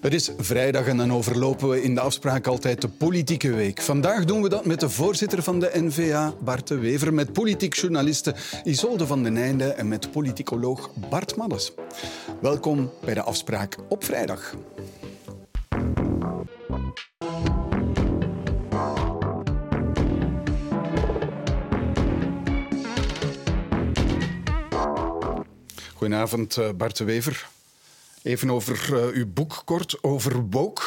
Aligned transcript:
Het 0.00 0.14
is 0.14 0.30
vrijdag 0.36 0.86
en 0.86 0.96
dan 0.96 1.12
overlopen 1.12 1.68
we 1.68 1.82
in 1.82 1.94
de 1.94 2.00
afspraak 2.00 2.46
altijd 2.46 2.80
de 2.80 2.88
politieke 2.88 3.52
week. 3.52 3.80
Vandaag 3.80 4.24
doen 4.24 4.42
we 4.42 4.48
dat 4.48 4.66
met 4.66 4.80
de 4.80 4.88
voorzitter 4.88 5.42
van 5.42 5.60
de 5.60 5.70
NVA, 5.74 6.34
Bart 6.40 6.68
de 6.68 6.78
Wever, 6.78 7.14
met 7.14 7.32
politiek 7.32 7.74
journaliste 7.74 8.34
Isolde 8.64 9.06
van 9.06 9.22
den 9.22 9.36
Einde 9.36 9.64
en 9.64 9.88
met 9.88 10.10
politicoloog 10.10 10.90
Bart 11.10 11.36
Maddes. 11.36 11.72
Welkom 12.40 12.90
bij 13.04 13.14
de 13.14 13.22
afspraak 13.22 13.76
op 13.88 14.04
vrijdag. 14.04 14.54
Goedenavond, 25.94 26.56
eh, 26.56 26.68
Bart 26.76 26.96
de 26.96 27.04
Wever. 27.04 27.48
Even 28.28 28.50
over 28.50 28.88
uh, 28.92 29.16
uw 29.16 29.26
boek 29.26 29.62
kort, 29.64 30.02
over 30.02 30.48
woke. 30.50 30.82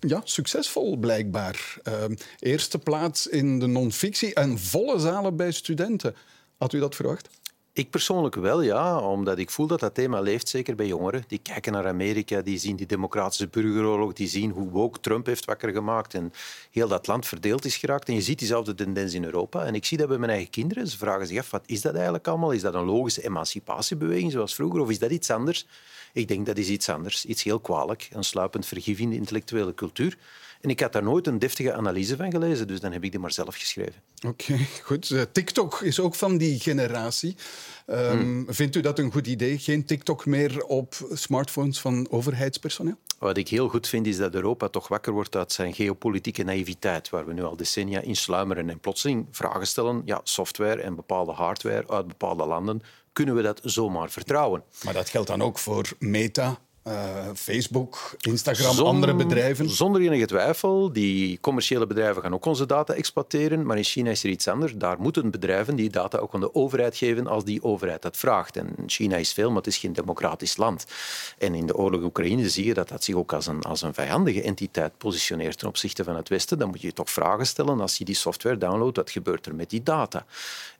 Ja, 0.00 0.20
succesvol 0.24 0.96
blijkbaar. 0.96 1.76
Uh, 1.88 2.04
eerste 2.38 2.78
plaats 2.78 3.26
in 3.26 3.58
de 3.58 3.66
non-fictie 3.66 4.34
en 4.34 4.58
volle 4.58 4.98
zalen 4.98 5.36
bij 5.36 5.52
studenten. 5.52 6.14
Had 6.56 6.72
u 6.72 6.78
dat 6.78 6.94
verwacht? 6.94 7.28
Ik 7.78 7.90
persoonlijk 7.90 8.34
wel, 8.34 8.60
ja. 8.62 8.98
Omdat 9.00 9.38
ik 9.38 9.50
voel 9.50 9.66
dat 9.66 9.80
dat 9.80 9.94
thema 9.94 10.20
leeft, 10.20 10.48
zeker 10.48 10.74
bij 10.74 10.86
jongeren. 10.86 11.24
Die 11.26 11.38
kijken 11.38 11.72
naar 11.72 11.86
Amerika, 11.86 12.42
die 12.42 12.58
zien 12.58 12.76
die 12.76 12.86
democratische 12.86 13.48
burgeroorlog, 13.48 14.12
die 14.12 14.28
zien 14.28 14.50
hoe 14.50 14.70
woke 14.70 15.00
Trump 15.00 15.26
heeft 15.26 15.44
wakker 15.44 15.72
gemaakt 15.72 16.14
en 16.14 16.32
heel 16.70 16.88
dat 16.88 17.06
land 17.06 17.26
verdeeld 17.26 17.64
is 17.64 17.76
geraakt. 17.76 18.08
En 18.08 18.14
je 18.14 18.22
ziet 18.22 18.38
diezelfde 18.38 18.74
tendens 18.74 19.14
in 19.14 19.24
Europa. 19.24 19.64
En 19.64 19.74
ik 19.74 19.84
zie 19.84 19.98
dat 19.98 20.08
bij 20.08 20.18
mijn 20.18 20.30
eigen 20.30 20.50
kinderen. 20.50 20.86
Ze 20.88 20.98
vragen 20.98 21.26
zich 21.26 21.38
af, 21.38 21.50
wat 21.50 21.62
is 21.66 21.80
dat 21.80 21.94
eigenlijk 21.94 22.28
allemaal? 22.28 22.52
Is 22.52 22.62
dat 22.62 22.74
een 22.74 22.84
logische 22.84 23.24
emancipatiebeweging 23.24 24.32
zoals 24.32 24.54
vroeger 24.54 24.80
of 24.80 24.90
is 24.90 24.98
dat 24.98 25.10
iets 25.10 25.30
anders? 25.30 25.66
Ik 26.12 26.28
denk 26.28 26.46
dat 26.46 26.58
is 26.58 26.68
iets 26.68 26.88
anders, 26.88 27.24
iets 27.24 27.42
heel 27.42 27.60
kwalijk, 27.60 28.08
een 28.12 28.24
sluipend 28.24 28.66
vergif 28.66 28.98
in 28.98 29.10
de 29.10 29.16
intellectuele 29.16 29.74
cultuur. 29.74 30.18
En 30.60 30.70
ik 30.70 30.80
had 30.80 30.92
daar 30.92 31.02
nooit 31.02 31.26
een 31.26 31.38
deftige 31.38 31.72
analyse 31.72 32.16
van 32.16 32.30
gelezen, 32.30 32.66
dus 32.66 32.80
dan 32.80 32.92
heb 32.92 33.04
ik 33.04 33.10
die 33.10 33.20
maar 33.20 33.32
zelf 33.32 33.56
geschreven. 33.56 34.02
Oké, 34.26 34.58
goed. 34.82 35.10
Uh, 35.10 35.22
TikTok 35.32 35.80
is 35.80 36.00
ook 36.00 36.14
van 36.14 36.38
die 36.38 36.60
generatie. 36.60 37.36
Um, 37.86 38.46
Vindt 38.48 38.76
u 38.76 38.80
dat 38.80 38.98
een 38.98 39.12
goed 39.12 39.26
idee? 39.26 39.58
Geen 39.58 39.84
TikTok 39.84 40.26
meer 40.26 40.64
op 40.64 40.94
smartphones 41.12 41.80
van 41.80 42.06
overheidspersoneel? 42.10 42.96
Wat 43.18 43.36
ik 43.36 43.48
heel 43.48 43.68
goed 43.68 43.88
vind, 43.88 44.06
is 44.06 44.16
dat 44.16 44.34
Europa 44.34 44.68
toch 44.68 44.88
wakker 44.88 45.12
wordt 45.12 45.36
uit 45.36 45.52
zijn 45.52 45.74
geopolitieke 45.74 46.42
naïviteit, 46.42 47.10
waar 47.10 47.26
we 47.26 47.32
nu 47.32 47.42
al 47.42 47.56
decennia 47.56 48.00
in 48.00 48.16
sluimeren 48.16 48.70
en 48.70 48.80
plotseling 48.80 49.26
vragen 49.30 49.66
stellen. 49.66 50.02
Ja, 50.04 50.20
software 50.22 50.82
en 50.82 50.94
bepaalde 50.94 51.32
hardware 51.32 51.88
uit 51.88 52.06
bepaalde 52.06 52.46
landen 52.46 52.82
kunnen 53.12 53.34
we 53.34 53.42
dat 53.42 53.60
zomaar 53.62 54.10
vertrouwen. 54.10 54.62
Maar 54.84 54.94
dat 54.94 55.08
geldt 55.08 55.28
dan 55.28 55.42
ook 55.42 55.58
voor 55.58 55.88
Meta, 55.98 56.58
uh, 56.88 57.34
Facebook, 57.34 58.16
Instagram, 58.20 58.78
andere 58.78 59.14
bedrijven? 59.14 59.70
Zonder 59.70 60.00
enige 60.00 60.26
twijfel. 60.26 60.92
Die 60.92 61.40
commerciële 61.40 61.86
bedrijven 61.86 62.22
gaan 62.22 62.34
ook 62.34 62.44
onze 62.44 62.66
data 62.66 62.94
exploiteren. 62.94 63.66
Maar 63.66 63.76
in 63.76 63.84
China 63.84 64.10
is 64.10 64.24
er 64.24 64.30
iets 64.30 64.48
anders. 64.48 64.74
Daar 64.74 64.96
moeten 65.00 65.30
bedrijven 65.30 65.76
die 65.76 65.90
data 65.90 66.18
ook 66.18 66.34
aan 66.34 66.40
de 66.40 66.54
overheid 66.54 66.96
geven 66.96 67.26
als 67.26 67.44
die 67.44 67.62
overheid 67.62 68.02
dat 68.02 68.16
vraagt. 68.16 68.56
En 68.56 68.74
China 68.86 69.16
is 69.16 69.32
veel, 69.32 69.48
maar 69.48 69.56
het 69.56 69.66
is 69.66 69.76
geen 69.76 69.92
democratisch 69.92 70.56
land. 70.56 70.86
En 71.38 71.54
in 71.54 71.66
de 71.66 71.76
oorlog 71.76 72.02
Oekraïne 72.02 72.48
zie 72.48 72.66
je 72.66 72.74
dat 72.74 72.88
dat 72.88 73.04
zich 73.04 73.14
ook 73.14 73.32
als 73.32 73.46
een, 73.46 73.62
als 73.62 73.82
een 73.82 73.94
vijandige 73.94 74.42
entiteit 74.42 74.98
positioneert 74.98 75.58
ten 75.58 75.68
opzichte 75.68 76.04
van 76.04 76.16
het 76.16 76.28
Westen. 76.28 76.58
Dan 76.58 76.68
moet 76.68 76.80
je 76.80 76.92
toch 76.92 77.10
vragen 77.10 77.46
stellen 77.46 77.80
als 77.80 77.98
je 77.98 78.04
die 78.04 78.14
software 78.14 78.58
downloadt. 78.58 78.96
Wat 78.96 79.10
gebeurt 79.10 79.46
er 79.46 79.54
met 79.54 79.70
die 79.70 79.82
data? 79.82 80.26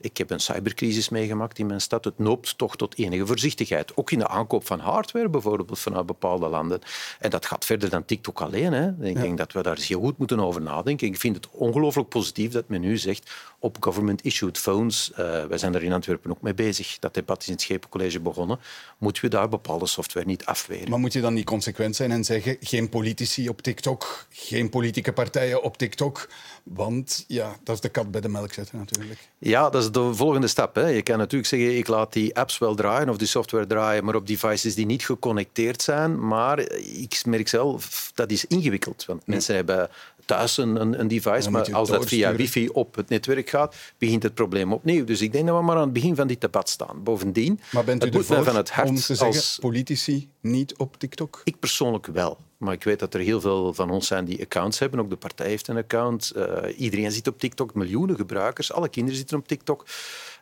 Ik 0.01 0.17
heb 0.17 0.31
een 0.31 0.41
cybercrisis 0.41 1.09
meegemaakt 1.09 1.59
in 1.59 1.67
mijn 1.67 1.81
stad. 1.81 2.05
Het 2.05 2.19
noopt 2.19 2.59
toch 2.59 2.77
tot 2.77 2.99
enige 2.99 3.27
voorzichtigheid. 3.27 3.97
Ook 3.97 4.11
in 4.11 4.19
de 4.19 4.29
aankoop 4.29 4.67
van 4.67 4.81
hardware 4.81 5.29
bijvoorbeeld 5.29 5.79
vanuit 5.79 5.98
bepaalde 6.05 6.49
landen. 6.49 6.81
En 7.19 7.31
dat 7.31 7.47
gaat 7.47 7.65
verder 7.65 7.91
dan 7.91 8.05
TikTok 8.05 8.41
alleen. 8.41 8.73
Hè. 8.73 8.89
Ik 9.01 9.21
denk 9.21 9.39
dat 9.39 9.53
we 9.53 9.63
daar 9.63 9.79
heel 9.79 10.01
goed 10.01 10.19
moeten 10.19 10.41
over 10.41 10.63
nadenken. 10.63 11.07
Ik 11.07 11.17
vind 11.17 11.37
het 11.37 11.49
ongelooflijk 11.51 12.09
positief 12.09 12.53
dat 12.53 12.69
men 12.69 12.81
nu 12.81 12.99
zegt 12.99 13.31
op 13.59 13.77
government-issued 13.81 14.59
phones, 14.59 15.11
uh, 15.13 15.45
wij 15.45 15.59
zijn 15.59 15.75
er 15.75 15.83
in 15.83 15.93
Antwerpen 15.93 16.31
ook 16.31 16.43
mee 16.43 16.55
bezig, 16.55 16.99
dat 16.99 17.15
debat 17.15 17.41
is 17.41 17.47
in 17.47 17.53
het 17.53 17.63
Schepencollege 17.63 18.21
begonnen, 18.21 18.59
moeten 18.99 19.23
we 19.23 19.29
daar 19.29 19.49
bepaalde 19.49 19.87
software 19.87 20.27
niet 20.27 20.45
afweren. 20.45 20.91
Maar 20.91 20.99
moet 20.99 21.13
je 21.13 21.21
dan 21.21 21.35
niet 21.35 21.45
consequent 21.45 21.97
zijn 21.97 22.11
en 22.11 22.25
zeggen 22.25 22.57
geen 22.61 22.89
politici 22.89 23.49
op 23.49 23.63
TikTok, 23.63 24.27
geen 24.31 24.69
politieke 24.69 25.13
partijen 25.13 25.63
op 25.63 25.77
TikTok? 25.77 26.29
Want 26.63 27.25
ja, 27.27 27.57
dat 27.63 27.75
is 27.75 27.81
de 27.81 27.89
kat 27.89 28.11
bij 28.11 28.21
de 28.21 28.29
melk 28.29 28.53
zetten 28.53 28.79
natuurlijk. 28.79 29.29
Ja, 29.39 29.71
dat 29.71 29.83
is 29.83 29.91
de 29.91 30.15
volgende 30.15 30.47
stap. 30.47 30.75
Hè. 30.75 30.87
Je 30.87 31.03
kan 31.03 31.19
natuurlijk 31.19 31.49
zeggen, 31.49 31.77
ik 31.77 31.89
laat 31.89 32.13
die 32.13 32.37
apps 32.37 32.59
wel 32.59 32.75
draaien 32.75 33.09
of 33.09 33.17
die 33.17 33.27
software 33.27 33.67
draaien, 33.67 34.05
maar 34.05 34.15
op 34.15 34.27
devices 34.27 34.75
die 34.75 34.87
niet 34.87 35.05
geconnecteerd 35.05 35.83
zijn. 35.83 36.27
Maar 36.27 36.59
ik 36.79 37.25
merk 37.25 37.49
zelf, 37.49 38.13
dat 38.15 38.31
is 38.31 38.45
ingewikkeld. 38.45 39.05
Want 39.05 39.27
mensen 39.27 39.55
hebben 39.55 39.91
thuis 40.29 40.57
een, 40.57 41.01
een 41.01 41.09
device, 41.09 41.51
maar 41.51 41.75
als 41.75 41.89
dat 41.89 42.07
via 42.07 42.35
wifi 42.35 42.69
op 42.69 42.95
het 42.95 43.09
netwerk 43.09 43.51
gaat, 43.51 43.77
begint 43.99 44.23
het 44.23 44.35
probleem 44.35 44.73
opnieuw. 44.73 45.05
Dus 45.05 45.21
ik 45.21 45.33
denk 45.33 45.47
dat 45.47 45.57
we 45.57 45.63
maar 45.63 45.77
aan 45.77 45.83
het 45.83 45.93
begin 45.93 46.17
van 46.17 46.27
dit 46.27 46.41
debat 46.41 46.69
staan. 46.69 47.03
Bovendien, 47.03 47.61
maar 47.73 47.85
bent 47.85 48.03
u 48.03 48.07
het 48.07 48.15
ervoor 48.15 48.45
van 48.45 48.57
het 48.57 48.71
hart 48.71 48.89
om 48.89 48.95
te 48.95 49.03
zeggen, 49.03 49.27
als 49.27 49.59
politici 49.61 50.29
niet 50.41 50.77
op 50.77 50.99
TikTok? 50.99 51.41
Ik 51.45 51.59
persoonlijk 51.59 52.07
wel. 52.07 52.39
Maar 52.59 52.73
ik 52.73 52.85
weet 52.85 52.99
dat 52.99 53.15
er 53.15 53.21
heel 53.21 53.41
veel 53.41 53.75
van 53.75 53.91
ons 53.91 54.07
zijn 54.07 54.25
die 54.25 54.41
accounts 54.43 54.79
hebben. 54.79 55.01
Ook 55.01 55.11
de 55.11 55.17
partij 55.17 55.49
heeft 55.49 55.69
een 55.69 55.77
account. 55.77 56.33
Uh, 56.37 56.47
iedereen 56.77 57.13
zit 57.13 57.27
op 57.27 57.39
TikTok, 57.39 57.75
miljoenen 57.75 58.17
gebruikers. 58.17 58.73
Alle 58.73 58.89
kinderen 58.89 59.19
zitten 59.19 59.39
op 59.39 59.49
TikTok. 59.49 59.85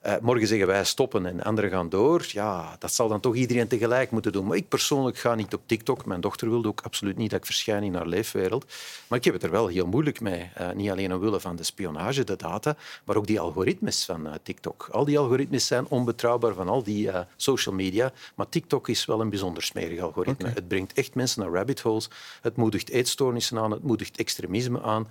Uh, 0.07 0.15
morgen 0.21 0.47
zeggen 0.47 0.67
wij 0.67 0.85
stoppen 0.85 1.27
en 1.27 1.43
anderen 1.43 1.71
gaan 1.71 1.89
door. 1.89 2.25
Ja, 2.29 2.77
dat 2.79 2.93
zal 2.93 3.09
dan 3.09 3.21
toch 3.21 3.35
iedereen 3.35 3.69
tegelijk 3.69 4.11
moeten 4.11 4.33
doen. 4.33 4.47
Maar 4.47 4.57
ik 4.57 4.69
persoonlijk 4.69 5.19
ga 5.19 5.35
niet 5.35 5.55
op 5.55 5.63
TikTok. 5.67 6.05
Mijn 6.05 6.21
dochter 6.21 6.51
wilde 6.51 6.69
ook 6.69 6.81
absoluut 6.81 7.17
niet 7.17 7.31
dat 7.31 7.39
ik 7.39 7.47
verschijn 7.47 7.83
in 7.83 7.95
haar 7.95 8.07
leefwereld. 8.07 8.65
Maar 9.09 9.19
ik 9.19 9.25
heb 9.25 9.35
het 9.35 9.43
er 9.43 9.51
wel 9.51 9.67
heel 9.67 9.87
moeilijk 9.87 10.21
mee. 10.21 10.51
Uh, 10.61 10.71
niet 10.71 10.91
alleen 10.91 11.15
omwille 11.15 11.41
van 11.41 11.57
de 11.57 11.63
spionage, 11.63 12.25
de 12.25 12.37
data, 12.37 12.77
maar 13.05 13.17
ook 13.17 13.27
die 13.27 13.41
algoritmes 13.41 14.05
van 14.05 14.27
uh, 14.27 14.33
TikTok. 14.43 14.89
Al 14.91 15.05
die 15.05 15.19
algoritmes 15.19 15.67
zijn 15.67 15.87
onbetrouwbaar 15.89 16.55
van 16.55 16.69
al 16.69 16.83
die 16.83 17.11
social 17.37 17.75
media. 17.75 18.13
Maar 18.35 18.49
TikTok 18.49 18.89
is 18.89 19.05
wel 19.05 19.21
een 19.21 19.31
bijzonder 19.31 19.63
smerig 19.63 20.01
algoritme. 20.01 20.45
Okay. 20.45 20.55
Het 20.55 20.69
brengt 20.69 20.93
echt 20.93 21.15
mensen 21.15 21.43
naar 21.43 21.53
rabbit 21.53 21.81
holes. 21.81 22.09
Het 22.41 22.57
moedigt 22.57 22.91
eetstoornissen 22.91 23.59
aan, 23.59 23.71
het 23.71 23.83
moedigt 23.83 24.17
extremisme 24.17 24.83
aan. 24.83 25.09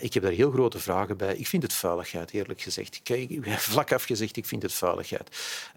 ik 0.00 0.14
heb 0.14 0.22
daar 0.22 0.32
heel 0.32 0.50
grote 0.50 0.78
vragen 0.78 1.16
bij. 1.16 1.36
Ik 1.36 1.46
vind 1.46 1.62
het 1.62 1.72
vuiligheid, 1.72 2.32
eerlijk 2.32 2.60
gezegd. 2.60 3.00
Kijk, 3.02 3.38
vlak 3.70 3.92
afgezegd 3.92 4.29
ik 4.36 4.46
vind 4.46 4.62
het 4.62 4.72
vuiligheid. 4.72 5.28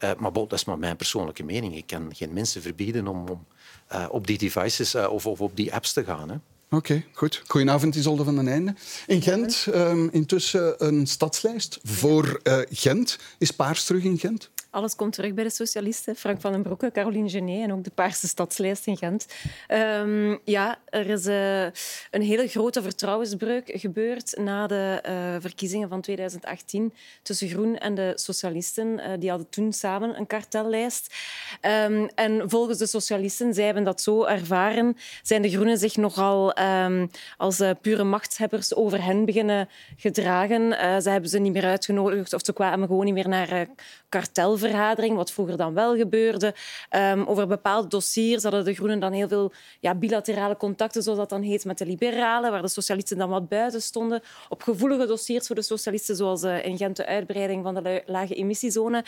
Uh, 0.03 0.11
maar 0.17 0.31
bon, 0.31 0.47
dat 0.47 0.59
is 0.59 0.65
maar 0.65 0.79
mijn 0.79 0.95
persoonlijke 0.95 1.43
mening. 1.43 1.75
Ik 1.75 1.87
kan 1.87 2.15
geen 2.15 2.33
mensen 2.33 2.61
verbieden 2.61 3.07
om, 3.07 3.45
uh, 3.93 4.05
op 4.09 4.27
die 4.27 4.37
devices 4.37 4.95
uh, 4.95 5.11
of, 5.11 5.25
of, 5.25 5.41
op 5.41 5.55
die 5.55 5.73
apps 5.73 5.93
te 5.93 6.03
gaan. 6.03 6.29
Hè. 6.29 6.35
Oké, 6.69 7.03
goed. 7.13 7.41
Goedenavond, 7.47 7.95
Isolde 7.95 8.23
van 8.23 8.35
den 8.35 8.47
Einde. 8.47 8.75
In 9.07 9.21
Gent 9.21 9.67
um, 9.73 10.09
intussen 10.11 10.85
een 10.85 11.07
stadslijst 11.07 11.79
voor 11.83 12.41
Gent. 12.69 13.17
Is 13.37 13.51
Paars 13.51 13.83
terug 13.83 14.03
in 14.03 14.19
Gent? 14.19 14.49
Alles 14.73 14.95
komt 14.95 15.13
terug 15.13 15.33
bij 15.33 15.43
de 15.43 15.49
socialisten. 15.49 16.15
Frank 16.15 16.41
van 16.41 16.51
den 16.51 16.61
Broeke, 16.61 16.91
Caroline 16.91 17.29
Genet 17.29 17.63
en 17.63 17.73
ook 17.73 17.83
de 17.83 17.89
Paarse 17.89 18.27
Stadslijst 18.27 18.87
in 18.87 18.97
Gent. 18.97 19.25
Um, 19.67 20.39
ja, 20.43 20.77
er 20.89 21.09
is 21.09 21.25
uh, 21.25 21.63
een 22.11 22.21
hele 22.21 22.47
grote 22.47 22.81
vertrouwensbreuk 22.81 23.71
gebeurd 23.73 24.37
na 24.37 24.67
de 24.67 25.03
uh, 25.07 25.35
verkiezingen 25.39 25.89
van 25.89 26.01
2018 26.01 26.93
tussen 27.21 27.49
Groen 27.49 27.77
en 27.77 27.95
de 27.95 28.11
socialisten. 28.15 28.87
Uh, 28.87 29.05
die 29.19 29.29
hadden 29.29 29.49
toen 29.49 29.73
samen 29.73 30.17
een 30.17 30.27
kartellijst. 30.27 31.15
Um, 31.61 32.07
en 32.15 32.49
volgens 32.49 32.77
de 32.77 32.87
socialisten, 32.87 33.53
zij 33.53 33.65
hebben 33.65 33.83
dat 33.83 34.01
zo 34.01 34.23
ervaren, 34.23 34.97
zijn 35.23 35.41
de 35.41 35.49
Groenen 35.49 35.77
zich 35.77 35.97
nogal 35.97 36.59
um, 36.59 37.09
als 37.37 37.61
pure 37.81 38.03
machtshebbers 38.03 38.75
over 38.75 39.03
hen 39.03 39.25
beginnen 39.25 39.69
gedragen. 39.97 40.71
ze 41.01 41.09
hebben 41.09 41.29
ze 41.29 41.39
niet 41.39 41.53
meer 41.53 41.65
uitgenodigd 41.65 42.33
of 42.33 42.41
ze 42.43 42.53
kwamen 42.53 42.87
gewoon 42.87 43.05
niet 43.05 43.13
meer 43.13 43.29
naar 43.29 43.67
kartel 44.09 44.57
vergadering, 44.63 45.15
wat 45.15 45.31
vroeger 45.31 45.57
dan 45.57 45.73
wel 45.73 45.95
gebeurde. 45.95 46.53
Um, 46.91 47.25
over 47.25 47.47
bepaalde 47.47 47.87
dossiers 47.87 48.43
hadden 48.43 48.65
de 48.65 48.73
Groenen 48.73 48.99
dan 48.99 49.11
heel 49.11 49.27
veel 49.27 49.51
ja, 49.79 49.95
bilaterale 49.95 50.57
contacten, 50.57 51.03
zoals 51.03 51.19
dat 51.19 51.29
dan 51.29 51.41
heet, 51.41 51.65
met 51.65 51.77
de 51.77 51.85
liberalen, 51.85 52.51
waar 52.51 52.61
de 52.61 52.67
socialisten 52.67 53.17
dan 53.17 53.29
wat 53.29 53.49
buiten 53.49 53.81
stonden. 53.81 54.21
Op 54.49 54.61
gevoelige 54.61 55.05
dossiers 55.05 55.47
voor 55.47 55.55
de 55.55 55.61
socialisten, 55.61 56.15
zoals 56.15 56.43
uh, 56.43 56.65
in 56.65 56.77
Gent 56.77 56.95
de 56.95 57.05
uitbreiding 57.05 57.63
van 57.63 57.73
de 57.73 58.03
lage 58.05 58.35
emissiezone. 58.35 59.03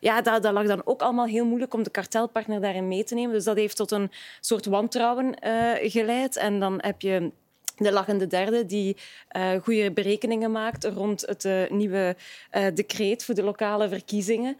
Ja, 0.00 0.20
dat, 0.20 0.42
dat 0.42 0.52
lag 0.52 0.66
dan 0.66 0.82
ook 0.84 1.02
allemaal 1.02 1.26
heel 1.26 1.44
moeilijk 1.44 1.74
om 1.74 1.82
de 1.82 1.90
kartelpartner 1.90 2.60
daarin 2.60 2.88
mee 2.88 3.04
te 3.04 3.14
nemen. 3.14 3.32
Dus 3.32 3.44
dat 3.44 3.56
heeft 3.56 3.76
tot 3.76 3.90
een 3.90 4.10
soort 4.40 4.66
wantrouwen 4.66 5.34
uh, 5.46 5.72
geleid. 5.90 6.36
En 6.36 6.60
dan 6.60 6.78
heb 6.82 7.00
je 7.00 7.30
de 7.76 7.92
lachende 7.92 8.26
derde, 8.26 8.66
die 8.66 8.96
uh, 9.36 9.50
goede 9.62 9.92
berekeningen 9.92 10.52
maakt 10.52 10.84
rond 10.84 11.20
het 11.20 11.70
nieuwe 11.70 12.16
decreet 12.74 13.24
voor 13.24 13.34
de 13.34 13.42
lokale 13.42 13.88
verkiezingen. 13.88 14.56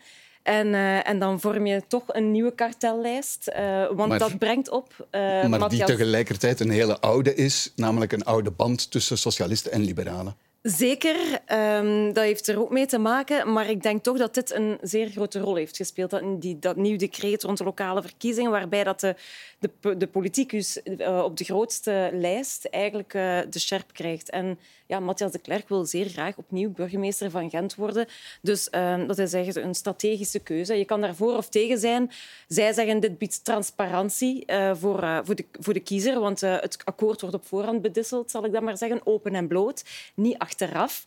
En, 0.50 0.66
uh, 0.66 1.08
en, 1.08 1.18
dan 1.18 1.40
vorm 1.40 1.66
je 1.66 1.82
toch 1.88 2.02
een 2.06 2.30
nieuwe 2.30 2.54
kartellijst. 2.54 3.50
Uh, 3.56 3.86
want 3.92 4.08
maar, 4.08 4.18
dat 4.18 4.38
brengt 4.38 4.70
op. 4.70 4.92
Uh, 4.98 5.20
maar 5.20 5.48
Matthias... 5.48 5.86
die 5.86 5.96
tegelijkertijd 5.96 6.60
een 6.60 6.70
hele 6.70 7.00
oude 7.00 7.34
is, 7.34 7.72
namelijk 7.76 8.12
een 8.12 8.24
oude 8.24 8.50
band 8.50 8.90
tussen 8.90 9.18
socialisten 9.18 9.72
en 9.72 9.80
liberalen. 9.80 10.36
Zeker, 10.62 11.16
um, 11.52 12.12
dat 12.12 12.24
heeft 12.24 12.48
er 12.48 12.60
ook 12.60 12.70
mee 12.70 12.86
te 12.86 12.98
maken. 12.98 13.52
Maar 13.52 13.70
ik 13.70 13.82
denk 13.82 14.02
toch 14.02 14.18
dat 14.18 14.34
dit 14.34 14.50
een 14.50 14.78
zeer 14.82 15.08
grote 15.08 15.38
rol 15.38 15.54
heeft 15.54 15.76
gespeeld. 15.76 16.10
Dat, 16.10 16.42
die, 16.42 16.58
dat 16.58 16.76
nieuw 16.76 16.96
decreet 16.96 17.42
rond 17.42 17.58
de 17.58 17.64
lokale 17.64 18.02
verkiezingen, 18.02 18.50
waarbij 18.50 18.84
dat 18.84 19.00
de, 19.00 19.14
de, 19.58 19.96
de 19.96 20.06
politicus 20.06 20.80
uh, 20.84 21.22
op 21.24 21.36
de 21.36 21.44
grootste 21.44 22.10
lijst 22.12 22.64
eigenlijk 22.64 23.14
uh, 23.14 23.38
de 23.50 23.58
scherp 23.58 23.92
krijgt. 23.92 24.30
En 24.30 24.58
ja, 24.86 25.00
Matthias 25.00 25.32
de 25.32 25.38
Klerk 25.38 25.68
wil 25.68 25.84
zeer 25.84 26.06
graag 26.06 26.36
opnieuw 26.36 26.70
burgemeester 26.70 27.30
van 27.30 27.50
Gent 27.50 27.74
worden. 27.74 28.06
Dus 28.42 28.68
uh, 28.70 29.06
dat 29.06 29.18
is 29.18 29.32
echt 29.32 29.56
een 29.56 29.74
strategische 29.74 30.38
keuze. 30.38 30.74
Je 30.74 30.84
kan 30.84 31.00
daar 31.00 31.14
voor 31.14 31.36
of 31.36 31.48
tegen 31.48 31.78
zijn. 31.78 32.10
Zij 32.48 32.72
zeggen 32.72 33.00
dit 33.00 33.18
biedt 33.18 33.44
transparantie 33.44 34.44
uh, 34.46 34.74
voor, 34.74 35.20
voor, 35.24 35.34
de, 35.34 35.44
voor 35.52 35.74
de 35.74 35.80
kiezer, 35.80 36.20
want 36.20 36.40
het 36.40 36.78
akkoord 36.84 37.20
wordt 37.20 37.36
op 37.36 37.46
voorhand 37.46 37.82
bedisseld, 37.82 38.30
zal 38.30 38.44
ik 38.44 38.52
dat 38.52 38.62
maar 38.62 38.76
zeggen, 38.76 39.00
open 39.04 39.34
en 39.34 39.48
bloot, 39.48 39.84
niet 40.14 40.38
achteraf. 40.50 41.06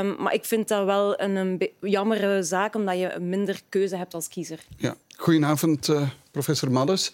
Um, 0.00 0.16
maar 0.22 0.34
ik 0.34 0.44
vind 0.44 0.68
dat 0.68 0.84
wel 0.84 1.20
een, 1.20 1.36
een 1.36 1.70
jammere 1.80 2.42
zaak, 2.42 2.74
omdat 2.74 2.98
je 2.98 3.18
minder 3.20 3.60
keuze 3.68 3.96
hebt 3.96 4.14
als 4.14 4.28
kiezer. 4.28 4.58
Ja. 4.76 4.94
Goedenavond, 5.16 5.88
professor 6.30 6.70
Maddes. 6.70 7.12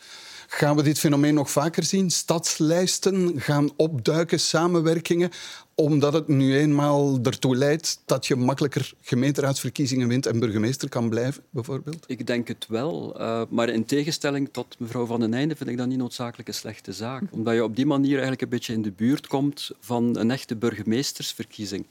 Gaan 0.50 0.76
we 0.76 0.82
dit 0.82 0.98
fenomeen 0.98 1.34
nog 1.34 1.50
vaker 1.50 1.84
zien? 1.84 2.10
Stadslijsten 2.10 3.40
gaan 3.40 3.70
opduiken, 3.76 4.40
samenwerkingen, 4.40 5.30
omdat 5.74 6.12
het 6.12 6.28
nu 6.28 6.56
eenmaal 6.56 7.18
ertoe 7.22 7.56
leidt 7.56 8.02
dat 8.04 8.26
je 8.26 8.36
makkelijker 8.36 8.92
gemeenteraadsverkiezingen 9.00 10.08
wint 10.08 10.26
en 10.26 10.38
burgemeester 10.38 10.88
kan 10.88 11.08
blijven, 11.08 11.42
bijvoorbeeld? 11.50 12.04
Ik 12.06 12.26
denk 12.26 12.48
het 12.48 12.66
wel. 12.68 13.20
Uh, 13.20 13.42
maar 13.48 13.68
in 13.68 13.84
tegenstelling 13.84 14.48
tot 14.52 14.76
mevrouw 14.78 15.06
Van 15.06 15.20
den 15.20 15.34
Einde 15.34 15.56
vind 15.56 15.70
ik 15.70 15.76
dat 15.76 15.86
niet 15.86 15.98
noodzakelijk 15.98 16.48
een 16.48 16.54
slechte 16.54 16.92
zaak. 16.92 17.22
Omdat 17.30 17.54
je 17.54 17.64
op 17.64 17.76
die 17.76 17.86
manier 17.86 18.12
eigenlijk 18.12 18.42
een 18.42 18.48
beetje 18.48 18.72
in 18.72 18.82
de 18.82 18.92
buurt 18.92 19.26
komt 19.26 19.70
van 19.80 20.16
een 20.16 20.30
echte 20.30 20.56
burgemeestersverkiezing. 20.56 21.86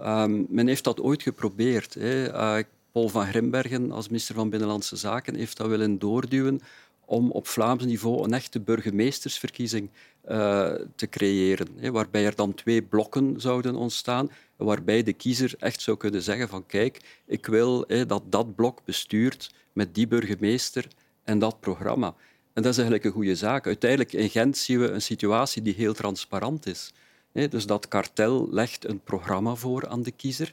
Um, 0.00 0.46
men 0.48 0.66
heeft 0.66 0.84
dat 0.84 1.00
ooit 1.00 1.22
geprobeerd. 1.22 1.94
Hè. 1.94 2.32
Uh, 2.32 2.56
Paul 2.92 3.08
van 3.08 3.26
Grimbergen 3.26 3.90
als 3.90 4.08
minister 4.08 4.34
van 4.34 4.50
Binnenlandse 4.50 4.96
Zaken 4.96 5.34
heeft 5.34 5.56
dat 5.56 5.66
willen 5.66 5.98
doorduwen 5.98 6.60
om 7.06 7.30
op 7.30 7.46
Vlaams 7.46 7.84
niveau 7.84 8.24
een 8.24 8.32
echte 8.32 8.60
burgemeestersverkiezing 8.60 9.90
uh, 10.28 10.74
te 10.96 11.08
creëren, 11.08 11.68
hè, 11.76 11.90
waarbij 11.90 12.24
er 12.24 12.34
dan 12.34 12.54
twee 12.54 12.82
blokken 12.82 13.40
zouden 13.40 13.74
ontstaan, 13.76 14.30
waarbij 14.56 15.02
de 15.02 15.12
kiezer 15.12 15.54
echt 15.58 15.80
zou 15.80 15.96
kunnen 15.96 16.22
zeggen 16.22 16.48
van 16.48 16.66
kijk, 16.66 17.22
ik 17.26 17.46
wil 17.46 17.84
hè, 17.86 18.06
dat 18.06 18.22
dat 18.32 18.54
blok 18.54 18.84
bestuurt 18.84 19.54
met 19.72 19.94
die 19.94 20.06
burgemeester 20.06 20.88
en 21.24 21.38
dat 21.38 21.60
programma. 21.60 22.14
En 22.52 22.62
dat 22.62 22.72
is 22.72 22.78
eigenlijk 22.78 23.04
een 23.06 23.12
goede 23.12 23.36
zaak. 23.36 23.66
Uiteindelijk 23.66 24.12
in 24.12 24.30
Gent 24.30 24.56
zien 24.56 24.80
we 24.80 24.90
een 24.90 25.02
situatie 25.02 25.62
die 25.62 25.74
heel 25.74 25.94
transparant 25.94 26.66
is. 26.66 26.92
Dus 27.32 27.66
dat 27.66 27.88
kartel 27.88 28.48
legt 28.50 28.88
een 28.88 29.00
programma 29.00 29.54
voor 29.54 29.88
aan 29.88 30.02
de 30.02 30.10
kiezer. 30.10 30.50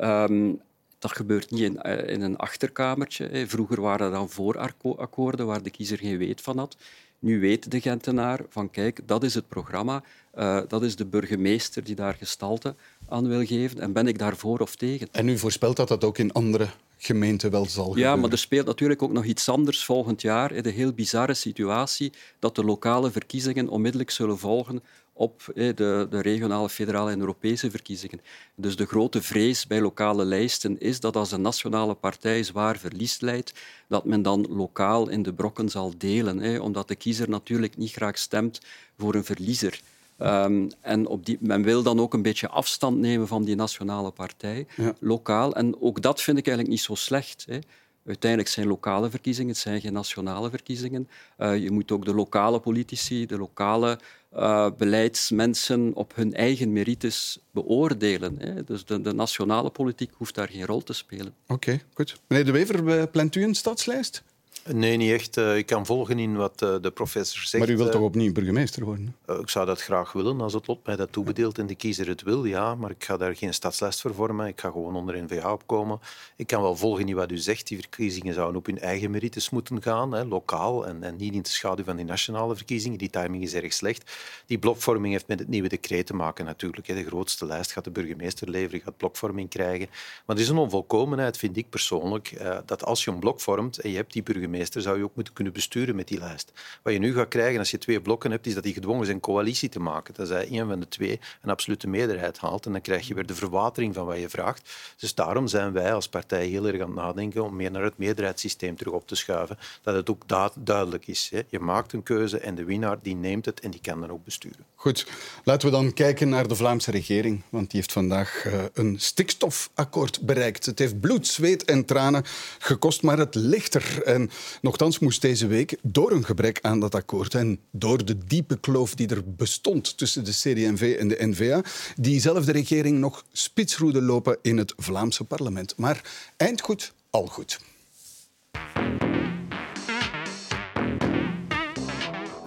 Um, 0.00 0.60
dat 1.00 1.12
gebeurt 1.12 1.50
niet 1.50 1.60
in, 1.60 1.80
eh, 1.80 2.14
in 2.14 2.22
een 2.22 2.36
achterkamertje. 2.36 3.44
Vroeger 3.46 3.80
waren 3.80 4.06
er 4.06 4.12
dan 4.12 4.30
voorakkoorden 4.30 5.46
waar 5.46 5.62
de 5.62 5.70
kiezer 5.70 5.98
geen 5.98 6.18
weet 6.18 6.40
van 6.40 6.58
had. 6.58 6.76
Nu 7.18 7.40
weet 7.40 7.70
de 7.70 7.80
Gentenaar 7.80 8.40
van 8.48 8.70
kijk, 8.70 9.00
dat 9.06 9.22
is 9.22 9.34
het 9.34 9.48
programma, 9.48 10.02
uh, 10.38 10.60
dat 10.68 10.82
is 10.82 10.96
de 10.96 11.06
burgemeester 11.06 11.84
die 11.84 11.94
daar 11.94 12.14
gestalte 12.14 12.74
aan 13.08 13.28
wil 13.28 13.46
geven 13.46 13.80
en 13.80 13.92
ben 13.92 14.06
ik 14.06 14.18
daarvoor 14.18 14.58
of 14.58 14.76
tegen. 14.76 15.08
En 15.12 15.28
u 15.28 15.38
voorspelt 15.38 15.76
dat 15.76 15.88
dat 15.88 16.04
ook 16.04 16.18
in 16.18 16.32
andere 16.32 16.68
gemeenten 16.98 17.50
wel 17.50 17.66
zal 17.66 17.84
gebeuren? 17.84 18.12
Ja, 18.12 18.20
maar 18.20 18.30
er 18.30 18.38
speelt 18.38 18.66
natuurlijk 18.66 19.02
ook 19.02 19.12
nog 19.12 19.24
iets 19.24 19.48
anders 19.48 19.84
volgend 19.84 20.22
jaar. 20.22 20.62
De 20.62 20.70
heel 20.70 20.92
bizarre 20.92 21.34
situatie 21.34 22.12
dat 22.38 22.54
de 22.54 22.64
lokale 22.64 23.10
verkiezingen 23.10 23.68
onmiddellijk 23.68 24.10
zullen 24.10 24.38
volgen 24.38 24.82
op 25.20 25.42
de, 25.54 25.74
de, 26.10 26.20
regionale, 26.20 26.68
federale 26.68 27.10
en 27.10 27.20
Europese 27.20 27.70
verkiezingen. 27.70 28.20
Dus 28.54 28.76
de 28.76 28.86
grote 28.86 29.22
vrees 29.22 29.66
bij 29.66 29.80
lokale 29.80 30.24
lijsten 30.24 30.78
is 30.78 31.00
dat 31.00 31.16
als 31.16 31.32
een 31.32 31.40
nationale 31.40 31.94
partij 31.94 32.42
zwaar 32.42 32.78
verlies 32.78 33.20
leidt, 33.20 33.52
dat 33.88 34.04
men 34.04 34.22
dan 34.22 34.46
lokaal 34.48 35.08
in 35.08 35.22
de 35.22 35.32
brokken 35.32 35.68
zal 35.68 35.92
delen, 35.98 36.62
omdat 36.62 36.88
de 36.88 36.94
kiezer 36.94 37.28
natuurlijk 37.28 37.76
niet 37.76 37.92
graag 37.92 38.18
stemt 38.18 38.60
voor 38.98 39.14
een 39.14 39.24
verliezer. 39.24 39.80
Um, 40.18 40.70
en 40.80 41.06
op 41.06 41.26
die, 41.26 41.38
men 41.40 41.62
wil 41.62 41.82
dan 41.82 42.00
ook 42.00 42.14
een 42.14 42.22
beetje 42.22 42.48
afstand 42.48 42.98
nemen 42.98 43.28
van 43.28 43.44
die 43.44 43.56
nationale 43.56 44.10
partij, 44.10 44.66
lokaal. 45.00 45.54
En 45.54 45.80
ook 45.80 46.02
dat 46.02 46.22
vind 46.22 46.38
ik 46.38 46.46
eigenlijk 46.46 46.76
niet 46.76 46.86
zo 46.86 46.94
slecht. 46.94 47.44
Hè. 47.48 47.58
Uiteindelijk 48.06 48.50
zijn 48.50 48.66
lokale 48.66 49.10
verkiezingen, 49.10 49.50
het 49.50 49.60
zijn 49.60 49.80
geen 49.80 49.92
nationale 49.92 50.50
verkiezingen. 50.50 51.08
Uh, 51.38 51.58
je 51.58 51.70
moet 51.70 51.90
ook 51.90 52.04
de 52.04 52.14
lokale 52.14 52.60
politici, 52.60 53.26
de 53.26 53.38
lokale 53.38 53.98
uh, 54.36 54.70
beleidsmensen 54.78 55.94
op 55.94 56.14
hun 56.14 56.34
eigen 56.34 56.72
merites 56.72 57.38
beoordelen. 57.50 58.38
Hè. 58.38 58.64
Dus 58.64 58.84
de, 58.84 59.00
de, 59.00 59.12
nationale 59.12 59.70
politiek 59.70 60.10
hoeft 60.16 60.34
daar 60.34 60.48
geen 60.48 60.66
rol 60.66 60.82
te 60.82 60.92
spelen. 60.92 61.34
Oké, 61.46 61.80
goed. 61.94 62.20
Meneer 62.26 62.44
De 62.44 62.52
Wever, 62.52 62.98
eh, 62.98 63.10
plant 63.10 63.34
u 63.34 63.42
een 63.42 63.54
stadslijst? 63.54 64.22
Nee, 64.66 64.96
niet 64.96 65.12
echt. 65.12 65.36
Eh, 65.36 65.56
ik 65.56 65.66
kan 65.66 65.86
volgen 65.86 66.18
in 66.18 66.36
wat 66.36 66.62
eh, 66.62 66.74
de 66.80 66.90
professor 66.90 67.42
zegt. 67.42 67.64
Maar 67.64 67.74
u 67.74 67.76
wilt 67.76 67.88
eh, 67.88 67.94
toch 67.94 68.04
opnieuw 68.04 68.32
burgemeester 68.32 68.84
worden? 68.84 69.16
ik 69.40 69.48
zou 69.48 69.66
dat 69.66 69.82
graag 69.82 70.12
willen, 70.12 70.40
als 70.40 70.52
het 70.52 70.66
lot 70.66 70.86
mij 70.86 70.96
dat 70.96 71.12
toebedeelt 71.12 71.58
en 71.58 71.66
de 71.66 71.74
kiezer 71.74 72.08
het 72.08 72.22
wil, 72.22 72.44
ja. 72.44 72.74
Maar 72.74 72.90
ik 72.90 73.04
ga 73.04 73.16
daar 73.16 73.36
geen 73.36 73.54
stadslijst 73.54 74.00
voor 74.00 74.14
vormen. 74.14 74.46
Ik 74.46 74.60
ga 74.60 74.70
gewoon 74.70 74.96
onder 74.96 75.22
NVA 75.22 75.52
opkomen. 75.52 76.00
Ik 76.36 76.46
kan 76.46 76.62
wel 76.62 76.76
volgen 76.76 77.08
in 77.08 77.14
wat 77.14 77.32
u 77.32 77.38
zegt. 77.38 77.66
Die 77.66 77.78
verkiezingen 77.78 78.34
zouden 78.34 78.56
op 78.56 78.66
hun 78.66 78.78
eigen 78.78 79.10
merites 79.10 79.50
moeten 79.50 79.82
gaan, 79.82 80.12
hè, 80.12 80.24
lokaal, 80.24 80.86
en, 80.86 81.02
en, 81.02 81.16
niet 81.16 81.34
in 81.34 81.42
de 81.42 81.48
schaduw 81.48 81.84
van 81.84 81.96
die 81.96 82.04
nationale 82.04 82.56
verkiezingen. 82.56 82.98
Die 82.98 83.10
timing 83.10 83.42
is 83.42 83.54
erg 83.54 83.72
slecht. 83.72 84.12
Die 84.46 84.58
blokvorming 84.58 85.12
heeft 85.12 85.28
met 85.28 85.38
het 85.38 85.48
nieuwe 85.48 85.68
decreet 85.68 86.06
te 86.06 86.14
maken 86.14 86.44
natuurlijk. 86.44 86.86
Hè. 86.86 86.94
De 86.94 87.04
grootste 87.04 87.46
lijst 87.46 87.72
gaat 87.72 87.84
de 87.84 87.90
burgemeester 87.90 88.50
leveren, 88.50 88.80
gaat 88.80 88.96
blokvorming 88.96 89.48
krijgen. 89.48 89.88
Maar 90.26 90.36
er 90.36 90.42
is 90.42 90.48
een 90.48 90.56
onvolkomenheid, 90.56 91.36
vind 91.36 91.56
ik 91.56 91.70
persoonlijk, 91.70 92.42
dat 92.66 92.84
als 92.84 93.04
je 93.04 93.10
een 93.10 93.18
blok 93.18 93.40
vormt 93.40 93.78
en 93.78 93.90
je 93.90 93.96
hebt 93.96 94.12
die 94.12 94.22
burgemeester, 94.22 94.49
zou 94.58 94.98
je 94.98 95.04
ook 95.04 95.14
moeten 95.14 95.34
kunnen 95.34 95.52
besturen 95.52 95.96
met 95.96 96.08
die 96.08 96.18
lijst. 96.18 96.52
Wat 96.82 96.92
je 96.92 96.98
nu 96.98 97.14
gaat 97.14 97.28
krijgen 97.28 97.58
als 97.58 97.70
je 97.70 97.78
twee 97.78 98.00
blokken 98.00 98.30
hebt, 98.30 98.46
is 98.46 98.54
dat 98.54 98.62
die 98.62 98.74
gedwongen 98.74 99.06
zijn 99.06 99.20
coalitie 99.20 99.68
te 99.68 99.80
maken. 99.80 100.14
Dat 100.14 100.28
zij 100.28 100.48
een 100.50 100.68
van 100.68 100.80
de 100.80 100.88
twee 100.88 101.20
een 101.42 101.50
absolute 101.50 101.88
meerderheid 101.88 102.38
haalt. 102.38 102.66
En 102.66 102.72
dan 102.72 102.80
krijg 102.80 103.08
je 103.08 103.14
weer 103.14 103.26
de 103.26 103.34
verwatering 103.34 103.94
van 103.94 104.06
wat 104.06 104.18
je 104.18 104.28
vraagt. 104.28 104.70
Dus 104.96 105.14
daarom 105.14 105.46
zijn 105.46 105.72
wij 105.72 105.94
als 105.94 106.08
partij 106.08 106.46
heel 106.46 106.66
erg 106.66 106.80
aan 106.80 106.86
het 106.86 106.96
nadenken 106.96 107.44
om 107.44 107.56
meer 107.56 107.70
naar 107.70 107.82
het 107.82 107.98
meerderheidssysteem 107.98 108.76
terug 108.76 108.92
op 108.92 109.06
te 109.06 109.14
schuiven. 109.14 109.58
Dat 109.82 109.94
het 109.94 110.10
ook 110.10 110.24
duidelijk 110.54 111.06
is. 111.06 111.28
Hè. 111.32 111.42
Je 111.48 111.58
maakt 111.58 111.92
een 111.92 112.02
keuze 112.02 112.38
en 112.38 112.54
de 112.54 112.64
winnaar 112.64 112.98
die 113.02 113.14
neemt 113.14 113.44
het 113.44 113.60
en 113.60 113.70
die 113.70 113.80
kan 113.80 114.00
dan 114.00 114.10
ook 114.10 114.24
besturen. 114.24 114.64
Goed, 114.74 115.06
laten 115.44 115.68
we 115.68 115.74
dan 115.74 115.92
kijken 115.92 116.28
naar 116.28 116.48
de 116.48 116.56
Vlaamse 116.56 116.90
regering. 116.90 117.42
Want 117.48 117.70
die 117.70 117.80
heeft 117.80 117.92
vandaag 117.92 118.44
uh, 118.46 118.64
een 118.72 119.00
stikstofakkoord 119.00 120.20
bereikt. 120.20 120.66
Het 120.66 120.78
heeft 120.78 121.00
bloed, 121.00 121.26
zweet 121.26 121.64
en 121.64 121.84
tranen 121.84 122.24
gekost, 122.58 123.02
maar 123.02 123.18
het 123.18 123.34
ligt 123.34 123.74
er. 123.74 124.02
En 124.02 124.30
Nochtans 124.60 124.98
moest 124.98 125.22
deze 125.22 125.46
week 125.46 125.76
door 125.82 126.12
een 126.12 126.24
gebrek 126.24 126.58
aan 126.62 126.80
dat 126.80 126.94
akkoord 126.94 127.34
en 127.34 127.60
door 127.70 128.04
de 128.04 128.18
diepe 128.26 128.58
kloof 128.60 128.94
die 128.94 129.08
er 129.08 129.34
bestond 129.34 129.98
tussen 129.98 130.24
de 130.24 130.30
CD&V 130.30 130.96
en 130.98 131.08
de 131.08 131.16
N-VA, 131.26 131.62
diezelfde 131.96 132.52
regering 132.52 132.98
nog 132.98 133.24
spitsroede 133.32 134.02
lopen 134.02 134.38
in 134.42 134.58
het 134.58 134.72
Vlaamse 134.76 135.24
parlement. 135.24 135.76
Maar 135.76 136.00
eind 136.36 136.60
goed, 136.60 136.92
al 137.10 137.26
goed. 137.26 137.60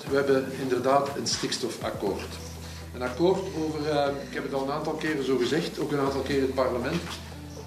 We 0.10 0.20
hebben 0.20 0.46
inderdaad 0.62 1.18
een 1.18 1.28
stikstofakkoord. 1.28 2.38
Een 2.94 3.02
akkoord 3.02 3.42
over, 3.58 3.80
uh, 3.80 4.08
ik 4.28 4.34
heb 4.34 4.44
het 4.44 4.54
al 4.54 4.64
een 4.64 4.72
aantal 4.72 4.94
keren 4.94 5.26
zo 5.26 5.38
gezegd, 5.38 5.80
ook 5.80 5.92
een 5.92 6.00
aantal 6.00 6.22
keren 6.22 6.40
in 6.40 6.46
het 6.46 6.56
parlement, 6.56 7.02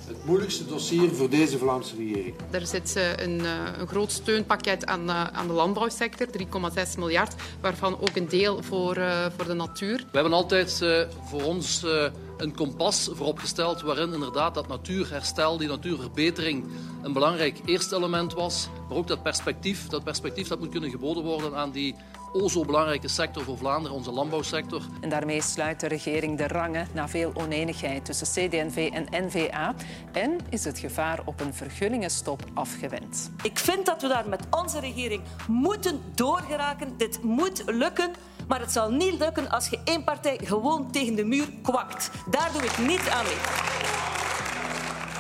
het 0.06 0.24
moeilijkste 0.24 0.66
dossier 0.66 1.14
voor 1.14 1.30
deze 1.30 1.58
Vlaamse 1.58 1.96
regering. 1.96 2.34
Er 2.50 2.66
zit 2.66 2.96
eh, 2.96 3.16
een, 3.16 3.40
eh, 3.40 3.78
een 3.78 3.86
groot 3.86 4.12
steunpakket 4.12 4.86
aan, 4.86 5.08
eh, 5.08 5.24
aan 5.24 5.46
de 5.46 5.52
landbouwsector, 5.52 6.26
3,6 6.30 6.96
miljard, 6.96 7.34
waarvan 7.60 8.00
ook 8.00 8.16
een 8.16 8.28
deel 8.28 8.62
voor, 8.62 8.98
voor 9.36 9.46
de 9.46 9.54
natuur. 9.54 9.96
We 9.96 10.18
hebben 10.18 10.32
altijd 10.32 10.84
voor 11.28 11.42
ons 11.42 11.84
een 12.36 12.54
kompas 12.54 13.10
vooropgesteld 13.12 13.80
waarin 13.80 14.12
inderdaad 14.12 14.54
dat 14.54 14.68
natuurherstel, 14.68 15.56
die 15.56 15.68
natuurverbetering 15.68 16.64
een 17.02 17.12
belangrijk 17.12 17.58
eerste 17.64 17.96
element 17.96 18.32
was. 18.32 18.68
Maar 18.88 18.96
ook 18.96 19.06
dat 19.06 19.22
perspectief, 19.22 19.86
dat 19.86 20.04
perspectief 20.04 20.48
dat 20.48 20.58
moet 20.58 20.70
kunnen 20.70 20.90
geboden 20.90 21.22
worden 21.22 21.56
aan 21.56 21.70
die 21.70 21.94
o 22.32 22.48
zo 22.48 22.64
belangrijke 22.64 23.08
sector 23.08 23.42
voor 23.42 23.56
Vlaanderen, 23.56 23.96
onze 23.96 24.10
landbouwsector. 24.10 24.82
En 25.00 25.08
daarmee 25.08 25.42
sluit 25.42 25.80
de 25.80 25.86
regering 25.86 26.38
de 26.38 26.46
rangen 26.46 26.88
na 26.92 27.08
veel 27.08 27.30
oneenigheid 27.34 28.04
tussen 28.04 28.26
CD&V 28.26 28.90
en 28.92 29.26
NVA 29.26 29.74
en 30.12 30.38
is 30.48 30.64
het 30.64 30.78
gevaar 30.78 31.20
op 31.24 31.40
een 31.40 31.54
vergunningenstop 31.54 32.44
afgewend. 32.54 33.30
Ik 33.42 33.58
vind 33.58 33.86
dat 33.86 34.02
we 34.02 34.08
daar 34.08 34.28
met 34.28 34.46
onze 34.50 34.80
regering 34.80 35.22
moeten 35.48 36.00
doorgeraken. 36.14 36.96
Dit 36.96 37.22
moet 37.22 37.62
lukken. 37.66 38.10
Maar 38.48 38.60
het 38.60 38.72
zal 38.72 38.90
niet 38.90 39.18
lukken 39.18 39.50
als 39.50 39.68
je 39.68 39.78
één 39.84 40.04
partij 40.04 40.40
gewoon 40.44 40.90
tegen 40.90 41.14
de 41.14 41.24
muur 41.24 41.48
kwakt. 41.62 42.10
Daar 42.30 42.52
doe 42.52 42.62
ik 42.62 42.78
niet 42.78 43.08
aan 43.08 43.24
mee. 43.24 44.15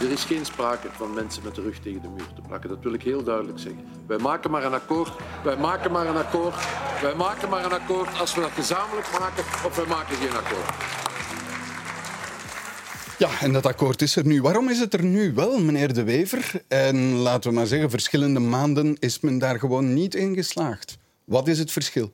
Er 0.00 0.10
is 0.10 0.24
geen 0.24 0.44
sprake 0.44 0.88
van 0.92 1.14
mensen 1.14 1.42
met 1.42 1.54
de 1.54 1.62
rug 1.62 1.78
tegen 1.78 2.02
de 2.02 2.08
muur 2.08 2.32
te 2.34 2.40
plakken. 2.46 2.68
Dat 2.68 2.82
wil 2.82 2.92
ik 2.92 3.02
heel 3.02 3.22
duidelijk 3.22 3.58
zeggen. 3.58 3.84
Wij 4.06 4.18
maken 4.18 4.50
maar 4.50 4.64
een 4.64 4.74
akkoord. 4.74 5.12
Wij 5.44 5.56
maken 5.56 5.92
maar 5.92 6.06
een 6.06 6.16
akkoord. 6.16 6.54
Wij 7.02 7.14
maken 7.14 7.48
maar 7.48 7.64
een 7.64 7.72
akkoord 7.72 8.18
als 8.18 8.34
we 8.34 8.40
dat 8.40 8.50
gezamenlijk 8.50 9.18
maken 9.18 9.44
of 9.64 9.76
wij 9.76 9.86
maken 9.86 10.16
geen 10.16 10.32
akkoord. 10.32 10.74
Ja, 13.18 13.40
en 13.40 13.52
dat 13.52 13.66
akkoord 13.66 14.02
is 14.02 14.16
er 14.16 14.26
nu. 14.26 14.42
Waarom 14.42 14.68
is 14.68 14.78
het 14.78 14.94
er 14.94 15.04
nu 15.04 15.34
wel, 15.34 15.58
meneer 15.58 15.94
De 15.94 16.04
Wever? 16.04 16.52
En 16.68 17.12
laten 17.12 17.50
we 17.50 17.56
maar 17.56 17.66
zeggen, 17.66 17.90
verschillende 17.90 18.40
maanden 18.40 18.96
is 18.98 19.20
men 19.20 19.38
daar 19.38 19.58
gewoon 19.58 19.94
niet 19.94 20.14
in 20.14 20.34
geslaagd. 20.34 20.98
Wat 21.24 21.48
is 21.48 21.58
het 21.58 21.72
verschil? 21.72 22.12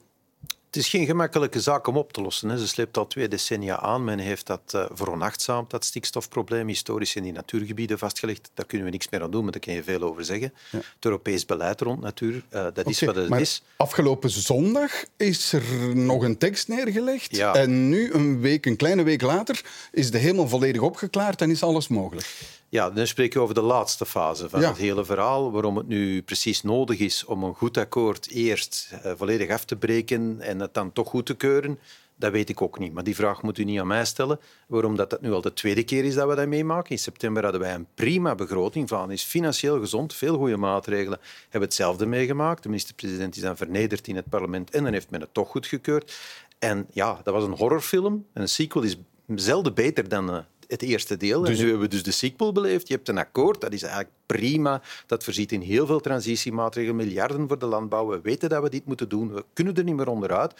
Het 0.72 0.82
is 0.82 0.88
geen 0.88 1.06
gemakkelijke 1.06 1.60
zaak 1.60 1.86
om 1.86 1.96
op 1.96 2.12
te 2.12 2.22
lossen. 2.22 2.48
Hè. 2.48 2.58
Ze 2.58 2.68
sleept 2.68 2.96
al 2.96 3.06
twee 3.06 3.28
decennia 3.28 3.78
aan. 3.80 4.04
Men 4.04 4.18
heeft 4.18 4.46
dat 4.46 4.72
uh, 4.74 4.84
veronachtzaamd, 4.92 5.70
dat 5.70 5.84
stikstofprobleem, 5.84 6.66
historisch 6.66 7.16
in 7.16 7.22
die 7.22 7.32
natuurgebieden 7.32 7.98
vastgelegd. 7.98 8.50
Daar 8.54 8.66
kunnen 8.66 8.86
we 8.86 8.92
niks 8.92 9.08
meer 9.08 9.22
aan 9.22 9.30
doen, 9.30 9.42
maar 9.42 9.52
daar 9.52 9.60
kun 9.60 9.72
je 9.72 9.82
veel 9.82 10.02
over 10.02 10.24
zeggen. 10.24 10.52
Ja. 10.70 10.78
Het 10.78 11.04
Europees 11.04 11.46
beleid 11.46 11.80
rond 11.80 12.00
natuur, 12.00 12.34
uh, 12.34 12.66
dat 12.74 12.88
is 12.88 13.00
wat 13.00 13.14
het 13.14 13.28
maar 13.28 13.40
is. 13.40 13.62
Afgelopen 13.76 14.30
zondag 14.30 15.04
is 15.16 15.52
er 15.52 15.96
nog 15.96 16.22
een 16.22 16.38
tekst 16.38 16.68
neergelegd. 16.68 17.36
Ja. 17.36 17.54
En 17.54 17.88
nu, 17.88 18.12
een, 18.12 18.40
week, 18.40 18.66
een 18.66 18.76
kleine 18.76 19.02
week 19.02 19.22
later, 19.22 19.64
is 19.90 20.10
de 20.10 20.18
hemel 20.18 20.48
volledig 20.48 20.80
opgeklaard 20.80 21.40
en 21.40 21.50
is 21.50 21.62
alles 21.62 21.88
mogelijk. 21.88 22.26
Ja, 22.72 22.90
dan 22.90 23.06
spreek 23.06 23.32
je 23.32 23.40
over 23.40 23.54
de 23.54 23.60
laatste 23.60 24.06
fase 24.06 24.48
van 24.48 24.60
ja. 24.60 24.68
het 24.68 24.76
hele 24.76 25.04
verhaal. 25.04 25.52
Waarom 25.52 25.76
het 25.76 25.88
nu 25.88 26.22
precies 26.22 26.62
nodig 26.62 26.98
is 26.98 27.24
om 27.24 27.42
een 27.44 27.54
goed 27.54 27.76
akkoord 27.76 28.30
eerst 28.30 28.90
uh, 28.92 29.12
volledig 29.16 29.50
af 29.50 29.64
te 29.64 29.76
breken 29.76 30.40
en 30.40 30.60
het 30.60 30.74
dan 30.74 30.92
toch 30.92 31.08
goed 31.08 31.26
te 31.26 31.34
keuren, 31.34 31.78
dat 32.16 32.32
weet 32.32 32.48
ik 32.48 32.62
ook 32.62 32.78
niet. 32.78 32.92
Maar 32.92 33.04
die 33.04 33.14
vraag 33.14 33.42
moet 33.42 33.58
u 33.58 33.64
niet 33.64 33.80
aan 33.80 33.86
mij 33.86 34.04
stellen. 34.04 34.40
Waarom 34.66 34.96
dat, 34.96 35.10
dat 35.10 35.20
nu 35.20 35.32
al 35.32 35.40
de 35.40 35.52
tweede 35.52 35.82
keer 35.82 36.04
is 36.04 36.14
dat 36.14 36.28
we 36.28 36.34
dat 36.34 36.46
meemaken. 36.46 36.90
In 36.90 36.98
september 36.98 37.42
hadden 37.42 37.60
wij 37.60 37.74
een 37.74 37.86
prima 37.94 38.34
begroting. 38.34 38.88
Vlaanderen 38.88 39.16
is 39.16 39.22
financieel 39.22 39.80
gezond, 39.80 40.14
veel 40.14 40.36
goede 40.36 40.56
maatregelen. 40.56 41.18
We 41.18 41.26
hebben 41.42 41.68
hetzelfde 41.68 42.06
meegemaakt. 42.06 42.62
De 42.62 42.68
minister-president 42.68 43.36
is 43.36 43.42
dan 43.42 43.56
vernederd 43.56 44.08
in 44.08 44.16
het 44.16 44.28
parlement 44.28 44.70
en 44.70 44.84
dan 44.84 44.92
heeft 44.92 45.10
men 45.10 45.20
het 45.20 45.34
toch 45.34 45.48
goedgekeurd. 45.48 46.18
En 46.58 46.86
ja, 46.92 47.20
dat 47.24 47.34
was 47.34 47.44
een 47.44 47.56
horrorfilm. 47.56 48.26
En 48.32 48.42
een 48.42 48.48
sequel 48.48 48.82
is 48.82 48.96
zelden 49.34 49.74
beter 49.74 50.08
dan 50.08 50.30
uh, 50.30 50.38
het 50.72 50.82
eerste 50.82 51.16
deel. 51.16 51.40
Dus... 51.40 51.48
En 51.48 51.54
nu 51.54 51.70
hebben 51.70 51.80
we 51.80 51.88
dus 51.88 52.02
de 52.02 52.10
sequel 52.10 52.52
beleefd. 52.52 52.88
Je 52.88 52.94
hebt 52.94 53.08
een 53.08 53.18
akkoord, 53.18 53.60
dat 53.60 53.72
is 53.72 53.82
eigenlijk 53.82 54.12
prima. 54.26 54.82
Dat 55.06 55.24
voorziet 55.24 55.52
in 55.52 55.60
heel 55.60 55.86
veel 55.86 56.00
transitiemaatregelen, 56.00 56.96
miljarden 56.96 57.48
voor 57.48 57.58
de 57.58 57.66
landbouw. 57.66 58.06
We 58.06 58.20
weten 58.22 58.48
dat 58.48 58.62
we 58.62 58.70
dit 58.70 58.86
moeten 58.86 59.08
doen. 59.08 59.32
We 59.32 59.44
kunnen 59.52 59.74
er 59.74 59.84
niet 59.84 59.96
meer 59.96 60.08
onderuit. 60.08 60.54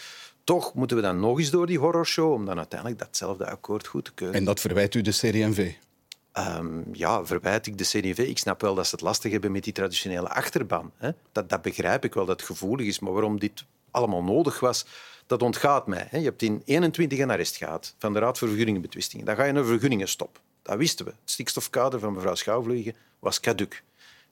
Toch 0.45 0.75
moeten 0.75 0.97
we 0.97 1.03
dan 1.03 1.21
nog 1.21 1.39
eens 1.39 1.51
door 1.51 1.67
die 1.67 1.79
horrorshow 1.79 2.33
om 2.33 2.45
dan 2.45 2.57
uiteindelijk 2.57 3.01
datzelfde 3.01 3.47
akkoord 3.47 3.87
goed 3.87 4.05
te 4.05 4.13
keuren. 4.13 4.39
En 4.39 4.45
dat 4.45 4.61
verwijt 4.61 4.95
u 4.95 5.01
de 5.01 5.11
CD&V? 5.11 5.73
Um, 6.39 6.85
ja, 6.93 7.27
verwijt 7.27 7.67
ik 7.67 7.79
de 7.79 7.85
CD&V. 7.85 8.19
Ik 8.19 8.39
snap 8.39 8.61
wel 8.61 8.75
dat 8.75 8.87
ze 8.87 8.95
het 8.95 9.05
lastig 9.05 9.33
hebben 9.33 9.53
met 9.53 9.65
die 9.65 9.73
traditionele 9.73 10.29
achterban. 10.29 10.93
Hè. 10.97 11.11
Dat, 11.33 11.49
dat 11.49 11.63
begrijp 11.63 12.05
ik 12.05 12.15
wel, 12.15 12.27
dat 12.27 12.41
het 12.41 12.49
gevoelig 12.49 12.87
is. 12.87 12.99
Maar 12.99 13.13
waarom 13.13 13.39
dit 13.39 13.65
allemaal 13.91 14.23
nodig 14.23 14.61
was, 14.61 14.87
dat 15.27 15.43
ontgaat 15.43 15.87
mij. 15.87 16.09
Je 16.11 16.19
hebt 16.19 16.43
in 16.43 16.63
21 16.65 17.19
een 17.19 17.31
arrest 17.31 17.57
gehad 17.57 17.95
van 17.99 18.13
de 18.13 18.19
Raad 18.19 18.39
voor 18.39 18.49
Vergunningenbetwistingen. 18.49 19.27
Dan 19.27 19.37
ga 19.37 19.45
je 19.45 19.53
een 19.53 19.65
vergunningenstop. 19.65 20.41
Dat 20.63 20.77
wisten 20.77 21.05
we. 21.05 21.11
Het 21.11 21.31
stikstofkader 21.31 22.01
van 22.01 22.13
mevrouw 22.13 22.35
Schouwvliegen 22.35 22.95
was 23.19 23.41
caduc. 23.41 23.83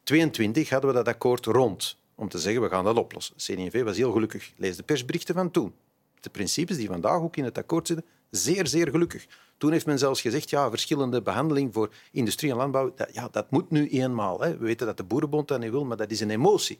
22 0.02 0.68
hadden 0.70 0.90
we 0.90 0.97
dat 0.97 1.09
akkoord 1.09 1.47
rond 1.47 1.97
om 2.14 2.28
te 2.28 2.38
zeggen 2.38 2.62
we 2.62 2.68
gaan 2.68 2.85
dat 2.85 2.97
oplossen. 2.97 3.37
CD&V 3.37 3.82
was 3.82 3.97
heel 3.97 4.12
gelukkig. 4.12 4.52
Lees 4.56 4.76
de 4.76 4.82
persberichten 4.82 5.35
van 5.35 5.50
toen. 5.50 5.75
De 6.20 6.30
principes 6.30 6.76
die 6.76 6.88
vandaag 6.88 7.20
ook 7.20 7.37
in 7.37 7.44
het 7.44 7.59
akkoord 7.59 7.87
zitten, 7.87 8.06
zeer, 8.30 8.66
zeer 8.66 8.88
gelukkig. 8.88 9.26
Toen 9.59 9.73
heeft 9.73 9.87
men 9.87 9.99
zelfs 9.99 10.20
gezegd, 10.20 10.50
ja, 10.50 10.70
verschillende 10.70 11.23
behandeling 11.23 11.73
voor 11.73 11.92
industrie 12.12 12.50
en 12.50 12.56
landbouw, 12.56 12.92
dat, 12.94 13.09
ja, 13.12 13.28
dat 13.30 13.50
moet 13.50 13.70
nu 13.70 13.88
eenmaal. 13.88 14.40
Hè. 14.40 14.56
We 14.56 14.64
weten 14.64 14.87
dat 14.87 14.97
de 14.97 15.04
Boerenbond 15.04 15.49
dat 15.49 15.61
niet 15.61 15.70
wil, 15.70 15.85
maar 15.85 15.97
dat 15.97 16.11
is 16.11 16.20
een 16.20 16.30
emotie. 16.30 16.76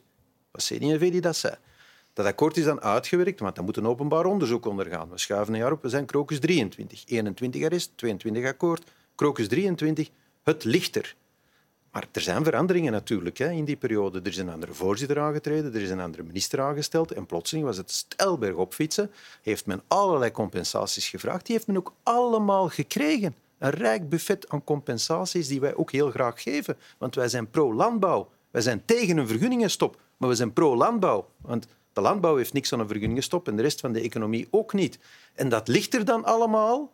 Dat 0.51 0.69
was 0.69 0.79
CD&V 0.79 1.11
die 1.11 1.21
dat 1.21 1.37
zei. 1.37 1.55
Dat 2.13 2.27
akkoord 2.27 2.57
is 2.57 2.65
dan 2.65 2.81
uitgewerkt, 2.81 3.41
want 3.41 3.57
dat 3.57 3.65
moet 3.65 3.77
een 3.77 3.87
openbaar 3.87 4.25
onderzoek 4.25 4.67
ondergaan. 4.67 5.11
We 5.11 5.19
schuiven 5.19 5.55
een 5.55 5.61
jaar 5.61 5.73
op, 5.73 5.83
we 5.83 5.89
zijn 5.89 6.07
Crocus 6.07 6.39
23. 6.39 7.03
21 7.07 7.65
arrest, 7.65 7.93
22 7.95 8.45
akkoord. 8.45 8.91
Crocus 9.15 9.49
23, 9.49 10.11
het 10.43 10.65
lichter. 10.65 11.15
Maar 11.93 12.09
er 12.13 12.21
zijn 12.21 12.45
veranderingen 12.45 12.93
natuurlijk 12.93 13.39
hè, 13.39 13.51
in 13.51 13.65
die 13.65 13.77
periode. 13.77 14.21
Er 14.21 14.27
is 14.27 14.37
een 14.37 14.51
andere 14.51 14.73
voorzitter 14.73 15.21
aangetreden, 15.21 15.75
er 15.75 15.81
is 15.81 15.91
een 15.91 16.01
andere 16.01 16.23
minister 16.23 16.61
aangesteld 16.61 17.13
en 17.13 17.27
plotseling 17.27 17.67
was 17.67 17.77
het 17.77 17.91
stelberg 17.91 18.55
op 18.55 18.75
fietsen. 18.75 19.11
Heeft 19.43 19.67
men 19.67 19.83
allerlei 19.89 20.31
compensaties 20.31 21.09
gevraagd. 21.09 21.47
Die 21.47 21.55
heeft 21.55 21.67
men 21.67 21.77
ook 21.77 21.93
allemaal 22.03 22.69
gekregen. 22.69 23.35
Een 23.59 23.71
rijk 23.71 24.09
buffet 24.09 24.49
aan 24.49 24.65
compensaties 24.65 25.49
die 25.49 25.61
wij 25.61 25.75
ook 25.75 25.93
heel 25.93 26.11
graag 26.11 26.43
geven. 26.43 26.77
Want 26.99 27.15
wij 27.15 27.29
zijn 27.29 27.51
pro-landbouw. 27.51 28.31
Wij 28.51 28.63
zijn 28.63 28.85
tegen 28.85 29.17
een 29.17 29.29
vergunningenstop, 29.29 30.01
maar 30.17 30.29
we 30.29 30.35
zijn 30.35 30.53
pro-landbouw. 30.53 31.29
Want 31.41 31.67
de 31.93 32.01
landbouw 32.01 32.37
heeft 32.37 32.53
niks 32.53 32.73
aan 32.73 32.81
een 32.81 32.89
vergunningenstop 32.89 33.49
en 33.49 33.57
de 33.57 33.63
rest 33.63 33.81
van 33.81 33.93
de 33.93 34.01
economie 34.01 34.49
ook 34.51 34.73
niet. 34.73 34.99
En 35.35 35.49
dat 35.49 35.69
ligt 35.69 35.95
er 35.95 36.05
dan 36.05 36.25
allemaal. 36.25 36.93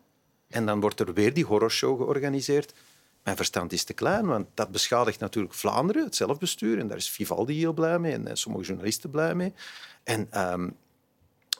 En 0.48 0.66
dan 0.66 0.80
wordt 0.80 1.00
er 1.00 1.14
weer 1.14 1.34
die 1.34 1.44
horrorshow 1.44 1.96
georganiseerd. 1.96 2.74
Mijn 3.22 3.36
verstand 3.36 3.72
is 3.72 3.84
te 3.84 3.92
klein, 3.92 4.26
want 4.26 4.46
dat 4.54 4.70
beschadigt 4.70 5.20
natuurlijk 5.20 5.54
Vlaanderen, 5.54 6.04
het 6.04 6.16
zelfbestuur. 6.16 6.78
En 6.78 6.88
daar 6.88 6.96
is 6.96 7.10
Vivaldi 7.10 7.58
heel 7.58 7.72
blij 7.72 7.98
mee 7.98 8.12
en 8.12 8.36
sommige 8.36 8.64
journalisten 8.64 9.10
blij 9.10 9.34
mee. 9.34 9.52
En 10.04 10.50
um, 10.52 10.76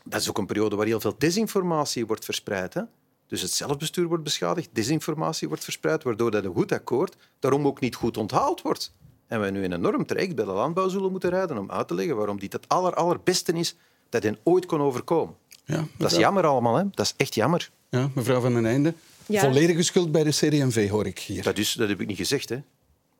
dat 0.04 0.20
is 0.20 0.28
ook 0.28 0.38
een 0.38 0.46
periode 0.46 0.76
waar 0.76 0.86
heel 0.86 1.00
veel 1.00 1.14
desinformatie 1.18 2.06
wordt 2.06 2.24
verspreid. 2.24 2.74
Hè? 2.74 2.82
Dus 3.26 3.42
het 3.42 3.50
zelfbestuur 3.50 4.06
wordt 4.06 4.22
beschadigd, 4.22 4.68
desinformatie 4.72 5.48
wordt 5.48 5.64
verspreid, 5.64 6.02
waardoor 6.02 6.30
dat 6.30 6.44
een 6.44 6.54
goed 6.54 6.72
akkoord 6.72 7.16
daarom 7.38 7.66
ook 7.66 7.80
niet 7.80 7.94
goed 7.94 8.16
onthaald 8.16 8.62
wordt. 8.62 8.92
En 9.26 9.40
we 9.40 9.50
nu 9.50 9.64
een 9.64 9.72
enorm 9.72 10.06
traject 10.06 10.34
bij 10.34 10.44
de 10.44 10.50
landbouw 10.50 10.88
zullen 10.88 11.10
moeten 11.10 11.30
rijden 11.30 11.58
om 11.58 11.70
uit 11.70 11.88
te 11.88 11.94
leggen 11.94 12.16
waarom 12.16 12.38
dit 12.38 12.52
het 12.52 12.68
aller, 12.68 12.94
allerbeste 12.94 13.52
is 13.52 13.76
dat 14.08 14.22
hij 14.22 14.36
ooit 14.42 14.66
kon 14.66 14.80
overkomen. 14.80 15.34
Ja, 15.64 15.86
dat 15.96 16.10
is 16.12 16.18
jammer 16.18 16.46
allemaal, 16.46 16.76
hè? 16.76 16.84
dat 16.90 17.06
is 17.06 17.14
echt 17.16 17.34
jammer. 17.34 17.70
Ja, 17.88 18.10
mevrouw 18.14 18.40
Van 18.40 18.54
den 18.54 18.66
Einde, 18.66 18.94
ja. 19.26 19.40
volledige 19.40 19.82
schuld 19.82 20.12
bij 20.12 20.24
de 20.24 20.30
CD&V 20.30 20.88
hoor 20.88 21.06
ik 21.06 21.18
hier. 21.18 21.42
Dat, 21.42 21.58
is, 21.58 21.72
dat 21.72 21.88
heb 21.88 22.00
ik 22.00 22.06
niet 22.06 22.16
gezegd. 22.16 22.48
Hè. 22.48 22.54
Dat 22.56 22.64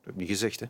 heb 0.03 0.13
ik 0.13 0.19
niet 0.19 0.29
gezegd. 0.29 0.59
Hè. 0.59 0.67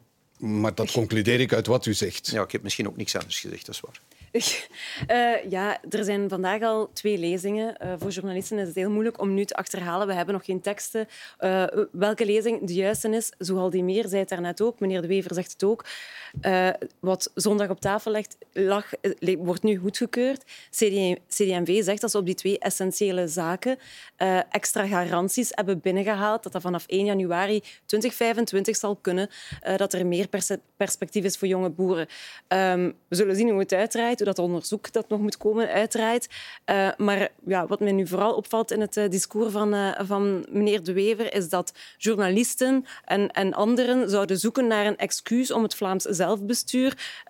Maar 0.48 0.76
dat 0.76 0.92
concludeer 0.92 1.40
ik 1.40 1.54
uit 1.54 1.68
wat 1.68 1.86
u 1.86 1.94
zegt. 1.94 2.28
Ja, 2.28 2.44
ik 2.44 2.52
heb 2.52 2.64
misschien 2.64 2.88
ook 2.88 2.98
niks 2.98 3.16
anders 3.16 3.40
gezegd, 3.40 3.66
dat 3.66 3.76
is 3.76 3.82
waar. 3.82 4.02
Uh, 4.32 5.44
ja, 5.56 5.78
er 5.90 6.04
zijn 6.04 6.30
vandaag 6.30 6.62
al 6.62 6.90
twee 6.94 7.18
lezingen. 7.18 7.76
Uh, 7.84 7.94
voor 7.98 8.10
journalisten 8.10 8.58
is 8.58 8.68
het 8.68 8.76
heel 8.76 8.90
moeilijk 8.90 9.22
om 9.22 9.34
nu 9.34 9.46
te 9.46 9.56
achterhalen. 9.56 10.08
We 10.08 10.14
hebben 10.14 10.34
nog 10.34 10.46
geen 10.46 10.62
teksten. 10.62 11.08
Uh, 11.40 11.64
welke 11.92 12.26
lezing 12.26 12.68
de 12.68 12.74
juiste 12.74 13.10
is, 13.10 13.32
Zoal 13.38 13.70
meer 13.70 14.08
zei 14.08 14.20
het 14.20 14.30
daarnet 14.30 14.62
ook. 14.62 14.80
Meneer 14.80 15.02
De 15.02 15.08
Wever 15.08 15.34
zegt 15.34 15.52
het 15.52 15.64
ook. 15.64 15.86
wat 17.00 17.32
zondag 17.34 17.70
op 17.70 17.80
tafel 17.80 18.12
ligt, 18.12 18.38
lag, 18.52 18.92
wordt 19.38 19.64
nu 19.64 19.78
goedgekeurd. 19.78 20.44
CD&V 21.28 21.84
zegt 21.84 22.02
dat 22.02 22.12
ze 22.12 22.18
op 22.18 22.26
die 22.26 22.36
twee 22.36 22.60
essentiële 22.60 23.28
zaken 23.28 23.78
extra 24.50 24.88
garanties 24.88 25.50
hebben 25.52 25.80
binnengehaald. 25.80 26.44
Dat 26.44 26.52
dat 26.52 26.62
vanaf 26.62 26.86
1 26.88 27.06
januari 27.06 27.60
2025 27.86 28.76
zal 28.76 28.96
kunnen. 28.96 29.30
dat 29.76 29.94
er 29.94 30.06
meer 30.06 30.28
perspectief 30.78 31.24
is 31.24 31.38
voor 31.38 31.48
jonge 31.48 31.70
boeren. 31.70 32.08
Um, 32.48 32.96
we 33.08 33.16
zullen 33.16 33.36
zien 33.36 33.50
hoe 33.50 33.60
het 33.60 33.74
uitdraait 33.74 34.17
dat 34.26 34.40
onderzoek 34.40 34.92
dat 34.92 35.10
nog 35.10 35.20
moet 35.20 35.38
komen 35.38 35.68
uitdraait. 35.68 36.28
Uh, 36.66 36.90
maar 36.98 37.30
ja, 37.46 37.68
wat 37.68 37.80
mij 37.80 37.92
nu 37.92 38.08
vooral 38.08 38.34
opvalt 38.34 38.72
in 38.72 38.82
het 38.82 38.98
uh, 38.98 39.10
discours 39.10 39.52
van, 39.52 39.74
uh, 39.74 40.00
van 40.00 40.46
meneer 40.50 40.84
De 40.84 40.94
Wever 40.94 41.34
is 41.34 41.50
dat 41.50 41.74
journalisten 41.98 42.86
en, 43.06 43.32
en 43.32 43.54
anderen 43.54 44.10
zouden 44.10 44.38
zoeken 44.38 44.68
naar 44.68 44.86
een 44.86 44.98
excuus 44.98 45.52
om 45.52 45.64
het 45.64 45.76
Vlaams 45.76 46.04
zelfbestuur 46.04 47.22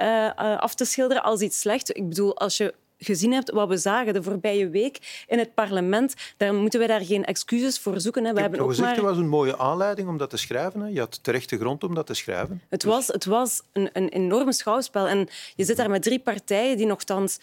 af 0.58 0.76
te 0.76 0.86
schilderen 0.86 1.24
als 1.24 1.42
iets 1.42 1.60
slecht. 1.60 1.98
Ik 1.98 2.10
bedoel, 2.10 2.38
als 2.38 2.58
je 2.58 2.74
gezien 2.98 3.34
hebt 3.34 3.52
wat 3.52 3.68
we 3.68 3.78
zagen 3.78 4.14
de 4.14 4.24
voorbije 4.24 4.70
week 4.70 5.26
in 5.28 5.40
het 5.40 5.54
parlement, 5.54 6.14
dan 6.38 6.56
moeten 6.56 6.80
we 6.80 6.88
daar 6.88 7.06
geen 7.06 7.26
excuses 7.26 7.80
voor 7.80 8.02
zoeken. 8.02 8.26
Hè. 8.26 8.34
We 8.34 8.42
hebben 8.42 8.60
ook 8.60 8.70
gezegd, 8.70 8.88
maar... 8.88 8.98
Het 8.98 9.06
was 9.06 9.18
een 9.18 9.30
mooie 9.30 9.58
aanleiding 9.58 10.08
om 10.08 10.18
dat 10.18 10.30
te 10.30 10.38
schrijven. 10.38 10.80
Hè. 10.80 10.88
Je 10.88 11.00
had 11.00 11.24
terechte 11.24 11.58
grond 11.58 11.84
om 11.84 11.96
dat 11.96 12.06
te 12.06 12.14
schrijven. 12.14 12.62
Het 12.70 12.82
dus... 12.82 12.92
was, 12.92 13.08
het 13.08 13.26
was 13.26 13.62
een, 13.74 13.90
een 13.94 14.10
enorm 14.10 14.52
schouwspel. 14.52 15.08
En 15.08 15.28
je 15.56 15.64
zit 15.64 15.78
daar 15.78 15.90
met 15.90 16.04
drie 16.04 16.20
partijen 16.20 16.78
die 16.78 16.86
nogthans 16.86 17.40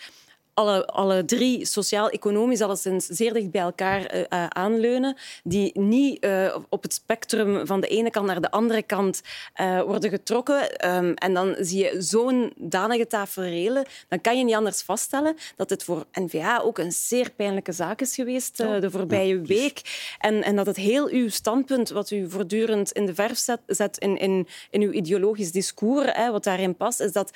alle, 0.55 0.87
alle 0.87 1.25
drie 1.25 1.65
sociaal-economisch 1.65 2.61
alleszins 2.61 3.07
zeer 3.07 3.33
dicht 3.33 3.51
bij 3.51 3.61
elkaar 3.61 4.17
uh, 4.17 4.47
aanleunen, 4.47 5.17
die 5.45 5.79
niet 5.79 6.25
uh, 6.25 6.57
op 6.69 6.83
het 6.83 6.95
spectrum 6.95 7.67
van 7.67 7.81
de 7.81 7.87
ene 7.87 8.11
kant 8.11 8.27
naar 8.27 8.41
de 8.41 8.51
andere 8.51 8.83
kant 8.83 9.23
uh, 9.61 9.83
worden 9.83 10.11
getrokken. 10.11 10.89
Um, 10.95 11.15
en 11.15 11.35
dan 11.35 11.57
zie 11.59 11.85
je 11.85 12.03
zo'n 12.03 12.53
danige 12.57 13.07
taferelen, 13.07 13.85
dan 14.09 14.21
kan 14.21 14.39
je 14.39 14.45
niet 14.45 14.55
anders 14.55 14.83
vaststellen 14.83 15.37
dat 15.57 15.69
dit 15.69 15.85
voor 15.85 16.05
N-VA 16.13 16.59
ook 16.59 16.79
een 16.79 16.93
zeer 16.93 17.31
pijnlijke 17.31 17.73
zaak 17.73 18.01
is 18.01 18.15
geweest 18.15 18.57
de 18.57 18.91
voorbije 18.91 19.41
week. 19.41 19.81
En, 20.19 20.43
en 20.43 20.57
dat 20.57 20.67
het 20.67 20.77
heel 20.77 21.09
uw 21.09 21.29
standpunt, 21.29 21.91
wat 21.91 22.11
u 22.11 22.31
voortdurend 22.31 22.93
in 22.93 23.07
de 23.07 23.15
verf 23.15 23.39
zet, 23.39 23.61
zet 23.67 23.99
in, 23.99 24.19
in, 24.19 24.47
in 24.71 24.81
uw 24.81 24.91
ideologisch 24.91 25.53
discours, 25.53 26.11
hè, 26.13 26.31
wat 26.31 26.45
daarin 26.45 26.77
past, 26.77 27.01
is 27.01 27.13
dat 27.13 27.31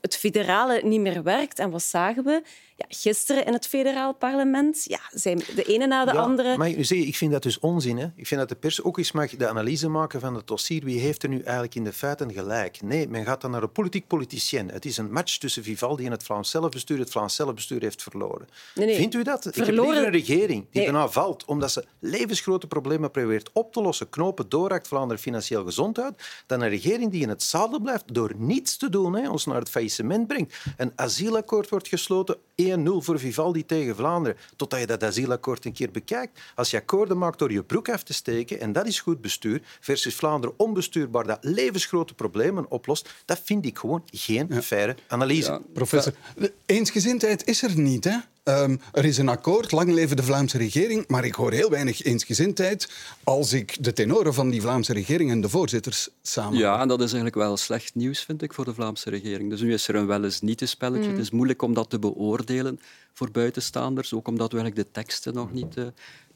het 0.00 0.16
federale 0.16 0.80
niet 0.84 1.00
meer 1.00 1.22
werkt. 1.22 1.58
En 1.58 1.70
wat 1.70 1.82
zagen 1.82 2.24
we? 2.24 2.42
Ja, 2.80 2.86
gisteren 2.88 3.46
in 3.46 3.52
het 3.52 3.66
federaal 3.66 4.12
parlement 4.14 4.84
ja, 4.84 5.00
zijn 5.12 5.38
de 5.54 5.62
ene 5.64 5.86
na 5.86 6.04
de 6.04 6.12
Ja, 6.12 6.18
andere... 6.20 6.68
Ik 6.68 6.76
nu 6.76 6.84
zeggen, 6.84 7.06
ik 7.06 7.16
vind 7.16 7.32
dat 7.32 7.42
dus 7.42 7.58
onzin. 7.58 7.98
Hè? 7.98 8.06
Ik 8.16 8.26
vind 8.26 8.40
dat 8.40 8.48
de 8.48 8.54
pers 8.54 8.82
ook 8.82 8.98
eens 8.98 9.12
mag 9.12 9.30
de 9.36 9.48
analyse 9.48 9.88
maken 9.88 10.20
van 10.20 10.34
het 10.34 10.46
dossier. 10.46 10.84
Wie 10.84 11.00
heeft 11.00 11.22
er 11.22 11.28
nu 11.28 11.40
eigenlijk 11.40 11.74
in 11.74 11.84
de 11.84 11.92
feiten 11.92 12.32
gelijk? 12.32 12.82
Nee, 12.82 13.08
men 13.08 13.24
gaat 13.24 13.40
dan 13.40 13.50
naar 13.50 13.62
een 13.62 13.72
politiek 13.72 14.06
politicien. 14.06 14.68
Het 14.70 14.84
is 14.84 14.96
een 14.96 15.12
match 15.12 15.38
tussen 15.38 15.62
Vivaldi 15.62 16.04
en 16.06 16.10
het 16.10 16.22
Vlaams 16.22 16.50
zelfbestuur. 16.50 16.98
Het 16.98 17.10
Vlaams 17.10 17.34
zelfbestuur 17.34 17.80
heeft 17.82 18.02
verloren. 18.02 18.48
Nee, 18.74 18.86
nee. 18.86 18.96
Vindt 18.96 19.14
u 19.14 19.22
dat? 19.22 19.46
Ik 19.46 19.54
heb 19.54 19.64
Verloren- 19.64 19.90
liever 19.90 20.06
een 20.06 20.12
regering 20.12 20.66
die 20.70 20.90
Nee. 20.90 21.08
valt 21.08 21.44
omdat 21.44 21.72
ze 21.72 21.84
levensgrote 21.98 22.66
problemen 22.66 23.10
probeert 23.10 23.50
op 23.52 23.72
te 23.72 23.82
lossen, 23.82 24.08
knopen 24.08 24.48
doorraakt, 24.48 24.88
Vlaanderen 24.88 25.22
financieel 25.22 25.64
gezond 25.64 25.96
houdt, 25.96 26.22
dan 26.46 26.60
een 26.60 26.68
regering 26.68 27.10
die 27.10 27.22
in 27.22 27.28
het 27.28 27.42
zadel 27.42 27.80
blijft 27.80 28.14
door 28.14 28.32
niets 28.36 28.76
te 28.76 28.90
doen, 28.90 29.14
hè, 29.16 29.28
ons 29.30 29.46
naar 29.46 29.58
het 29.58 29.70
faillissement 29.70 30.26
brengt. 30.26 30.56
Een 30.76 30.92
asielakkoord 30.96 31.68
wordt 31.68 31.88
gesloten, 31.88 32.36
1-0 32.78 32.82
voor 32.98 33.18
Vivaldi 33.18 33.66
tegen 33.66 33.96
Vlaanderen, 33.96 34.38
totdat 34.56 34.80
je 34.80 34.86
dat 34.86 35.04
asielakkoord 35.04 35.64
een 35.64 35.72
keer 35.72 35.90
bekijkt. 35.90 36.40
Als 36.54 36.70
je 36.70 36.76
akkoorden 36.76 37.18
maakt 37.18 37.38
door 37.38 37.52
je 37.52 37.62
broek 37.62 37.88
af 37.88 38.02
te 38.02 38.12
steken, 38.12 38.60
en 38.60 38.72
dat 38.72 38.86
is 38.86 39.00
goed 39.00 39.20
bestuur, 39.20 39.62
versus 39.80 40.14
Vlaanderen 40.14 40.58
onbestuurbaar 40.58 41.26
dat 41.26 41.38
levensgrote 41.40 42.14
problemen 42.14 42.70
oplost, 42.70 43.14
dat 43.24 43.40
vind 43.44 43.66
ik 43.66 43.78
gewoon 43.78 44.02
geen 44.06 44.62
faire 44.62 44.96
analyse. 45.08 45.50
Ja. 45.50 45.60
Professor, 45.72 46.12
de 46.36 46.52
eensgezindheid 46.66 47.46
is 47.46 47.62
er 47.62 47.78
niet. 47.78 48.04
Hè? 48.04 48.16
Ehm, 48.42 48.76
er 48.92 49.04
is 49.04 49.18
een 49.18 49.28
akkoord, 49.28 49.72
lang 49.72 49.92
leven 49.92 50.16
de 50.16 50.22
Vlaamse 50.22 50.58
regering, 50.58 51.08
maar 51.08 51.24
ik 51.24 51.34
hoor 51.34 51.52
heel 51.52 51.70
weinig 51.70 52.02
eensgezindheid 52.02 52.88
als 53.24 53.52
ik 53.52 53.84
de 53.84 53.92
tenoren 53.92 54.34
van 54.34 54.50
die 54.50 54.60
Vlaamse 54.60 54.92
regering 54.92 55.30
en 55.30 55.40
de 55.40 55.48
voorzitters 55.48 56.08
samen. 56.22 56.58
Ja, 56.58 56.80
en 56.80 56.88
dat 56.88 56.98
is 56.98 57.12
eigenlijk 57.12 57.34
wel 57.34 57.56
slecht 57.56 57.94
nieuws, 57.94 58.20
vind 58.24 58.42
ik, 58.42 58.52
voor 58.52 58.64
de 58.64 58.74
Vlaamse 58.74 59.10
regering. 59.10 59.50
Dus 59.50 59.60
nu 59.60 59.72
is 59.72 59.88
er 59.88 59.94
een 59.94 60.06
wel 60.06 60.24
eens 60.24 60.40
niet 60.40 60.62
spelletje. 60.64 61.10
Het 61.10 61.18
is 61.18 61.30
moeilijk 61.30 61.62
om 61.62 61.74
dat 61.74 61.90
te 61.90 61.98
beoordelen 61.98 62.80
voor 63.12 63.30
buitenstaanders, 63.30 64.14
ook 64.14 64.28
omdat 64.28 64.52
we 64.52 64.58
eigenlijk 64.58 64.88
de 64.88 65.00
teksten 65.00 65.34
nog 65.34 65.52
niet, 65.52 65.76
eh, 65.76 65.84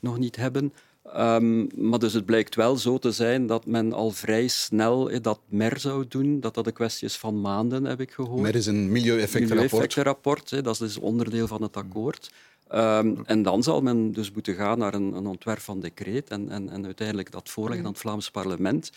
nog 0.00 0.18
niet 0.18 0.36
hebben. 0.36 0.72
Ehm, 1.12 1.88
maar 1.88 1.98
dus 1.98 2.12
het 2.12 2.24
blijkt 2.24 2.54
wel 2.54 2.76
zo 2.76 2.98
te 2.98 3.12
zijn 3.12 3.46
dat 3.46 3.66
men 3.66 3.92
al 3.92 4.10
vrij 4.10 4.48
snel 4.48 5.10
eh, 5.10 5.22
dat 5.22 5.40
mer 5.48 5.78
zou 5.80 6.04
doen, 6.08 6.40
dat 6.40 6.54
dat 6.54 6.66
een 6.66 6.72
kwestie 6.72 7.08
is 7.08 7.16
van 7.16 7.40
maanden, 7.40 7.84
heb 7.84 8.00
ik 8.00 8.10
gehoord. 8.10 8.48
Er 8.48 8.54
is 8.54 8.66
een 8.66 8.92
milieueffectenrapport. 8.92 9.72
Milieueffectenrapport, 9.72 10.50
dat 10.50 10.72
is 10.72 10.78
dus 10.78 10.98
onderdeel 10.98 11.46
van 11.46 11.62
het 11.62 11.76
akkoord. 11.76 12.30
Ehm, 12.68 13.14
en 13.24 13.42
dan 13.42 13.62
zal 13.62 13.80
men 13.80 14.12
dus 14.12 14.32
moeten 14.32 14.54
gaan 14.54 14.78
naar 14.78 14.94
een, 14.94 15.12
een 15.12 15.26
ontwerp 15.26 15.60
van 15.60 15.80
decreet 15.80 16.30
en, 16.30 16.48
en, 16.48 16.68
en 16.68 16.84
uiteindelijk 16.84 17.30
dat 17.30 17.48
voorleggen 17.48 17.86
aan 17.86 17.92
het 17.92 18.00
Vlaams 18.00 18.30
parlement. 18.30 18.90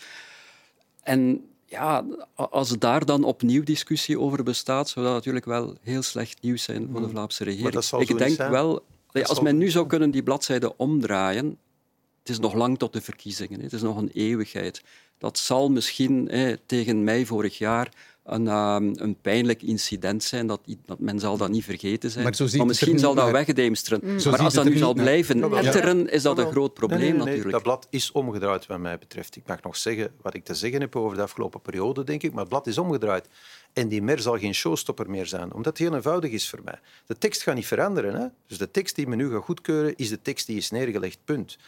En 1.02 1.44
ja, 1.66 2.04
als 2.34 2.78
daar 2.78 3.04
dan 3.04 3.24
opnieuw 3.24 3.62
discussie 3.62 4.20
over 4.20 4.42
bestaat, 4.42 4.88
zou 4.88 5.06
dat 5.06 5.14
natuurlijk 5.14 5.44
wel 5.44 5.76
heel 5.82 6.02
slecht 6.02 6.42
nieuws 6.42 6.62
zijn 6.62 6.88
voor 6.92 7.00
de 7.00 7.08
Vlaamse 7.08 7.44
regering. 7.44 7.72
dat 7.72 7.84
zal 7.84 8.00
Ik 8.00 8.18
denk 8.18 8.36
zijn. 8.36 8.50
wel, 8.50 8.82
nee, 9.12 9.26
als 9.26 9.34
zal 9.34 9.44
men 9.44 9.58
nu 9.58 9.70
zou 9.70 9.86
kunnen 9.86 10.10
die 10.10 10.22
bladzijde 10.22 10.76
omdraaien, 10.76 11.58
het 12.28 12.36
is 12.36 12.42
nog 12.42 12.54
lang 12.54 12.78
tot 12.78 12.92
de 12.92 13.00
verkiezingen, 13.00 13.58
hè. 13.58 13.64
het 13.64 13.72
is 13.72 13.82
nog 13.82 13.96
een 13.96 14.10
eeuwigheid. 14.12 14.82
Dat 15.18 15.38
zal 15.38 15.70
misschien 15.70 16.28
hè, 16.30 16.56
tegen 16.56 17.04
mei 17.04 17.26
vorig 17.26 17.58
jaar 17.58 17.88
een, 18.28 18.48
ehm, 18.48 18.92
een 18.94 19.20
pijnlijk 19.20 19.62
incident 19.62 20.22
zijn, 20.22 20.46
dat, 20.46 20.60
dat 20.86 20.98
men 20.98 21.18
zal 21.18 21.36
dat 21.36 21.50
niet 21.50 21.64
vergeten 21.64 22.10
zijn. 22.10 22.24
Maar 22.24 22.34
zo 22.34 22.46
ziet 22.46 22.58
het 22.58 22.66
misschien 22.66 22.98
zal 22.98 23.14
dat 23.14 23.30
wegdemsteren. 23.30 24.00
Maar 24.02 24.20
ziet 24.20 24.38
als 24.38 24.54
dat 24.54 24.64
nu 24.64 24.76
zal 24.76 24.94
blijven 24.94 25.52
etteren, 25.52 26.10
is 26.10 26.22
dat 26.22 26.38
een 26.38 26.50
groot 26.50 26.74
probleem 26.74 27.00
Nee, 27.00 27.08
nee, 27.08 27.18
nee, 27.18 27.26
natuurlijk. 27.26 27.52
Dat 27.52 27.62
blad 27.62 27.86
is 27.90 28.12
omgedraaid, 28.12 28.66
wat 28.66 28.78
mij 28.78 28.98
betreft. 28.98 29.36
Ik 29.36 29.46
mag 29.46 29.62
nog 29.62 29.76
zeggen 29.76 30.10
wat 30.22 30.34
ik 30.34 30.44
te 30.44 30.54
zeggen 30.54 30.80
heb 30.80 30.96
over 30.96 31.16
de 31.16 31.22
afgelopen 31.22 31.60
periode, 31.60 32.04
denk 32.04 32.22
ik, 32.22 32.30
maar 32.30 32.40
het 32.40 32.48
blad 32.48 32.66
is 32.66 32.78
omgedraaid. 32.78 33.28
En 33.72 33.88
die 33.88 34.02
mer 34.02 34.20
zal 34.20 34.38
geen 34.38 34.54
showstopper 34.54 35.10
meer 35.10 35.26
zijn, 35.26 35.52
omdat 35.52 35.78
het 35.78 35.78
heel 35.78 35.94
eenvoudig 35.94 36.30
is 36.30 36.48
voor 36.48 36.60
mij. 36.64 36.78
De 37.06 37.18
tekst 37.18 37.42
gaat 37.42 37.54
niet 37.54 37.66
veranderen. 37.66 38.14
Hè? 38.14 38.26
Dus 38.46 38.58
de 38.58 38.70
tekst 38.70 38.94
die 38.94 39.06
men 39.06 39.18
nu 39.18 39.30
gaat 39.30 39.44
goedkeuren, 39.44 39.96
is 39.96 40.08
de 40.08 40.22
tekst 40.22 40.46
die 40.46 40.56
is 40.56 40.70
neergelegd, 40.70 41.18
punt. 41.24 41.58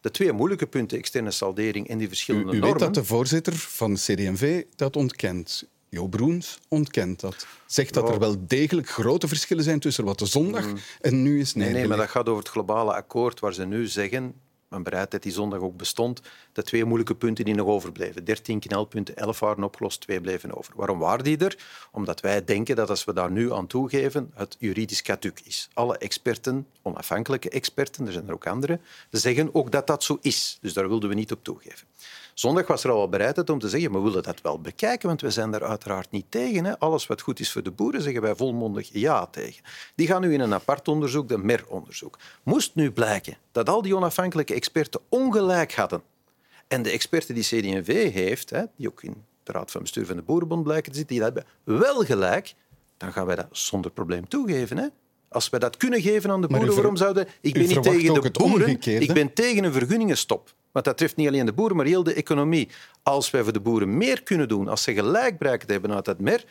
De 0.00 0.10
twee 0.10 0.32
moeilijke 0.32 0.66
punten, 0.66 0.98
externe 0.98 1.30
saldering 1.30 1.88
en 1.88 1.98
die 1.98 2.06
U, 2.06 2.08
verschillende 2.08 2.46
u 2.46 2.50
weet 2.50 2.60
normen... 2.60 2.78
dat 2.78 2.94
de 2.94 3.04
voorzitter 3.04 3.54
van 3.56 3.94
CD&V 3.94 4.64
dat 4.76 4.96
ontkent. 4.96 5.68
Jo 5.88 6.06
Broens 6.06 6.58
ontkent 6.68 7.20
dat. 7.20 7.46
Zegt 7.66 7.94
dat 7.94 8.08
er 8.08 8.18
wel 8.18 8.36
degelijk 8.46 8.88
grote 8.88 9.28
verschillen 9.28 9.64
zijn 9.64 9.80
tussen 9.80 10.04
wat 10.04 10.18
de 10.18 10.26
zondag 10.26 10.66
en 11.00 11.22
nu 11.22 11.40
is 11.40 11.54
Nee, 11.54 11.72
nee, 11.72 11.88
maar 11.88 11.96
dat 11.96 12.08
gaat 12.08 12.28
over 12.28 12.42
het 12.42 12.52
globale 12.52 12.94
akkoord 12.94 13.40
waar 13.40 13.54
ze 13.54 13.64
nu 13.64 13.86
zeggen, 13.86 14.34
mijn 14.70 14.82
bereidheid 14.82 15.22
die 15.22 15.32
zondag 15.32 15.60
ook 15.60 15.76
bestond, 15.76 16.20
de 16.52 16.62
twee 16.62 16.84
moeilijke 16.84 17.14
punten 17.14 17.44
die 17.44 17.54
nog 17.54 17.66
overbleven. 17.66 18.24
13 18.24 18.60
knelpunten, 18.60 19.16
11 19.16 19.40
waren 19.40 19.64
opgelost, 19.64 20.00
twee 20.00 20.20
bleven 20.20 20.56
over. 20.56 20.72
Waarom 20.76 20.98
waren 20.98 21.24
die 21.24 21.38
er? 21.38 21.58
Omdat 21.90 22.20
wij 22.20 22.44
denken 22.44 22.76
dat 22.76 22.90
als 22.90 23.04
we 23.04 23.12
daar 23.12 23.30
nu 23.30 23.52
aan 23.52 23.66
toegeven, 23.66 24.30
het 24.34 24.56
juridisch 24.58 25.02
caduc 25.02 25.40
is. 25.44 25.68
Alle 25.72 25.98
experten, 25.98 26.66
onafhankelijke 26.82 27.50
experten, 27.50 28.06
er 28.06 28.12
zijn 28.12 28.26
er 28.28 28.34
ook 28.34 28.46
andere, 28.46 28.80
zeggen 29.10 29.54
ook 29.54 29.72
dat 29.72 29.86
dat 29.86 30.04
zo 30.04 30.18
is. 30.20 30.58
Dus 30.60 30.72
daar 30.72 30.88
wilden 30.88 31.08
we 31.08 31.14
niet 31.14 31.32
op 31.32 31.44
toegeven. 31.44 31.89
Zondag 32.34 32.66
was 32.66 32.84
er 32.84 32.90
al 32.90 32.96
wel 32.96 33.08
bereidheid 33.08 33.50
om 33.50 33.58
te 33.58 33.68
zeggen, 33.68 33.92
we 33.92 34.00
willen 34.00 34.22
dat 34.22 34.40
wel 34.40 34.60
bekijken, 34.60 35.08
want 35.08 35.20
we 35.20 35.30
zijn 35.30 35.50
daar 35.50 35.64
uiteraard 35.64 36.10
niet 36.10 36.26
tegen. 36.28 36.64
Hè. 36.64 36.78
Alles 36.78 37.06
wat 37.06 37.20
goed 37.20 37.40
is 37.40 37.52
voor 37.52 37.62
de 37.62 37.70
boeren, 37.70 38.02
zeggen 38.02 38.22
wij 38.22 38.34
volmondig 38.34 38.88
ja 38.92 39.26
tegen. 39.26 39.62
Die 39.94 40.06
gaan 40.06 40.20
nu 40.20 40.32
in 40.32 40.40
een 40.40 40.54
apart 40.54 40.88
onderzoek, 40.88 41.28
de 41.28 41.38
MER-onderzoek. 41.38 42.18
Moest 42.42 42.74
nu 42.74 42.90
blijken 42.90 43.36
dat 43.52 43.68
al 43.68 43.82
die 43.82 43.96
onafhankelijke 43.96 44.54
experten 44.54 45.00
ongelijk 45.08 45.74
hadden 45.74 46.02
en 46.68 46.82
de 46.82 46.90
experten 46.90 47.34
die 47.34 47.44
CD&V 47.44 48.12
heeft, 48.12 48.50
hè, 48.50 48.64
die 48.76 48.88
ook 48.88 49.02
in 49.02 49.24
de 49.42 49.52
Raad 49.52 49.70
van 49.70 49.80
Bestuur 49.80 50.06
van 50.06 50.16
de 50.16 50.22
Boerenbond 50.22 50.62
blijken 50.62 50.92
te 50.92 50.98
zitten, 50.98 51.16
die 51.16 51.24
hebben 51.24 51.44
wel 51.64 52.04
gelijk, 52.04 52.54
dan 52.96 53.12
gaan 53.12 53.26
wij 53.26 53.36
dat 53.36 53.46
zonder 53.50 53.90
probleem 53.90 54.28
toegeven. 54.28 54.76
Hè. 54.76 54.86
Als 55.28 55.50
wij 55.50 55.60
dat 55.60 55.76
kunnen 55.76 56.00
geven 56.00 56.30
aan 56.30 56.40
de 56.40 56.46
boeren, 56.46 56.74
waarom 56.74 56.96
zouden... 56.96 57.28
Ik 57.40 57.52
ben 57.52 57.66
niet 57.68 57.82
tegen 57.82 58.22
de 58.22 58.30
boeren, 58.30 58.80
ik 58.80 59.12
ben 59.12 59.32
tegen 59.32 59.64
een 59.64 59.72
vergunningenstop. 59.72 60.54
Want 60.72 60.84
dat 60.84 60.96
treft 60.96 61.16
niet 61.16 61.28
alleen 61.28 61.46
de 61.46 61.52
boeren, 61.52 61.76
maar 61.76 61.86
heel 61.86 62.02
de 62.02 62.14
economie. 62.14 62.68
Als 63.02 63.30
wij 63.30 63.42
voor 63.42 63.52
de 63.52 63.60
boeren 63.60 63.96
meer 63.96 64.22
kunnen 64.22 64.48
doen, 64.48 64.68
als 64.68 64.82
ze 64.82 64.94
gelijk 64.94 65.38
bereikt 65.38 65.70
hebben 65.70 65.94
uit 65.94 66.04
dat 66.04 66.20
mer, 66.20 66.44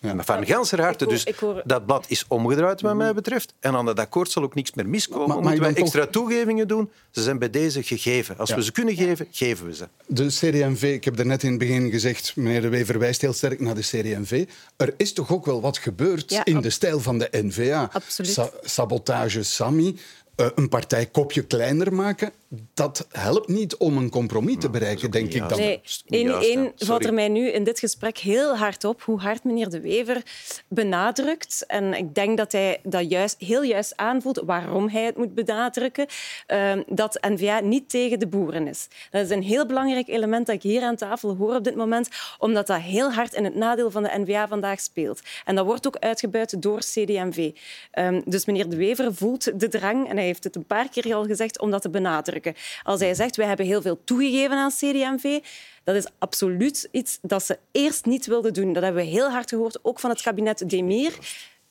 maar 0.00 0.24
van 0.24 0.46
ganser 0.46 0.80
harte. 0.80 1.06
Dus 1.06 1.26
hoor- 1.40 1.62
dat 1.64 1.86
blad 1.86 2.04
is 2.08 2.24
omgedraaid, 2.28 2.80
wat 2.80 2.94
mij 2.96 3.14
betreft. 3.14 3.54
En 3.60 3.74
aan 3.74 3.84
dat 3.86 3.98
akkoord 3.98 4.30
zal 4.30 4.42
ook 4.42 4.54
niks 4.54 4.72
meer 4.72 4.88
miskomen. 4.88 5.26
Maar- 5.28 5.36
maar 5.36 5.44
Moeten 5.46 5.62
wij 5.72 5.74
extra 5.82 6.06
toegevingen 6.06 6.68
doen? 6.68 6.90
Ze 7.10 7.22
zijn 7.22 7.38
bij 7.38 7.50
deze 7.50 7.82
gegeven. 7.82 8.38
Als 8.38 8.48
Ja. 8.50 8.56
we 8.56 8.62
ze 8.64 8.72
kunnen 8.72 8.94
geven, 8.96 9.26
geven 9.30 9.66
we 9.66 9.74
ze. 9.74 9.88
De 10.06 10.26
CD&V, 10.26 10.82
ik 10.82 11.04
heb 11.04 11.18
er 11.18 11.26
net 11.26 11.42
in 11.42 11.50
het 11.50 11.58
begin 11.58 11.90
gezegd, 11.90 12.36
meneer 12.36 12.60
De 12.60 12.68
Wever 12.68 12.98
wijst 12.98 13.20
heel 13.20 13.32
sterk 13.32 13.60
naar 13.60 13.74
de 13.74 13.80
CD&V. 13.80 14.46
Er 14.76 14.94
is 14.96 15.12
toch 15.12 15.32
ook 15.32 15.44
wel 15.46 15.60
wat 15.60 15.78
gebeurd 15.78 16.30
Ja, 16.30 16.44
in 16.44 16.60
de 16.60 16.70
stijl 16.70 17.00
van 17.00 17.18
de 17.18 17.28
N-VA. 17.32 17.88
Absoluut. 17.92 18.32
Sa- 18.32 18.50
sabotage, 18.62 19.42
Sami. 19.42 19.98
eh, 20.36 20.46
een 20.54 20.68
partij 20.68 21.06
kopje 21.06 21.42
kleiner 21.42 21.94
maken, 21.94 22.32
dat 22.74 23.06
helpt 23.10 23.48
niet 23.48 23.76
om 23.76 23.96
een 23.96 24.10
compromis 24.10 24.56
te 24.58 24.70
bereiken, 24.70 25.10
denk 25.10 25.32
ik 25.32 25.48
dan. 25.48 25.58
Nee, 25.58 25.80
niet 26.06 26.42
één, 26.42 26.72
valt 26.76 27.04
er 27.04 27.14
mij 27.14 27.28
nu 27.28 27.48
in 27.48 27.64
dit 27.64 27.78
gesprek 27.78 28.18
heel 28.18 28.56
hard 28.56 28.84
op 28.84 29.02
hoe 29.02 29.20
hard 29.20 29.44
meneer 29.44 29.70
De 29.70 29.80
Wever 29.80 30.22
benadrukt. 30.68 31.64
En 31.66 31.94
ik 31.94 32.14
denk 32.14 32.36
dat 32.38 32.52
hij 32.52 32.80
dat 32.82 33.10
juist, 33.10 33.36
heel 33.38 33.62
juist 33.62 33.96
aanvoelt 33.96 34.42
waarom 34.44 34.88
hij 34.88 35.04
het 35.04 35.16
moet 35.16 35.34
benadrukken. 35.34 36.06
eh, 36.46 36.72
dat 36.86 37.18
N-VA 37.28 37.60
niet 37.60 37.90
tegen 37.90 38.18
de 38.18 38.26
boeren 38.26 38.66
is. 38.68 38.88
Dat 39.10 39.24
is 39.24 39.30
een 39.30 39.42
heel 39.42 39.66
belangrijk 39.66 40.08
element 40.08 40.46
dat 40.46 40.54
ik 40.54 40.62
hier 40.62 40.82
aan 40.82 40.96
tafel 40.96 41.36
hoor 41.36 41.54
op 41.54 41.64
dit 41.64 41.76
moment, 41.76 42.08
omdat 42.38 42.66
dat 42.66 42.80
heel 42.80 43.12
hard 43.12 43.34
in 43.34 43.44
het 43.44 43.54
nadeel 43.54 43.90
van 43.90 44.02
de 44.02 44.18
N-VA 44.18 44.48
vandaag 44.48 44.80
speelt. 44.80 45.20
En 45.44 45.54
dat 45.54 45.64
wordt 45.64 45.86
ook 45.86 45.96
uitgebuit 45.96 46.62
door 46.62 46.78
CD&V. 46.78 47.50
Ehm, 47.90 48.20
dus 48.24 48.44
meneer 48.44 48.68
De 48.68 48.76
Wever 48.76 49.14
voelt 49.14 49.60
de 49.60 49.68
drang, 49.68 50.08
en 50.08 50.16
hij 50.16 50.26
heeft 50.26 50.44
het 50.44 50.56
een 50.56 50.66
paar 50.66 50.88
keer 50.88 51.14
al 51.14 51.24
gezegd, 51.24 51.60
om 51.60 51.70
dat 51.70 51.82
te 51.82 51.90
benadrukken. 51.90 52.38
Als 52.82 53.00
hij 53.00 53.14
zegt, 53.14 53.36
wij 53.36 53.46
hebben 53.46 53.66
heel 53.66 53.82
veel 53.82 54.00
toegegeven 54.04 54.56
aan 54.56 54.70
CD&V, 54.70 55.38
dat 55.84 55.94
is 55.94 56.06
absoluut 56.18 56.88
iets 56.90 57.18
dat 57.22 57.44
ze 57.44 57.58
eerst 57.72 58.04
niet 58.04 58.26
wilden 58.26 58.52
doen. 58.52 58.72
Dat 58.72 58.82
hebben 58.82 59.02
we 59.02 59.08
heel 59.08 59.30
hard 59.30 59.48
gehoord, 59.48 59.78
ook 59.82 60.00
van 60.00 60.10
het 60.10 60.22
kabinet 60.22 60.70
Demir. 60.70 61.12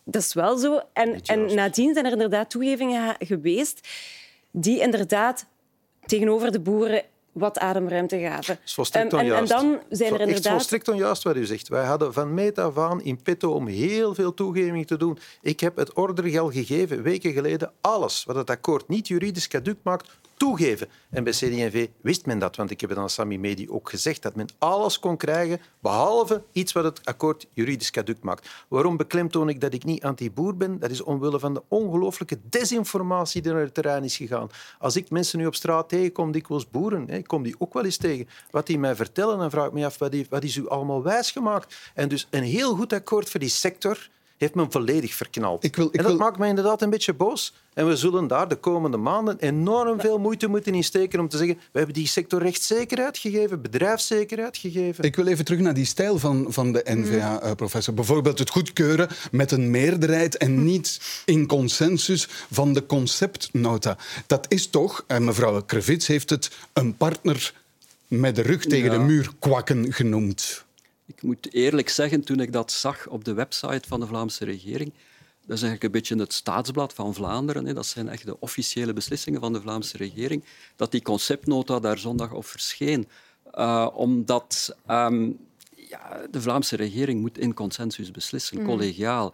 Dat 0.03 0.21
is 0.21 0.33
wel 0.33 0.57
zo. 0.57 0.79
En, 0.93 1.21
en 1.25 1.55
nadien 1.55 1.93
zijn 1.93 2.05
er 2.05 2.11
inderdaad 2.11 2.49
toegevingen 2.49 3.15
ge- 3.19 3.25
geweest 3.25 3.87
die 4.51 4.79
inderdaad 4.79 5.45
tegenover 6.05 6.51
de 6.51 6.59
boeren 6.59 7.03
wat 7.31 7.59
ademruimte 7.59 8.19
gaven. 8.19 8.55
Dat 8.55 8.57
is 8.65 8.73
volstrekt 8.73 9.13
Ehm, 9.13 9.25
en, 9.25 9.35
en 9.35 9.45
dan 9.45 9.79
zijn 9.89 10.13
er 10.13 10.19
Echt 10.19 10.27
inderdaad... 10.27 10.53
volstrekt 10.53 10.87
onjuist 10.87 11.23
wat 11.23 11.35
u 11.35 11.45
zegt. 11.45 11.67
Wij 11.67 11.85
hadden 11.85 12.13
van 12.13 12.33
meet 12.33 12.57
af 12.57 12.77
aan 12.77 13.01
in 13.03 13.21
petto 13.21 13.51
om 13.51 13.67
heel 13.67 14.15
veel 14.15 14.33
toegevingen 14.33 14.85
te 14.85 14.97
doen. 14.97 15.17
Ik 15.41 15.59
heb 15.59 15.75
het 15.75 15.93
ordergeld 15.93 16.53
gegeven, 16.53 17.01
weken 17.01 17.33
geleden, 17.33 17.71
alles 17.81 18.23
wat 18.23 18.35
het 18.35 18.49
akkoord 18.49 18.87
niet 18.87 19.07
juridisch 19.07 19.47
caduc 19.47 19.77
maakt, 19.83 20.09
toegeven. 20.39 20.87
En 21.09 21.23
bij 21.23 21.33
CD&V 21.33 21.87
wist 22.01 22.25
men 22.25 22.39
dat, 22.39 22.55
want 22.55 22.71
ik 22.71 22.81
heb 22.81 22.89
het 22.89 22.99
aan 22.99 23.09
Sami 23.09 23.39
Medi 23.39 23.69
ook 23.69 23.89
gezegd, 23.89 24.21
dat 24.21 24.35
men 24.35 24.47
alles 24.57 24.99
kon 24.99 25.17
krijgen, 25.17 25.61
behalve 25.79 26.43
iets 26.51 26.71
wat 26.71 26.83
het 26.83 27.05
akkoord 27.05 27.47
juridisch 27.53 27.91
caduc 27.91 28.17
maakt. 28.21 28.49
Waarom 28.67 28.97
beklemtoon 28.97 29.49
ik 29.49 29.61
dat 29.61 29.73
ik 29.73 29.83
niet 29.83 30.03
anti-boer 30.03 30.57
ben? 30.57 30.79
Dat 30.79 30.89
is 30.89 31.01
omwille 31.01 31.39
van 31.39 31.53
de 31.53 31.63
ongelooflijke 31.67 32.39
desinformatie 32.49 33.41
die 33.41 33.51
naar 33.51 33.61
het 33.61 33.73
terrein 33.73 34.03
is 34.03 34.17
gegaan. 34.17 34.49
Als 34.79 34.95
ik 34.95 35.09
mensen 35.09 35.39
nu 35.39 35.45
op 35.45 35.55
straat 35.55 35.89
tegenkom, 35.89 36.31
dikwijls 36.31 36.69
boeren, 36.69 37.09
ik 37.09 37.27
kom 37.27 37.43
die 37.43 37.55
ook 37.57 37.73
wel 37.73 37.85
eens 37.85 37.97
tegen, 37.97 38.27
wat 38.51 38.67
die 38.67 38.79
mij 38.79 38.95
vertellen, 38.95 39.37
dan 39.37 39.49
vraag 39.49 39.67
ik 39.67 39.73
me 39.73 39.85
af, 39.85 39.97
wat 40.29 40.43
is 40.43 40.55
u 40.55 40.69
allemaal 40.69 41.03
wijsgemaakt? 41.03 41.91
En 41.93 42.09
dus 42.09 42.27
een 42.29 42.43
heel 42.43 42.75
goed 42.75 42.93
akkoord 42.93 43.29
voor 43.29 43.39
die 43.39 43.49
sector 43.49 44.09
heeft 44.39 44.55
me 44.55 44.65
volledig 44.69 45.13
verknald. 45.13 45.63
Ik 45.63 45.75
wil- 45.75 45.85
ik 45.87 45.95
en 45.95 46.01
dat 46.03 46.11
wil- 46.11 46.19
maakt 46.21 46.37
mij 46.37 46.49
inderdaad 46.49 46.81
een 46.81 46.89
beetje 46.89 47.13
boos. 47.13 47.53
En 47.73 47.87
we 47.87 47.95
zullen 47.95 48.27
daar 48.27 48.47
de 48.47 48.55
komende 48.55 48.97
maanden 48.97 49.37
enorm 49.39 49.99
veel 49.99 50.19
moeite 50.19 50.47
moeten 50.47 50.73
insteken 50.73 51.19
om 51.19 51.29
te 51.29 51.37
zeggen 51.37 51.55
we 51.71 51.77
hebben 51.77 51.95
die 51.95 52.07
sector 52.07 52.41
rechtszekerheid 52.41 53.17
gegeven, 53.17 53.61
bedrijfszekerheid 53.61 54.57
gegeven. 54.57 55.03
Ik 55.03 55.15
wil 55.15 55.27
even 55.27 55.45
terug 55.45 55.59
naar 55.59 55.73
die 55.73 55.85
stijl 55.85 56.17
van, 56.19 56.45
van 56.49 56.71
de 56.71 56.81
NVA, 56.85 57.41
eh, 57.41 57.51
professor. 57.51 57.93
Bijvoorbeeld 57.93 58.39
het 58.39 58.49
goedkeuren 58.49 59.07
met 59.31 59.51
een 59.51 59.71
meerderheid 59.71 60.37
en 60.37 60.63
niet 60.63 61.21
in 61.25 61.47
consensus 61.47 62.27
van 62.51 62.73
de 62.73 62.85
conceptnota. 62.85 63.97
Dat 64.27 64.45
is 64.49 64.67
toch, 64.67 65.03
en 65.07 65.23
mevrouw 65.23 65.61
Krevits 65.61 66.07
heeft 66.07 66.29
het, 66.29 66.51
een 66.73 66.97
partner 66.97 67.53
met 68.07 68.35
de 68.35 68.41
rug 68.41 68.65
tegen 68.65 68.91
Ja. 68.91 68.97
de 68.97 69.03
muur 69.03 69.29
kwakken 69.39 69.93
genoemd. 69.93 70.65
Ik 71.15 71.21
moet 71.23 71.53
eerlijk 71.53 71.89
zeggen, 71.89 72.23
toen 72.23 72.39
ik 72.39 72.51
dat 72.51 72.71
zag 72.71 73.07
op 73.07 73.23
de 73.25 73.33
website 73.33 73.87
van 73.87 73.99
de 73.99 74.07
Vlaamse 74.07 74.45
regering, 74.45 74.93
dat 75.45 75.57
is 75.57 75.63
eigenlijk 75.63 75.83
een 75.83 75.91
beetje 75.91 76.15
het 76.15 76.33
staatsblad 76.33 76.93
van 76.93 77.13
Vlaanderen, 77.13 77.65
hè, 77.65 77.73
dat 77.73 77.85
zijn 77.85 78.09
echt 78.09 78.25
de 78.25 78.39
officiële 78.39 78.93
beslissingen 78.93 79.39
van 79.39 79.53
de 79.53 79.61
Vlaamse 79.61 79.97
regering, 79.97 80.43
dat 80.75 80.91
die 80.91 81.01
conceptnota 81.01 81.79
daar 81.79 81.97
zondag 81.97 82.31
op 82.31 82.45
verscheen. 82.45 83.07
Uh, 83.55 83.87
omdat 83.93 84.75
ehm, 84.85 85.29
ja, 85.75 86.21
de 86.31 86.41
Vlaamse 86.41 86.75
regering 86.75 87.21
moet 87.21 87.37
in 87.37 87.53
consensus 87.53 88.11
beslissen, 88.11 88.63
collegiaal. 88.63 89.33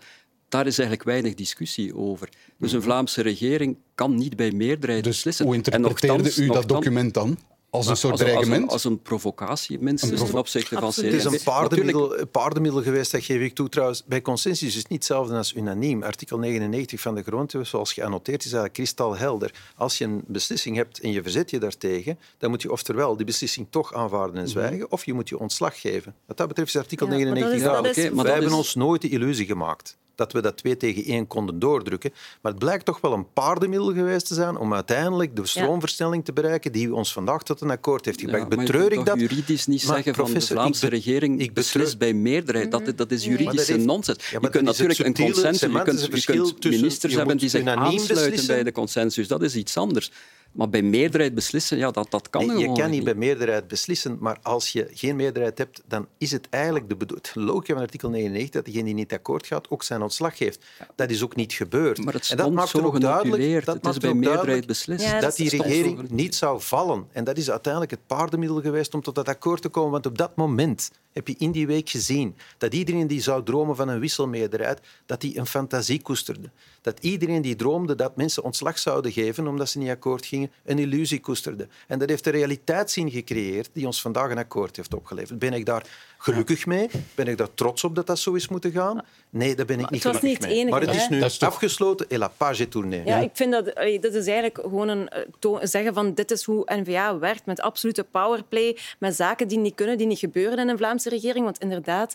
Daar 0.50 0.68
is 0.68 0.78
eigenlijk 0.78 1.08
weinig 1.08 1.34
discussie 1.34 1.96
over. 1.96 2.30
Dus 2.58 2.72
een 2.72 2.82
Vlaamse 2.82 3.22
regering 3.22 3.78
kan 3.96 4.16
niet 4.16 4.36
bij 4.36 4.52
meerderheid 4.52 5.04
Dus 5.04 5.14
beslissen. 5.14 5.46
hoe 5.46 5.54
En 5.54 5.60
interpreteerde 5.64 6.16
nochtans- 6.18 6.38
u 6.38 6.48
dat 6.48 6.68
document 6.68 7.14
dan? 7.14 7.38
Als 7.76 7.88
een 7.88 7.98
soort 7.98 8.12
als, 8.12 8.22
als, 8.22 8.30
dreigement? 8.32 8.64
een, 8.64 8.70
als 8.70 8.84
een 8.84 9.02
provocatie, 9.02 9.80
minstens 9.80 10.12
Een 10.12 10.18
provo- 10.18 10.32
ten 10.32 10.40
opzichte 10.42 10.76
van. 10.76 10.88
Het 10.88 10.98
is 10.98 11.24
een 11.24 12.30
paardenmiddel, 12.32 12.82
geweest, 12.84 13.12
dat 13.12 13.24
geef 13.24 13.42
ik 13.42 13.56
toe 13.56 13.70
trouwens. 13.70 14.04
Bij 14.06 14.22
consensus 14.22 14.68
is 14.68 14.76
het 14.76 14.90
niet 14.90 14.98
hetzelfde 14.98 15.36
als 15.36 15.54
unaniem. 15.54 16.04
Artikel 16.04 16.38
99 16.40 17.02
van 17.02 17.16
de 17.16 17.24
grondwet, 17.24 17.68
zoals 17.68 17.94
geannoteerd, 17.94 18.40
is 18.40 18.44
eigenlijk 18.46 18.74
kristalhelder. 18.74 19.54
Als 19.76 19.98
je 19.98 20.04
een 20.06 20.24
beslissing 20.28 20.76
hebt 20.76 21.00
en 21.00 21.12
je 21.12 21.22
verzet 21.22 21.50
je 21.50 21.60
daartegen, 21.60 22.20
dan 22.38 22.50
moet 22.50 22.62
je 22.62 22.72
oftewel 22.72 23.16
die 23.16 23.26
beslissing 23.26 23.68
toch 23.70 23.94
aanvaarden 23.94 24.42
en 24.42 24.50
zwijgen, 24.50 24.92
of 24.92 25.06
je 25.06 25.14
moet 25.14 25.30
je 25.30 25.40
ontslag 25.40 25.82
geven. 25.82 26.16
Wat 26.26 26.38
dat 26.38 26.48
betreft 26.48 26.70
is 26.76 26.82
artikel 26.82 27.06
Ja, 27.06 27.12
maar 27.12 27.26
dat 27.26 27.34
99 27.34 28.04
is- 28.04 28.12
maar 28.12 28.24
Wij 28.26 28.34
hebben 28.34 28.54
ons 28.54 28.76
nooit 28.76 29.02
de 29.02 29.10
illusie 29.10 29.46
gemaakt 29.46 29.98
dat 30.15 30.32
we 30.34 30.41
dat 30.41 30.58
twee 30.58 30.78
tegen 30.78 31.04
één 31.04 31.28
konden 31.28 31.60
doordrukken. 31.60 32.12
Maar 32.41 32.51
het 32.51 32.62
blijkt 32.62 32.86
toch 32.86 33.01
wel 33.01 33.13
een 33.13 33.34
paardenmiddel 33.34 33.93
geweest 33.93 34.28
te 34.28 34.34
zijn 34.34 34.58
om 34.58 34.73
uiteindelijk 34.73 35.36
de 35.36 35.45
stroomversnelling 35.45 36.25
te 36.25 36.34
bereiken 36.34 36.71
die 36.71 36.95
ons 36.95 37.13
vandaag 37.13 37.43
tot 37.43 37.62
een 37.62 37.69
akkoord 37.69 38.06
heeft 38.06 38.19
gebracht. 38.19 38.45
Ja, 38.49 38.58
Betreur 38.58 38.91
ik 38.91 39.06
dat? 39.06 39.19
juridisch 39.19 39.65
niet 39.67 39.86
Maar 39.86 39.95
zeggen 39.95 40.15
van 40.15 40.25
de 40.25 40.32
professor, 40.32 40.58
Vlaamse 40.58 40.86
ik 40.86 40.91
regering 40.91 41.39
ik 41.39 41.54
beslist 41.54 41.97
bij 41.97 42.13
meerderheid. 42.13 42.71
Dat, 42.71 42.91
dat 42.95 43.12
is 43.12 43.25
juridische 43.25 43.73
heeft- 43.73 43.86
nonsens. 43.86 44.30
Ja, 44.30 44.39
je 44.41 44.49
kunt 44.49 44.65
natuurlijk 44.65 44.99
een 44.99 45.13
consensus... 45.13 45.62
Je 45.71 45.82
kunt, 45.82 46.01
je 46.01 46.23
kunt 46.23 46.62
tussen 46.62 46.82
ministers 46.82 47.12
je 47.12 47.17
hebben 47.17 47.38
die 47.38 47.49
zich 47.49 47.62
unaniem 47.62 47.84
aansluiten 47.84 48.15
beslissen. 48.30 48.56
bij 48.56 48.63
de 48.63 48.71
consensus. 48.71 49.28
Dat 49.28 49.41
is 49.41 49.56
iets 49.56 49.78
anders. 49.78 50.12
Maar 50.56 50.70
bij 50.70 50.82
meerderheid 50.82 51.34
beslissen, 51.34 51.78
ja, 51.78 51.91
dat, 51.91 52.12
dat 52.12 52.30
kan 52.30 52.46
Nee, 52.46 52.58
je 52.58 52.72
kan 52.72 52.89
niet 52.89 53.04
bij 53.04 53.15
meerderheid 53.15 53.68
beslissen, 53.68 54.18
maar 54.20 54.38
als 54.41 54.72
je 54.72 54.88
geen 54.94 55.15
meerderheid 55.15 55.58
hebt, 55.58 55.82
dan 55.88 56.08
is 56.18 56.32
het 56.32 56.48
eigenlijk 56.50 56.89
de 56.89 56.96
bedo- 56.96 57.15
het 57.15 57.32
logica 57.34 57.74
van 57.74 57.82
artikel 57.82 58.10
99 58.10 58.54
dat 58.54 58.65
degene 58.65 58.84
die 58.86 58.94
niet 58.94 59.13
akkoord 59.13 59.48
gaat 59.48 59.70
ook 59.70 59.84
zijn 59.84 60.02
ontslag 60.02 60.38
geeft. 60.38 60.65
Dat 60.96 61.10
is 61.10 61.24
ook 61.24 61.36
niet 61.36 61.54
gebeurd. 61.54 62.04
Maar 62.04 62.13
het 62.13 62.30
en 62.30 62.38
dat 62.38 62.52
maakt 62.52 62.70
zo 62.70 62.78
er 62.78 62.86
ook 62.86 63.02
duidelijk, 63.02 63.65
dat 63.65 63.76
Het 63.76 63.86
is 63.86 63.98
bij 63.98 64.10
er 64.10 64.15
meerderheid. 64.15 64.84
Ja, 64.86 65.12
dat 65.12 65.22
dat 65.22 65.36
die 65.36 65.50
regering 65.50 66.10
niet 66.10 66.36
zou 66.36 66.62
vallen. 66.62 67.08
En 67.12 67.24
dat 67.24 67.38
is 67.38 67.52
uiteindelijk 67.52 67.91
het 67.91 68.08
paardenmiddel 68.08 68.62
geweest 68.62 68.94
om 68.94 69.02
tot 69.02 69.15
dat 69.15 69.28
akkoord 69.28 69.62
te 69.62 69.70
komen. 69.70 69.91
Want 69.91 70.06
op 70.06 70.18
dat 70.18 70.36
moment 70.36 70.91
heb 71.15 71.28
je 71.28 71.36
in 71.38 71.51
die 71.51 71.67
week 71.67 71.89
gezien 71.89 72.36
dat 72.58 72.73
iedereen 72.73 73.08
die 73.08 73.21
zou 73.21 73.43
dromen 73.43 73.75
van 73.75 73.88
een 73.88 73.99
wisselmeerderheid, 73.99 74.80
dat 75.06 75.21
die 75.21 75.38
een 75.38 75.45
fantasie 75.45 76.01
koesterde. 76.01 76.49
Dat 76.82 76.99
iedereen 76.99 77.41
die 77.41 77.56
droomde 77.56 77.95
dat 77.95 78.15
mensen 78.15 78.43
ontslag 78.43 78.80
zouden 78.80 79.12
geven 79.12 79.47
omdat 79.47 79.69
ze 79.69 79.78
niet 79.78 79.89
akkoord 79.89 80.25
gingen, 80.25 80.51
een 80.63 80.80
illusie 80.80 81.19
koesterde. 81.19 81.67
En 81.88 81.99
dat 81.99 82.10
heeft 82.10 82.25
een 82.25 82.32
realiteitszin 82.32 83.12
gecreëerd 83.12 83.69
die 83.73 83.86
ons 83.86 84.01
vandaag 84.01 84.32
een 84.32 84.38
akkoord 84.38 84.75
heeft 84.75 84.93
opgeleverd. 84.93 85.39
Ben 85.39 85.54
ik 85.54 85.65
daar 85.65 86.14
gelukkig 86.34 86.66
mee? 86.66 86.90
Ben 87.16 87.28
ik 87.28 87.38
daar 87.38 87.54
trots 87.54 87.84
op 87.84 87.96
dat 87.96 88.08
dat 88.08 88.20
zo 88.20 88.34
is 88.34 88.48
moeten 88.48 88.72
gaan? 88.72 89.02
Nee, 89.30 89.56
daar 89.56 89.66
ben 89.66 89.80
ik 89.80 89.90
niet 89.90 90.04
het 90.04 90.12
was 90.14 90.20
gelukkig 90.22 90.30
niet 90.30 90.38
het 90.38 90.48
mee. 90.48 90.58
enige, 90.60 90.72
maar 90.80 90.82
het 90.88 90.96
is 91.02 91.10
nu 91.10 91.20
Dat 91.20 91.30
is 91.30 91.38
toch- 91.38 91.50
afgesloten 91.50 92.10
et 92.10 92.18
la 92.18 92.28
page 92.28 92.62
est 92.62 92.72
tournée. 92.72 93.06
Ja, 93.06 93.18
ik 93.18 93.30
vind 93.34 93.52
dat 93.52 93.66
dat 94.02 94.14
is 94.14 94.26
eigenlijk 94.28 94.58
gewoon 94.62 94.88
een 94.88 95.08
eh, 95.10 95.22
zeggen 95.62 95.94
van 95.94 96.14
dit 96.14 96.32
is 96.32 96.44
hoe 96.44 96.64
N-VA 96.74 97.18
werkt 97.20 97.46
met 97.46 97.62
absolute 97.62 98.04
powerplay, 98.04 98.78
met 99.00 99.16
zaken 99.16 99.48
die 99.48 99.58
niet 99.58 99.76
kunnen, 99.76 99.98
die 99.98 100.08
niet 100.08 100.20
gebeuren 100.20 100.58
in 100.60 100.70
een 100.70 100.78
Vlaamse 100.78 101.10
regering. 101.10 101.46
Want 101.46 101.60
inderdaad, 101.60 102.14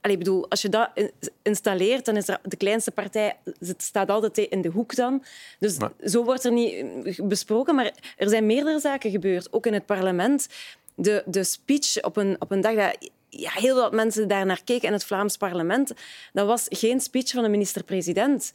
allee, 0.00 0.18
bedoel, 0.18 0.48
als 0.50 0.62
je 0.62 0.68
dat 0.68 0.90
in- 0.94 1.10
installeert, 1.42 2.04
dan 2.04 2.16
is 2.16 2.28
er 2.28 2.38
de 2.42 2.56
kleinste 2.56 2.90
partij 2.90 3.36
het 3.58 3.82
staat 3.82 4.08
altijd 4.10 4.38
in 4.38 4.60
de 4.62 4.68
hoek 4.68 4.94
dan. 4.94 5.22
Dus 5.58 5.78
Maar- 5.78 5.92
zo 6.04 6.24
wordt 6.24 6.44
er 6.44 6.52
niet 6.52 6.74
eh, 7.04 7.24
besproken, 7.24 7.74
maar 7.74 7.92
er 8.16 8.28
zijn 8.28 8.46
meerdere 8.46 8.80
zaken 8.80 9.10
gebeurd, 9.10 9.52
ook 9.52 9.66
in 9.66 9.72
het 9.74 9.86
parlement. 9.86 10.46
De, 10.94 11.22
de 11.26 11.44
speech 11.44 12.02
op 12.02 12.16
een, 12.16 12.36
op 12.38 12.50
een 12.50 12.60
dag 12.60 12.74
dat 12.74 13.10
ja, 13.40 13.50
heel 13.52 13.74
wat 13.74 13.92
mensen 13.92 14.28
daar 14.28 14.46
naar 14.46 14.60
keken 14.64 14.86
in 14.86 14.92
het 14.92 15.04
Vlaams 15.04 15.36
parlement, 15.36 15.92
dat 16.32 16.46
was 16.46 16.66
geen 16.68 17.00
speech 17.00 17.30
van 17.30 17.42
de 17.42 17.48
minister-president. 17.48 18.52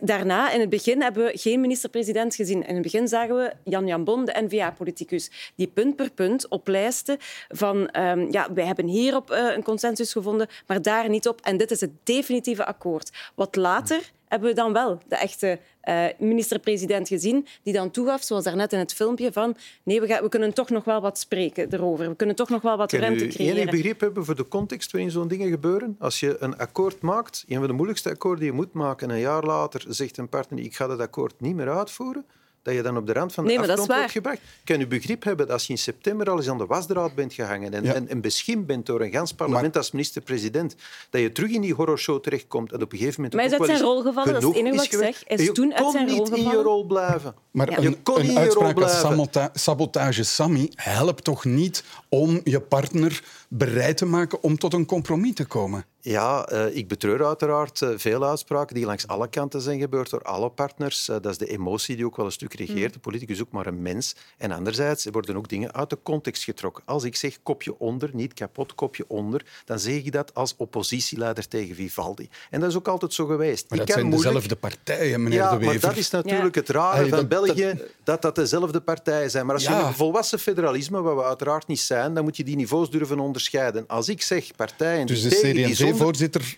Daarna, 0.00 0.50
in 0.50 0.60
het 0.60 0.68
begin, 0.68 1.02
hebben 1.02 1.24
we 1.24 1.38
geen 1.38 1.60
minister-president 1.60 2.34
gezien. 2.34 2.66
In 2.66 2.74
het 2.74 2.82
begin 2.82 3.08
zagen 3.08 3.36
we 3.36 3.52
Jan 3.64 3.86
Jambon, 3.86 4.24
de 4.24 4.42
N-VA-politicus, 4.48 5.52
die 5.54 5.66
punt 5.66 5.96
per 5.96 6.10
punt 6.10 6.48
oplijsten 6.48 7.16
van 7.48 7.88
ehm, 7.88 8.26
ja, 8.30 8.52
wij 8.52 8.64
hebben 8.64 8.86
hierop 8.86 9.30
uh, 9.30 9.54
een 9.54 9.62
consensus 9.62 10.12
gevonden, 10.12 10.48
maar 10.66 10.82
daar 10.82 11.08
niet 11.08 11.28
op. 11.28 11.40
En 11.40 11.56
dit 11.56 11.70
is 11.70 11.80
het 11.80 11.90
definitieve 12.02 12.64
akkoord. 12.64 13.10
Wat 13.34 13.56
later 13.56 14.12
hebben 14.28 14.48
we 14.48 14.54
dan 14.54 14.72
wel 14.72 14.98
de 15.08 15.16
echte 15.16 15.58
uh, 15.84 16.04
minister-president 16.18 17.08
gezien, 17.08 17.46
die 17.62 17.72
dan 17.72 17.90
toegaf, 17.90 18.22
zoals 18.22 18.44
daarnet 18.44 18.72
in 18.72 18.78
het 18.78 18.94
filmpje, 18.94 19.32
van 19.32 19.56
nee, 19.82 20.00
we, 20.00 20.06
gaan, 20.06 20.22
we 20.22 20.28
kunnen 20.28 20.54
toch 20.54 20.70
nog 20.70 20.84
wel 20.84 21.00
wat 21.00 21.18
spreken 21.18 21.74
erover. 21.74 22.08
We 22.08 22.16
kunnen 22.16 22.36
toch 22.36 22.48
nog 22.48 22.62
wel 22.62 22.76
wat 22.76 22.92
ruimte 22.92 23.26
creëren. 23.26 23.56
enig 23.56 23.70
begrip 23.70 24.00
hebben 24.00 24.24
voor 24.24 24.36
de 24.36 24.48
context 24.48 24.92
waarin 24.92 25.10
zo'n 25.10 25.28
dingen 25.28 25.50
gebeuren? 25.50 25.96
Als 25.98 26.20
je 26.20 26.36
een 26.38 26.56
akkoord 26.56 27.00
maakt, 27.00 27.44
een 27.48 27.58
van 27.58 27.66
de 27.66 27.72
moeilijkste 27.72 28.10
akkoorden 28.10 28.40
die 28.40 28.50
je 28.50 28.56
moet 28.56 28.72
maken, 28.72 29.08
en 29.08 29.14
een 29.14 29.20
jaar 29.20 29.44
later 29.44 29.84
zegt 29.88 30.18
een 30.18 30.28
partner 30.28 30.64
ik 30.64 30.76
ga 30.76 30.86
dat 30.86 31.00
akkoord 31.00 31.40
niet 31.40 31.54
meer 31.54 31.70
uitvoeren, 31.70 32.26
dat 32.64 32.74
je 32.74 32.82
dan 32.82 32.96
op 32.96 33.06
de 33.06 33.12
rand 33.12 33.32
van 33.32 33.44
de 33.44 33.50
Nee, 33.50 33.58
dat 33.58 33.68
afgrond 33.68 33.92
wordt 33.92 34.10
gebracht. 34.10 34.38
Kan 34.64 34.80
u 34.80 34.86
begrip 34.86 35.24
hebben 35.24 35.46
dat 35.46 35.54
als 35.54 35.66
je 35.66 35.72
in 35.72 35.78
september 35.78 36.30
al 36.30 36.36
eens 36.36 36.48
aan 36.48 36.58
de 36.58 36.66
wasdraad 36.66 37.14
bent 37.14 37.32
gehangen 37.32 37.74
en, 37.74 37.84
Ja. 37.84 37.94
en, 37.94 38.08
en 38.08 38.20
beschimpt 38.20 38.66
bent 38.66 38.86
door 38.86 39.00
een 39.00 39.10
gans 39.12 39.32
parlement 39.34 39.76
als 39.76 39.90
minister-president, 39.90 40.74
dat 41.10 41.20
je 41.20 41.32
terug 41.32 41.50
in 41.50 41.60
die 41.60 41.74
horrorshow 41.74 42.22
terechtkomt 42.22 42.72
en 42.72 42.82
op 42.82 42.92
een 42.92 42.98
gegeven 42.98 43.22
moment 43.22 43.34
Maar 43.34 43.42
hij 43.44 43.52
is 43.52 43.58
uit 43.58 43.68
wel 43.68 43.76
zijn 43.78 43.88
rol 43.88 44.02
gevallen, 44.02 44.32
dat 44.32 44.42
is 44.42 44.48
het 44.48 44.56
enige 44.56 44.76
wat 44.76 44.84
ik 44.84 44.90
zeg. 44.90 45.22
Hij 45.26 45.36
is 45.36 45.44
je 45.44 45.52
toen 45.52 45.72
uit 45.74 45.82
kon 45.82 45.92
zijn 45.92 46.06
niet 46.06 46.28
rol 46.28 46.36
in 46.36 46.42
je 46.42 46.62
rol 46.62 46.84
blijven. 46.86 47.34
Maar 47.50 47.70
Ja. 47.70 47.80
Je 47.80 47.86
een, 47.86 48.02
kon 48.02 48.20
niet 48.20 48.30
een 48.30 48.36
in 48.36 48.42
je 48.42 48.48
rol 48.48 48.62
uitspraak 48.64 49.32
als 49.32 49.62
sabotage 49.62 50.22
Sammy 50.22 50.70
helpt 50.74 51.24
toch 51.24 51.44
niet 51.44 51.84
om 52.14 52.40
je 52.44 52.60
partner 52.60 53.22
bereid 53.48 53.96
te 53.96 54.04
maken 54.06 54.42
om 54.42 54.58
tot 54.58 54.72
een 54.74 54.86
compromis 54.86 55.34
te 55.34 55.44
komen? 55.44 55.84
Ja, 56.00 56.52
uh, 56.52 56.76
ik 56.76 56.88
betreur 56.88 57.26
uiteraard 57.26 57.80
uh, 57.80 57.88
veel 57.96 58.24
uitspraken 58.24 58.74
die 58.74 58.84
langs 58.84 59.06
alle 59.06 59.28
kanten 59.28 59.60
zijn 59.60 59.80
gebeurd 59.80 60.10
door 60.10 60.22
alle 60.22 60.50
partners. 60.50 61.08
Uh, 61.08 61.16
dat 61.20 61.32
is 61.32 61.38
de 61.38 61.46
emotie 61.46 61.96
die 61.96 62.04
ook 62.04 62.16
wel 62.16 62.26
een 62.26 62.32
stuk 62.32 62.54
regeert. 62.54 62.92
De 62.92 62.98
politicus 62.98 63.34
is 63.36 63.42
ook 63.42 63.50
maar 63.50 63.66
een 63.66 63.82
mens. 63.82 64.14
En 64.38 64.50
anderzijds 64.52 65.06
worden 65.10 65.36
ook 65.36 65.48
dingen 65.48 65.74
uit 65.74 65.90
de 65.90 65.98
context 66.02 66.44
getrokken. 66.44 66.82
Als 66.86 67.04
ik 67.04 67.16
zeg 67.16 67.42
kopje 67.42 67.78
onder, 67.78 68.10
niet 68.12 68.34
kapot, 68.34 68.74
kopje 68.74 69.04
onder, 69.08 69.46
dan 69.64 69.78
zeg 69.78 69.94
ik 69.94 70.12
dat 70.12 70.34
als 70.34 70.54
oppositieleider 70.56 71.48
tegen 71.48 71.74
Vivaldi. 71.74 72.28
En 72.50 72.60
dat 72.60 72.70
is 72.70 72.76
ook 72.76 72.88
altijd 72.88 73.12
zo 73.12 73.26
geweest. 73.26 73.70
Maar 73.70 73.78
ik 73.78 73.86
dat 73.86 73.94
kan 73.94 73.94
zijn 74.04 74.06
moeilijk... 74.14 74.34
dezelfde 74.34 74.56
partijen, 74.56 75.22
meneer 75.22 75.38
ja, 75.38 75.50
De 75.50 75.56
Wever. 75.56 75.72
maar 75.72 75.80
dat 75.90 75.96
is 75.96 76.10
natuurlijk 76.10 76.54
Ja. 76.54 76.60
het 76.60 76.70
rare 76.70 76.96
Hey, 76.96 77.08
van 77.08 77.18
dat- 77.18 77.28
België, 77.28 77.80
dat 78.04 78.22
dat 78.22 78.34
dezelfde 78.34 78.80
partijen 78.80 79.30
zijn. 79.30 79.46
Maar 79.46 79.54
als 79.54 79.64
je 79.64 79.72
een 79.74 79.94
volwassen 79.94 80.38
federalisme, 80.38 81.00
wat 81.02 81.16
we 81.16 81.22
uiteraard 81.24 81.66
niet 81.66 81.80
zijn, 81.80 82.03
dan 82.12 82.24
moet 82.24 82.36
je 82.36 82.44
die 82.44 82.56
niveaus 82.56 82.90
durven 82.90 83.18
onderscheiden. 83.18 83.86
Als 83.86 84.08
ik 84.08 84.22
zeg 84.22 84.56
partijen 84.56 85.06
Dus 85.06 85.22
die 85.22 85.30
de 85.30 85.64
CD&V-voorzitter 85.72 86.56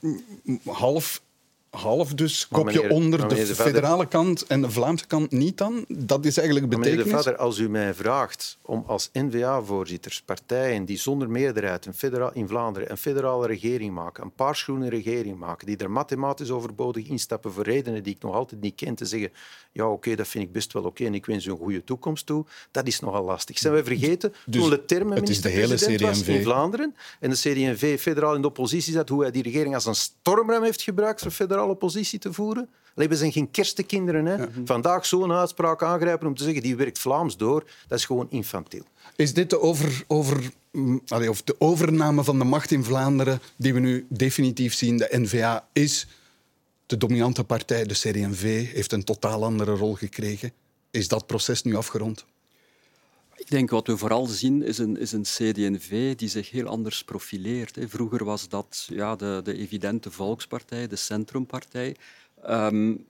half, 0.65 1.23
half 1.77 2.15
dus 2.15 2.49
kopje 2.49 2.75
meneer- 2.75 2.91
onder 2.91 3.29
de 3.29 3.37
Vader- 3.37 3.55
federale 3.55 4.07
kant 4.07 4.47
en 4.47 4.63
de 4.63 4.71
Vlaamse 4.71 5.07
kant 5.07 5.31
niet 5.31 5.59
dan? 5.59 5.85
Dat 5.89 6.25
is 6.25 6.37
eigenlijk 6.37 6.69
Maar 6.69 6.79
meneer 6.79 6.97
De 6.97 6.99
betekenis. 6.99 7.25
Vader, 7.25 7.41
als 7.41 7.59
u 7.59 7.69
mij 7.69 7.95
vraagt 7.95 8.59
om 8.63 8.85
als 8.87 9.11
N-VA-voorzitter 9.13 10.21
partijen 10.25 10.85
die 10.85 10.99
zonder 10.99 11.31
meerderheid 11.31 11.87
een 11.87 11.95
in 12.33 12.49
Vlaanderen 12.49 12.91
een 12.91 12.97
federale 12.97 13.47
regering 13.47 13.95
maken, 13.95 14.25
een 14.25 14.33
paarsgroene 14.33 14.89
regering 14.89 15.39
maken, 15.39 15.67
die 15.67 15.77
er 15.77 15.91
mathematisch 15.91 16.51
overbodig 16.51 17.09
instappen 17.09 17.53
voor 17.53 17.65
redenen 17.65 18.03
die 18.03 18.15
ik 18.15 18.23
nog 18.23 18.35
altijd 18.35 18.61
niet 18.61 18.75
ken, 18.75 18.95
te 18.95 19.05
zeggen 19.05 19.31
ja, 19.77 19.91
oké, 19.91 20.15
dat 20.15 20.29
vind 20.29 20.45
ik 20.45 20.53
best 20.53 20.73
wel 20.73 20.83
oké 20.83 21.05
en 21.05 21.15
ik 21.15 21.27
wens 21.27 21.45
u 21.45 21.51
een 21.51 21.57
goede 21.57 21.85
toekomst 21.85 22.27
toe, 22.27 22.45
dat 22.71 22.87
is 22.87 23.01
nogal 23.01 23.25
lastig. 23.25 23.59
Zijn 23.59 23.75
we 23.75 23.85
vergeten 23.85 24.33
Dus 24.47 24.63
toen 24.63 24.71
is 25.29 25.41
de 25.41 25.49
hele 25.49 25.67
minister-president 25.67 26.01
was 26.01 26.23
in 26.23 26.43
Vlaanderen 26.43 26.95
en 27.21 27.31
de 27.31 27.37
CD&V 27.37 28.01
federaal 28.01 28.35
in 28.35 28.41
de 28.41 28.47
oppositie 28.47 28.93
zat, 28.93 29.09
hoe 29.09 29.23
hij 29.23 29.31
die 29.31 29.43
regering 29.43 29.75
als 29.75 29.87
een 29.87 29.95
stormrem 29.95 30.63
heeft 30.63 30.83
gebruikt 30.83 31.21
voor 31.21 31.31
federale 31.67 31.73
oppositie 31.73 32.19
te 32.19 32.33
voeren? 32.33 32.69
Allee, 32.95 33.09
we 33.09 33.17
zijn 33.17 33.33
geen 33.33 33.51
kerstekinderen. 33.51 34.27
Hè? 34.27 34.47
Vandaag 34.65 35.07
zo'n 35.07 35.33
uitspraak 35.33 35.83
aangrijpen 35.83 36.27
om 36.27 36.35
te 36.35 36.43
zeggen 36.43 36.63
die 36.63 36.77
werkt 36.77 36.99
Vlaams 36.99 37.37
door, 37.37 37.65
dat 37.89 37.99
is 37.99 38.05
gewoon 38.05 38.27
infantiel. 38.31 38.85
Is 39.17 39.35
dit 39.35 39.51
de, 39.51 39.61
over, 39.61 40.05
over, 40.07 40.51
mm, 40.73 41.01
allee, 41.09 41.31
of 41.31 41.43
de 41.43 41.55
overname 41.59 42.25
van 42.25 42.39
de 42.39 42.45
macht 42.45 42.71
in 42.71 42.85
Vlaanderen 42.85 43.41
die 43.57 43.75
we 43.75 43.81
nu 43.81 44.07
definitief 44.09 44.75
zien? 44.75 44.97
De 44.97 45.09
N-VA 45.11 45.69
is 45.73 46.07
De 46.87 46.97
dominante 46.97 47.45
partij, 47.45 47.85
de 47.85 47.95
CD&V, 47.95 48.73
heeft 48.73 48.93
een 48.93 49.05
totaal 49.05 49.45
andere 49.45 49.75
rol 49.77 49.95
gekregen. 49.95 50.53
Is 50.91 51.09
dat 51.09 51.27
proces 51.27 51.63
nu 51.63 51.77
afgerond? 51.77 52.25
Ik 53.37 53.51
denk 53.51 53.71
wat 53.71 53.87
we 53.87 53.97
vooral 53.97 54.27
zien 54.27 54.63
is 54.63 54.79
een, 54.79 54.97
is 54.97 55.13
een 55.13 55.23
CD&V 55.23 56.15
die 56.15 56.29
zich 56.29 56.51
heel 56.51 56.67
anders 56.67 57.05
profileert. 57.05 57.79
Vroeger 57.81 58.25
was 58.25 58.49
dat 58.49 58.87
ja, 58.91 59.17
de, 59.17 59.41
de 59.45 59.57
evidente 59.57 60.11
volkspartij, 60.11 60.87
de 60.87 60.97
centrumpartij. 60.97 61.97
Um, 62.49 63.07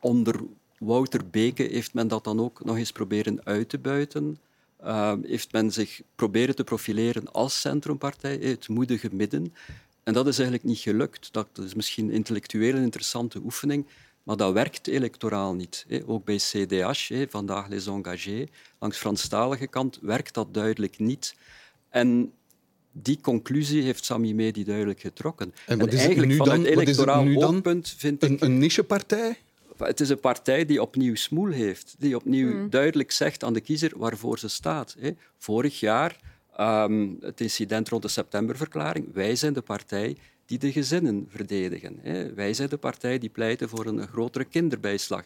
onder 0.00 0.40
Wouter 0.78 1.28
Beke 1.30 1.62
heeft 1.62 1.94
men 1.94 2.08
dat 2.08 2.24
dan 2.24 2.40
ook 2.40 2.64
nog 2.64 2.76
eens 2.76 2.92
proberen 2.92 3.44
uit 3.44 3.68
te 3.68 3.78
buiten. 3.78 4.38
Uh, 4.84 5.12
heeft 5.22 5.52
men 5.52 5.72
zich 5.72 6.02
proberen 6.14 6.56
te 6.56 6.64
profileren 6.64 7.32
als 7.32 7.60
centrumpartij, 7.60 8.36
het 8.36 8.68
moedige 8.68 9.08
midden. 9.12 9.54
En 10.02 10.12
dat 10.12 10.26
is 10.26 10.38
eigenlijk 10.38 10.68
niet 10.68 10.78
gelukt. 10.78 11.32
Dat 11.32 11.48
is 11.58 11.74
misschien 11.74 12.10
intellectueel 12.10 12.74
een 12.74 12.82
interessante 12.82 13.40
oefening, 13.44 13.86
maar 14.26 14.36
dat 14.36 14.52
werkt 14.52 14.86
electoraal 14.86 15.54
niet. 15.54 15.86
Ook 16.06 16.24
bij 16.24 16.36
CDH, 16.36 17.12
vandaag 17.28 17.68
Les 17.68 17.86
Engagés, 17.86 18.46
langs 18.78 18.98
Franstalige 18.98 19.66
kant, 19.66 19.98
werkt 20.02 20.34
dat 20.34 20.54
duidelijk 20.54 20.98
niet. 20.98 21.34
En 21.88 22.32
die 22.92 23.20
conclusie 23.20 23.82
heeft 23.82 24.04
Sami 24.04 24.34
Medi 24.34 24.64
duidelijk 24.64 25.00
getrokken. 25.00 25.54
En, 25.66 25.78
wat 25.78 25.92
is 25.92 25.98
eigenlijk 25.98 26.28
nu 26.28 26.36
vanuit 26.36 26.62
dan, 26.62 26.72
electoraal 26.72 27.24
nu 27.24 27.34
dan? 27.34 27.54
oogpunt 27.54 27.94
vind 27.98 28.22
een, 28.22 28.32
ik... 28.32 28.40
Een 28.40 28.58
nichepartij? 28.58 29.38
Het 29.78 30.00
is 30.00 30.08
een 30.08 30.20
partij 30.20 30.66
die 30.66 30.82
opnieuw 30.82 31.14
smoel 31.14 31.50
heeft, 31.50 31.94
die 31.98 32.16
opnieuw 32.16 32.52
Mm. 32.52 32.70
duidelijk 32.70 33.10
zegt 33.10 33.44
aan 33.44 33.52
de 33.52 33.60
kiezer 33.60 33.92
waarvoor 33.96 34.38
ze 34.38 34.48
staat. 34.48 34.96
hè. 34.98 35.10
Vorig 35.38 35.80
jaar, 35.80 36.20
ehm, 36.56 37.08
het 37.20 37.40
incident 37.40 37.88
rond 37.88 38.02
de 38.02 38.08
septemberverklaring, 38.08 39.12
wij 39.12 39.36
zijn 39.36 39.52
de 39.52 39.62
partij 39.62 40.16
die 40.46 40.58
de 40.58 40.72
gezinnen 40.72 41.26
verdedigen. 41.28 41.98
hè. 42.02 42.34
Wij 42.34 42.54
zijn 42.54 42.68
de 42.68 42.76
partij 42.76 43.18
die 43.18 43.28
pleiten 43.28 43.68
voor 43.68 43.86
een 43.86 44.08
grotere 44.08 44.44
kinderbijslag. 44.44 45.24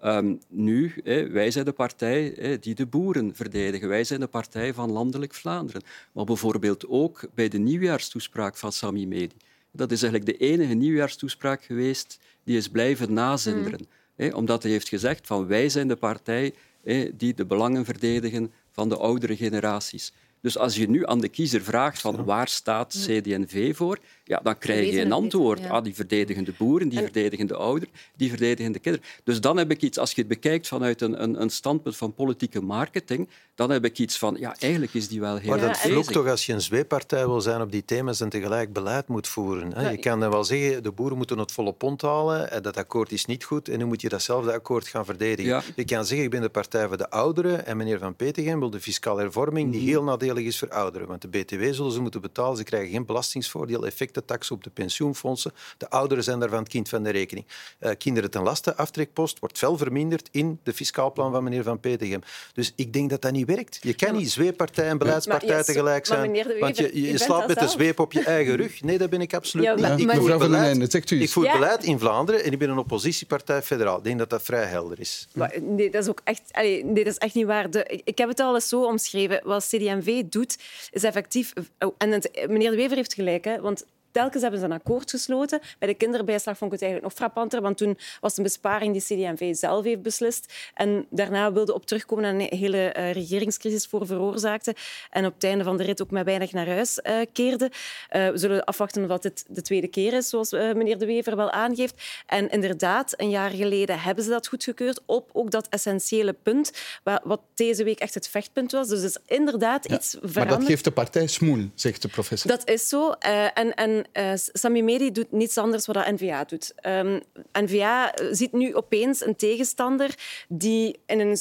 Ehm, 0.00 0.34
nu, 0.48 0.94
hè, 1.04 1.28
wij 1.28 1.50
zijn 1.50 1.64
de 1.64 1.72
partij 1.72 2.34
hè, 2.36 2.58
die 2.58 2.74
de 2.74 2.86
boeren 2.86 3.34
verdedigen. 3.34 3.88
Wij 3.88 4.04
zijn 4.04 4.20
de 4.20 4.26
partij 4.26 4.74
van 4.74 4.90
landelijk 4.90 5.34
Vlaanderen. 5.34 5.82
Maar 6.12 6.24
bijvoorbeeld 6.24 6.88
ook 6.88 7.28
bij 7.34 7.48
de 7.48 7.58
nieuwjaarstoespraak 7.58 8.56
van 8.56 8.72
Sami 8.72 9.06
Medi. 9.06 9.36
Dat 9.70 9.90
is 9.92 10.02
eigenlijk 10.02 10.38
de 10.38 10.46
enige 10.46 10.74
nieuwjaarstoespraak 10.74 11.64
geweest 11.64 12.18
die 12.44 12.56
is 12.56 12.68
blijven 12.68 13.12
nazinderen. 13.12 13.86
Hè, 14.16 14.28
omdat 14.28 14.62
hij 14.62 14.72
heeft 14.72 14.88
gezegd 14.88 15.26
van 15.26 15.46
wij 15.46 15.68
zijn 15.68 15.88
de 15.88 15.96
partij 15.96 16.54
hè, 16.82 17.16
die 17.16 17.34
de 17.34 17.44
belangen 17.44 17.84
verdedigen 17.84 18.52
van 18.70 18.88
de 18.88 18.96
oudere 18.96 19.36
generaties. 19.36 20.12
Dus 20.40 20.58
als 20.58 20.76
je 20.76 20.88
nu 20.88 21.06
aan 21.06 21.20
de 21.20 21.28
kiezer 21.28 21.62
vraagt 21.62 22.00
van 22.00 22.24
waar 22.24 22.48
staat 22.48 22.88
CD&V 23.06 23.76
voor, 23.76 23.98
ja, 24.28 24.40
dan 24.42 24.58
krijg 24.58 24.92
je 24.92 25.00
een 25.00 25.12
antwoord. 25.12 25.60
ja. 25.60 25.68
Ah, 25.68 25.84
die 25.84 25.94
verdedigen 25.94 26.44
de 26.44 26.52
boeren, 26.58 26.88
die 26.88 26.98
verdedigen 26.98 27.46
de 27.46 27.56
ouderen, 27.56 27.94
die 28.16 28.28
verdedigen 28.28 28.72
de 28.72 28.78
kinderen. 28.78 29.06
Dus 29.24 29.40
dan 29.40 29.56
heb 29.56 29.70
ik 29.70 29.82
iets, 29.82 29.98
als 29.98 30.10
je 30.12 30.20
het 30.20 30.28
bekijkt 30.28 30.68
vanuit 30.68 31.00
een, 31.00 31.22
een, 31.22 31.40
een 31.40 31.50
standpunt 31.50 31.96
van 31.96 32.14
politieke 32.14 32.60
marketing, 32.62 33.28
dan 33.54 33.70
heb 33.70 33.84
ik 33.84 33.98
iets 33.98 34.18
van, 34.18 34.36
ja, 34.38 34.56
eigenlijk 34.58 34.94
is 34.94 35.08
die 35.08 35.20
wel 35.20 35.36
heel 35.36 35.50
Maar 35.50 35.60
dat 35.60 35.78
vloekt 35.78 36.12
toch 36.12 36.26
als 36.28 36.46
je 36.46 36.52
een 36.52 36.60
zweeppartij 36.60 37.26
wil 37.26 37.40
zijn 37.40 37.60
op 37.60 37.72
die 37.72 37.84
thema's 37.84 38.20
en 38.20 38.28
tegelijk 38.28 38.72
beleid 38.72 39.08
moet 39.08 39.28
voeren. 39.28 39.72
hè? 39.74 39.82
Ja, 39.82 39.90
Je 39.90 39.98
kan 39.98 40.20
dan 40.20 40.30
wel 40.30 40.44
zeggen, 40.44 40.82
de 40.82 40.92
boeren 40.92 41.16
moeten 41.16 41.38
het 41.38 41.52
volle 41.52 41.72
pond 41.72 42.02
halen, 42.02 42.50
en 42.50 42.62
dat 42.62 42.76
akkoord 42.76 43.12
is 43.12 43.24
niet 43.24 43.44
goed, 43.44 43.68
en 43.68 43.78
nu 43.78 43.84
moet 43.84 44.00
je 44.00 44.08
datzelfde 44.08 44.52
akkoord 44.52 44.88
gaan 44.88 45.04
verdedigen. 45.04 45.50
Ja. 45.50 45.62
Je 45.76 45.84
kan 45.84 46.04
zeggen, 46.06 46.24
ik 46.24 46.30
ben 46.30 46.40
de 46.40 46.48
partij 46.48 46.86
voor 46.88 46.96
de 46.96 47.10
ouderen, 47.10 47.66
en 47.66 47.76
meneer 47.76 47.98
Van 47.98 48.16
Petegem 48.16 48.58
wil 48.58 48.70
de 48.70 48.80
fiscale 48.80 49.20
hervorming 49.20 49.72
die 49.72 49.80
heel 49.88 50.02
nadelig 50.02 50.44
is 50.44 50.58
voor 50.58 50.70
ouderen. 50.70 51.08
Want 51.08 51.22
de 51.22 51.28
BTW 51.28 51.62
zullen 51.72 51.92
ze 51.92 52.00
moeten 52.00 52.20
betalen, 52.20 52.56
ze 52.56 52.64
krijgen 52.64 52.90
geen 52.90 53.06
belastingsvoordeel, 53.06 53.84
effectentax 54.18 54.50
op 54.50 54.64
de 54.64 54.70
pensioenfondsen. 54.70 55.52
De 55.78 55.90
ouderen 55.90 56.24
zijn 56.24 56.38
daarvan 56.40 56.58
het 56.58 56.68
kind 56.68 56.88
van 56.88 57.02
de 57.02 57.10
rekening. 57.10 57.46
Eh, 57.78 57.90
kinderen 57.98 58.30
ten 58.30 58.42
laste, 58.42 58.76
aftrekpost, 58.76 59.38
wordt 59.38 59.58
fel 59.58 59.76
verminderd 59.76 60.28
in 60.32 60.60
de 60.62 60.72
fiscaal 60.72 61.12
plan 61.12 61.32
van 61.32 61.42
meneer 61.44 61.62
Van 61.62 61.80
Petegem. 61.80 62.20
Dus 62.52 62.72
ik 62.76 62.92
denk 62.92 63.10
dat 63.10 63.22
dat 63.22 63.32
niet 63.32 63.46
werkt. 63.46 63.78
Je 63.82 63.94
kan 63.94 64.16
niet 64.16 64.30
zweeppartij 64.30 64.88
en 64.88 64.98
beleidspartij 64.98 65.48
ja, 65.56 65.62
tegelijk 65.62 66.08
maar 66.08 66.18
zijn. 66.18 66.30
meneer 66.30 66.48
De 66.48 66.58
Want 66.58 66.76
je, 66.76 67.18
slaapt 67.18 67.46
met 67.46 67.58
de 67.58 67.68
zweep 67.68 67.98
op 67.98 68.12
je 68.12 68.22
eigen 68.22 68.56
rug. 68.56 68.82
Nee, 68.82 68.98
dat 68.98 69.10
ben 69.10 69.20
ik 69.20 69.34
absoluut 69.34 69.64
Ja, 69.66 69.74
niet. 69.74 70.00
ik 70.00 70.06
maar- 70.06 70.16
voer 70.16 70.38
beleid- 70.38 70.90
zegt 70.92 71.10
u 71.10 71.20
Ik 71.22 71.30
voer 71.30 71.44
Ja. 71.44 71.52
beleid 71.52 71.84
in 71.84 71.98
Vlaanderen 71.98 72.44
en 72.44 72.52
ik 72.52 72.58
ben 72.58 72.70
een 72.70 72.78
oppositiepartij 72.78 73.62
federaal. 73.62 73.98
Ik 73.98 74.04
denk 74.04 74.18
dat 74.18 74.30
dat 74.30 74.42
vrij 74.42 74.64
helder 74.64 75.00
is. 75.00 75.28
Maar 75.34 75.54
nee, 75.62 75.90
dat 75.90 76.02
is 76.02 76.08
ook 76.08 76.20
echt, 76.24 76.42
allee, 76.52 76.84
nee, 76.84 77.04
dat 77.04 77.12
is 77.12 77.18
echt 77.18 77.34
niet 77.34 77.46
waar. 77.46 77.70
De, 77.70 77.82
ik- 77.88 78.00
ik 78.04 78.18
heb 78.18 78.28
het 78.28 78.40
al 78.40 78.54
eens 78.54 78.68
zo 78.68 78.84
omschreven. 78.84 79.40
Wat 79.44 79.64
CD&V 79.68 80.22
doet, 80.24 80.58
is 80.90 81.02
effectief... 81.02 81.52
oh, 81.78 81.94
en 81.98 82.10
het- 82.10 82.46
meneer 82.48 82.70
De 82.70 82.76
Wever 82.76 82.96
heeft 82.96 83.14
gelijk, 83.14 83.44
hè, 83.44 83.60
want 83.60 83.84
telkens 84.10 84.42
hebben 84.42 84.60
ze 84.60 84.66
een 84.66 84.72
akkoord 84.72 85.10
gesloten. 85.10 85.60
Bij 85.78 85.88
de 85.88 85.94
kinderbijslag 85.94 86.56
vond 86.58 86.72
ik 86.72 86.80
het 86.80 86.88
eigenlijk 86.88 87.02
nog 87.02 87.12
frappanter, 87.28 87.60
want 87.60 87.76
toen 87.76 87.98
was 88.20 88.30
het 88.30 88.36
een 88.38 88.42
besparing 88.44 88.92
die 88.92 89.02
CD&V 89.32 89.54
zelf 89.56 89.84
heeft 89.84 90.02
beslist. 90.02 90.52
En 90.74 91.06
daarna 91.10 91.52
wilde 91.52 91.74
op 91.74 91.86
terugkomen 91.86 92.24
en 92.24 92.40
een 92.40 92.58
hele 92.58 92.88
eh, 92.92 93.12
regeringscrisis 93.12 93.86
voor 93.86 94.06
veroorzaakte. 94.06 94.74
En 95.10 95.26
op 95.26 95.34
het 95.34 95.44
einde 95.44 95.64
van 95.64 95.76
de 95.76 95.82
rit 95.84 96.02
ook 96.02 96.10
met 96.10 96.24
weinig 96.24 96.52
naar 96.52 96.66
huis 96.66 97.00
eh, 97.00 97.14
keerde. 97.32 97.70
Eh, 98.08 98.28
we 98.28 98.38
zullen 98.38 98.64
afwachten 98.64 99.08
dat 99.08 99.22
dit 99.22 99.44
de 99.48 99.62
tweede 99.62 99.88
keer 99.88 100.12
is, 100.12 100.28
zoals 100.28 100.50
meneer 100.50 100.98
De 100.98 101.06
Wever 101.06 101.36
wel 101.36 101.50
aangeeft. 101.50 102.02
En 102.26 102.48
inderdaad, 102.48 103.12
een 103.16 103.30
jaar 103.30 103.50
geleden 103.50 104.00
hebben 104.00 104.24
ze 104.24 104.30
dat 104.30 104.46
goedgekeurd 104.48 105.00
op 105.06 105.30
ook 105.32 105.50
dat 105.50 105.66
essentiële 105.68 106.32
punt, 106.32 106.72
wa- 107.02 107.20
wat 107.24 107.40
deze 107.54 107.84
week 107.84 107.98
echt 107.98 108.14
het 108.14 108.28
vechtpunt 108.28 108.72
was. 108.72 108.88
Dus 108.88 109.02
is 109.02 109.16
inderdaad 109.26 109.88
Ja, 109.88 109.94
iets 109.96 110.14
Maar 110.20 110.30
veranderd. 110.30 110.58
dat 110.60 110.68
geeft 110.68 110.84
de 110.84 110.90
partij 110.90 111.26
smoel, 111.26 111.64
zegt 111.74 112.02
de 112.02 112.08
professor. 112.08 112.50
Dat 112.50 112.68
is 112.68 112.88
zo. 112.88 113.10
Eh, 113.10 113.44
en 113.58 113.97
eh, 114.12 114.32
Sami 114.34 114.82
Medi 114.82 115.10
doet 115.10 115.32
niets 115.32 115.58
anders 115.58 115.86
wat 115.86 116.10
N-VA 116.10 116.44
doet. 116.44 116.72
Ehm, 116.76 117.20
N-VA 117.52 118.14
ziet 118.30 118.52
nu 118.52 118.74
opeens 118.74 119.26
een 119.26 119.36
tegenstander 119.36 120.14
die 120.48 121.00
in 121.06 121.20
een 121.20 121.38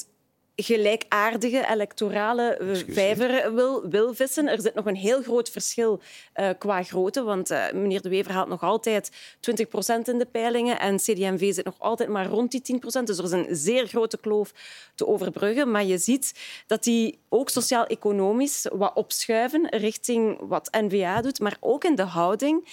gelijkaardige 0.62 1.68
electorale 1.70 2.58
eh, 2.58 2.68
vijver 2.88 3.54
wil, 3.54 3.90
wil 3.90 4.14
vissen. 4.14 4.48
Er 4.48 4.62
zit 4.62 4.76
nog 4.76 4.86
een 4.86 4.96
heel 4.96 5.22
groot 5.22 5.50
verschil 5.50 6.02
eh, 6.34 6.50
qua 6.58 6.84
grootte, 6.84 7.24
want 7.24 7.50
eh, 7.50 7.72
meneer 7.72 8.02
De 8.02 8.10
Wever 8.10 8.32
haalt 8.32 8.48
nog 8.48 8.64
altijd 8.64 9.12
20% 9.12 10.02
in 10.04 10.18
de 10.18 10.28
peilingen 10.32 10.80
en 10.80 10.98
CD&V 10.98 11.54
zit 11.54 11.66
nog 11.66 11.80
altijd 11.80 12.10
maar 12.10 12.26
rond 12.26 12.52
die 12.52 12.80
10% 12.80 13.04
Dus 13.04 13.18
er 13.18 13.24
is 13.24 13.32
een 13.32 13.48
zeer 13.50 13.88
grote 13.88 14.18
kloof 14.18 14.54
te 14.96 15.08
overbruggen. 15.08 15.72
Maar 15.72 15.84
je 15.84 15.98
ziet 15.98 16.34
dat 16.68 16.84
die 16.84 17.20
ook 17.30 17.50
sociaal-economisch 17.50 18.68
wat 18.72 18.96
opschuiven 18.96 19.68
richting 19.70 20.40
wat 20.42 20.70
N-VA 20.72 21.22
doet, 21.22 21.40
maar 21.40 21.58
ook 21.60 21.84
in 21.84 21.96
de 21.96 22.04
houding 22.04 22.68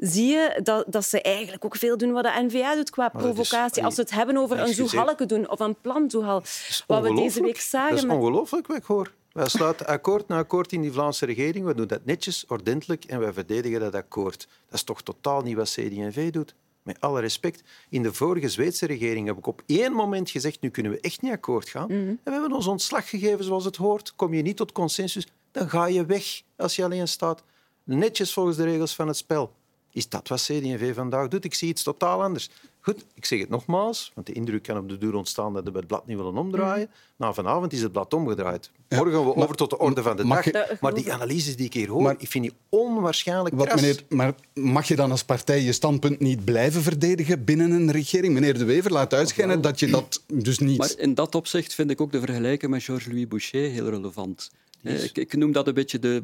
zie 0.00 0.26
je 0.26 0.60
dat, 0.62 0.84
dat 0.88 1.04
ze 1.06 1.22
eigenlijk 1.22 1.64
ook 1.64 1.76
veel 1.76 1.96
doen 1.96 2.12
wat 2.12 2.24
de 2.24 2.42
N-VA 2.46 2.74
doet 2.74 2.90
qua 2.90 3.02
Maar 3.12 3.22
dat 3.22 3.30
is- 3.30 3.34
provocatie. 3.34 3.84
Als 3.84 3.94
we 3.96 4.02
het 4.02 4.10
hebben 4.10 4.36
over 4.36 4.58
een 4.58 4.74
zoehalke 4.74 5.26
doen 5.26 5.50
of 5.50 5.60
een 5.60 5.76
plantoehal, 5.80 6.42
wat 6.86 7.02
we 7.02 7.14
deze 7.14 7.42
week 7.42 7.60
zagen... 7.60 7.94
Dat 7.96 8.04
is 8.04 8.10
ongelooflijk 8.10 8.66
wat 8.66 8.76
ik 8.76 8.84
hoor. 8.84 9.12
Wij 9.32 9.48
sluiten 9.48 9.86
akkoord 9.86 10.28
na 10.28 10.36
akkoord 10.38 10.72
in 10.72 10.80
die 10.80 10.92
Vlaamse 10.92 11.26
regering. 11.26 11.66
We 11.66 11.74
doen 11.74 11.86
dat 11.86 12.04
netjes, 12.04 12.44
ordentelijk 12.48 13.04
en 13.04 13.20
wij 13.20 13.32
verdedigen 13.32 13.80
dat 13.80 13.94
akkoord. 13.94 14.48
Dat 14.66 14.74
is 14.74 14.82
toch 14.82 15.02
totaal 15.02 15.42
niet 15.42 15.56
wat 15.56 15.68
CD&V 15.70 16.30
doet? 16.30 16.54
Met 16.82 17.00
alle 17.00 17.20
respect. 17.20 17.62
In 17.88 18.02
de 18.02 18.12
vorige 18.12 18.48
Zweedse 18.48 18.86
regering 18.86 19.26
heb 19.26 19.36
ik 19.38 19.46
op 19.46 19.62
één 19.66 19.92
moment 19.92 20.30
gezegd 20.30 20.60
nu 20.60 20.70
kunnen 20.70 20.92
we 20.92 21.00
echt 21.00 21.22
niet 21.22 21.32
akkoord 21.32 21.68
gaan. 21.68 21.90
En 21.90 22.20
we 22.24 22.30
hebben 22.30 22.52
ons 22.52 22.66
ontslag 22.66 23.08
gegeven 23.08 23.44
zoals 23.44 23.64
het 23.64 23.76
hoort. 23.76 24.12
Kom 24.16 24.34
je 24.34 24.42
niet 24.42 24.56
tot 24.56 24.72
consensus, 24.72 25.26
dan 25.50 25.68
ga 25.70 25.86
je 25.86 26.06
weg 26.06 26.42
als 26.56 26.76
je 26.76 26.84
alleen 26.84 27.08
staat. 27.08 27.42
Netjes 27.84 28.32
volgens 28.32 28.56
de 28.56 28.64
regels 28.64 28.94
van 28.94 29.06
het 29.06 29.16
spel. 29.16 29.52
Is 29.92 30.08
dat 30.08 30.28
wat 30.28 30.40
CD&V 30.40 30.94
vandaag 30.94 31.28
doet? 31.28 31.44
Ik 31.44 31.54
zie 31.54 31.68
iets 31.68 31.82
totaal 31.82 32.22
anders. 32.22 32.50
Goed, 32.80 33.04
ik 33.14 33.24
zeg 33.24 33.38
het 33.40 33.48
nogmaals, 33.48 34.10
want 34.14 34.26
de 34.26 34.32
indruk 34.32 34.62
kan 34.62 34.76
op 34.78 34.88
de 34.88 34.98
duur 34.98 35.14
ontstaan 35.14 35.52
dat 35.52 35.64
we 35.64 35.70
het 35.78 35.86
blad 35.86 36.06
niet 36.06 36.16
willen 36.16 36.36
omdraaien. 36.36 36.90
Nou, 37.16 37.34
vanavond 37.34 37.72
is 37.72 37.82
het 37.82 37.92
blad 37.92 38.14
omgedraaid. 38.14 38.70
Morgen 38.88 39.12
gaan 39.12 39.20
we 39.24 39.32
maar- 39.34 39.44
over 39.44 39.56
tot 39.56 39.70
de 39.70 39.78
orde 39.78 40.02
van 40.02 40.16
de 40.16 40.26
dag. 40.26 40.44
je- 40.44 40.76
Maar 40.80 40.94
die 40.94 41.12
analyses 41.12 41.56
die 41.56 41.66
ik 41.66 41.74
hier 41.74 41.88
hoor, 41.88 42.02
Maar- 42.02 42.14
ik 42.18 42.28
vind 42.28 42.44
die 42.44 42.52
onwaarschijnlijk 42.68 43.54
Wat, 43.54 43.66
kras. 43.66 43.80
meneer, 43.80 44.02
maar 44.08 44.34
mag 44.54 44.88
je 44.88 44.96
dan 44.96 45.10
als 45.10 45.24
partij 45.24 45.60
je 45.62 45.72
standpunt 45.72 46.20
niet 46.20 46.44
blijven 46.44 46.82
verdedigen 46.82 47.44
binnen 47.44 47.70
een 47.70 47.90
regering? 47.90 48.34
Meneer 48.34 48.58
De 48.58 48.64
Wever 48.64 48.92
laat 48.92 49.14
uitschijnen 49.14 49.60
dat 49.60 49.80
je 49.80 49.86
dat 49.86 50.22
dus 50.34 50.58
niet... 50.58 50.78
Maar 50.78 50.92
in 50.96 51.14
dat 51.14 51.34
opzicht 51.34 51.74
vind 51.74 51.90
ik 51.90 52.00
ook 52.00 52.12
de 52.12 52.20
vergelijking 52.20 52.70
met 52.70 52.82
Georges-Louis 52.82 53.28
Boucher 53.28 53.70
heel 53.70 53.88
relevant. 53.90 54.50
Eh, 54.82 55.04
Ik, 55.04 55.18
ik 55.18 55.36
noem 55.36 55.52
dat 55.52 55.66
een 55.66 55.74
beetje 55.74 55.98
de 55.98 56.22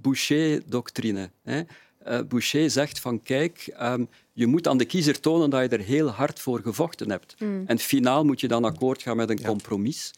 Boucher-doctrine. 0.00 1.30
Eh, 2.04 2.20
Boucher 2.28 2.70
zegt 2.70 3.00
van 3.00 3.22
kijk, 3.22 3.72
ehm, 3.76 4.04
je 4.32 4.46
moet 4.46 4.68
aan 4.68 4.78
de 4.78 4.84
kiezer 4.84 5.20
tonen 5.20 5.50
dat 5.50 5.62
je 5.62 5.68
er 5.76 5.84
heel 5.84 6.08
hard 6.08 6.40
voor 6.40 6.60
gevochten 6.60 7.10
hebt. 7.10 7.34
En 7.66 7.78
finaal 7.78 8.24
moet 8.24 8.40
je 8.40 8.48
dan 8.48 8.64
akkoord 8.64 9.02
gaan 9.02 9.16
met 9.16 9.30
een 9.30 9.42
compromis. 9.44 10.10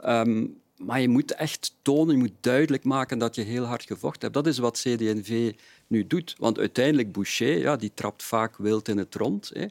Ehm, 0.00 0.46
maar 0.76 1.00
je 1.00 1.08
moet 1.08 1.34
echt 1.34 1.74
tonen, 1.82 2.14
je 2.14 2.20
moet 2.20 2.32
duidelijk 2.40 2.84
maken 2.84 3.18
dat 3.18 3.34
je 3.34 3.42
heel 3.42 3.64
hard 3.64 3.82
gevochten 3.84 4.20
hebt. 4.20 4.34
Dat 4.34 4.46
is 4.46 4.58
wat 4.58 4.78
CD&V 4.78 5.52
nu 5.86 6.06
doet. 6.06 6.34
Want 6.38 6.58
uiteindelijk, 6.58 7.12
Boucher, 7.12 7.58
ja, 7.58 7.76
die 7.76 7.92
trapt 7.94 8.22
vaak 8.22 8.56
wild 8.56 8.88
in 8.88 8.98
het 8.98 9.14
rond. 9.14 9.50
Hè. 9.54 9.66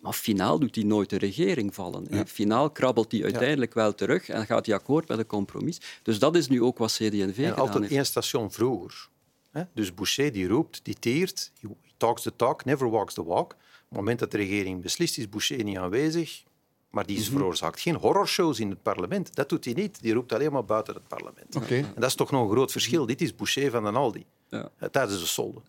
Maar 0.00 0.12
finaal 0.12 0.58
doet 0.58 0.74
hij 0.74 0.84
nooit 0.84 1.10
de 1.10 1.18
regering 1.18 1.74
vallen. 1.74 2.06
Finaal 2.26 2.70
krabbelt 2.70 3.12
hij 3.12 3.22
uiteindelijk 3.22 3.74
wel 3.74 3.94
terug 3.94 4.28
en 4.28 4.46
gaat 4.46 4.66
hij 4.66 4.74
akkoord 4.74 5.08
met 5.08 5.18
een 5.18 5.26
compromis. 5.26 5.80
Dus 6.02 6.18
dat 6.18 6.36
is 6.36 6.48
nu 6.48 6.62
ook 6.62 6.78
wat 6.78 6.92
CD&V 6.92 7.34
gedaan 7.34 7.54
altijd 7.56 7.78
heeft. 7.80 7.92
één 7.92 8.06
station 8.06 8.52
vroeger. 8.52 9.08
Hè? 9.50 9.62
Dus 9.74 9.94
Boucher 9.94 10.32
die 10.32 10.48
roept, 10.48 10.80
die 10.82 10.98
teert, 10.98 11.52
he 11.60 11.68
talks 11.96 12.22
the 12.22 12.36
talk, 12.36 12.64
never 12.64 12.90
walks 12.90 13.14
the 13.14 13.24
walk. 13.24 13.56
het 13.88 13.98
moment 13.98 14.18
dat 14.18 14.30
de 14.30 14.36
regering 14.36 14.82
beslist, 14.82 15.18
is 15.18 15.28
Boucher 15.28 15.64
niet 15.64 15.76
aanwezig. 15.78 16.42
Maar 16.90 17.06
die 17.06 17.22
veroorzaakt 17.22 17.80
geen 17.80 17.94
horrorshows 17.94 18.60
in 18.60 18.70
het 18.70 18.82
parlement. 18.82 19.34
Dat 19.34 19.48
doet 19.48 19.64
hij 19.64 19.74
niet. 19.74 20.02
Die 20.02 20.12
roept 20.12 20.32
alleen 20.32 20.52
maar 20.52 20.64
buiten 20.64 20.94
het 20.94 21.08
parlement. 21.08 21.56
Oké. 21.56 21.74
En 21.74 21.94
dat 21.94 22.04
is 22.04 22.14
toch 22.14 22.30
nog 22.30 22.42
een 22.42 22.50
groot 22.50 22.72
verschil. 22.72 23.06
Dit 23.06 23.20
is 23.20 23.34
Boucher 23.34 23.70
van 23.70 23.84
den 23.84 23.96
Aldi. 23.96 24.24
Ja. 24.48 24.70
Eh, 24.78 24.88
Tijdens 24.88 25.20
de 25.20 25.26
solde. 25.26 25.60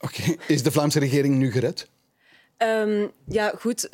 Oké. 0.00 0.36
Is 0.46 0.62
de 0.62 0.70
Vlaamse 0.70 0.98
regering 0.98 1.36
nu 1.36 1.50
gered? 1.52 1.88
Ehm, 2.56 3.06
ja, 3.24 3.52
goed. 3.58 3.88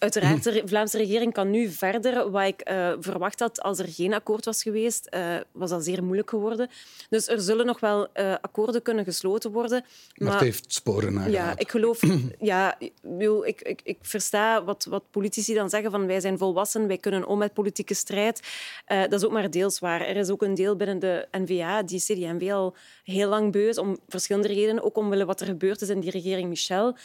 Uiteraard, 0.00 0.44
de 0.44 0.62
Vlaamse 0.64 0.98
regering 0.98 1.32
kan 1.32 1.50
nu 1.50 1.68
verder. 1.68 2.30
Wat 2.30 2.46
ik 2.46 2.60
eh, 2.60 2.92
verwacht 3.00 3.40
had 3.40 3.62
als 3.62 3.78
er 3.78 3.88
geen 3.88 4.14
akkoord 4.14 4.44
was 4.44 4.62
geweest, 4.62 5.06
eh, 5.06 5.36
was 5.52 5.70
dat 5.70 5.84
zeer 5.84 6.04
moeilijk 6.04 6.30
geworden. 6.30 6.68
Dus 7.08 7.28
er 7.28 7.40
zullen 7.40 7.66
nog 7.66 7.80
wel 7.80 8.08
eh, 8.12 8.34
akkoorden 8.40 8.82
kunnen 8.82 9.04
gesloten 9.04 9.50
worden. 9.50 9.84
Maar, 10.14 10.32
het 10.32 10.40
heeft 10.40 10.72
sporen 10.72 11.12
nagelaten. 11.12 11.32
Ja, 11.40 11.54
ik 11.56 11.70
geloof... 11.70 12.00
ja, 12.38 12.78
ik, 12.78 13.60
ik, 13.60 13.80
ik, 13.84 13.98
versta 14.02 14.64
wat, 14.64 14.86
wat 14.88 15.02
politici 15.10 15.54
dan 15.54 15.70
zeggen 15.70 15.90
van 15.90 16.06
wij 16.06 16.20
zijn 16.20 16.38
volwassen, 16.38 16.86
wij 16.86 16.98
kunnen 16.98 17.26
om 17.26 17.38
met 17.38 17.52
politieke 17.52 17.94
strijd. 17.94 18.40
Dat 18.86 19.12
is 19.12 19.24
ook 19.24 19.32
maar 19.32 19.50
deels 19.50 19.78
waar. 19.78 20.00
Er 20.00 20.16
is 20.16 20.30
ook 20.30 20.42
een 20.42 20.54
deel 20.54 20.76
binnen 20.76 20.98
de 20.98 21.28
N-VA 21.30 21.82
die 21.82 22.00
CD&V 22.00 22.50
al 22.52 22.74
heel 23.04 23.28
lang 23.28 23.52
beu 23.52 23.68
is, 23.68 23.78
om 23.78 23.98
verschillende 24.08 24.48
redenen. 24.48 24.84
Ook 24.84 24.96
omwille 24.96 25.24
wat 25.24 25.40
er 25.40 25.46
gebeurd 25.46 25.80
is 25.80 25.88
in 25.88 26.00
die 26.00 26.10
regering 26.10 26.48
Michel. 26.48 26.96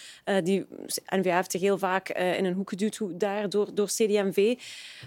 Die 0.43 0.65
N-VA 1.05 1.36
heeft 1.36 1.51
zich 1.51 1.62
heel 1.62 1.77
vaak 1.77 2.10
in 2.10 2.45
een 2.45 2.53
hoek 2.53 2.69
geduwd 2.69 2.85
daar 3.13 3.50
door, 3.50 3.74
door 3.74 3.88
CD&V. 3.88 4.56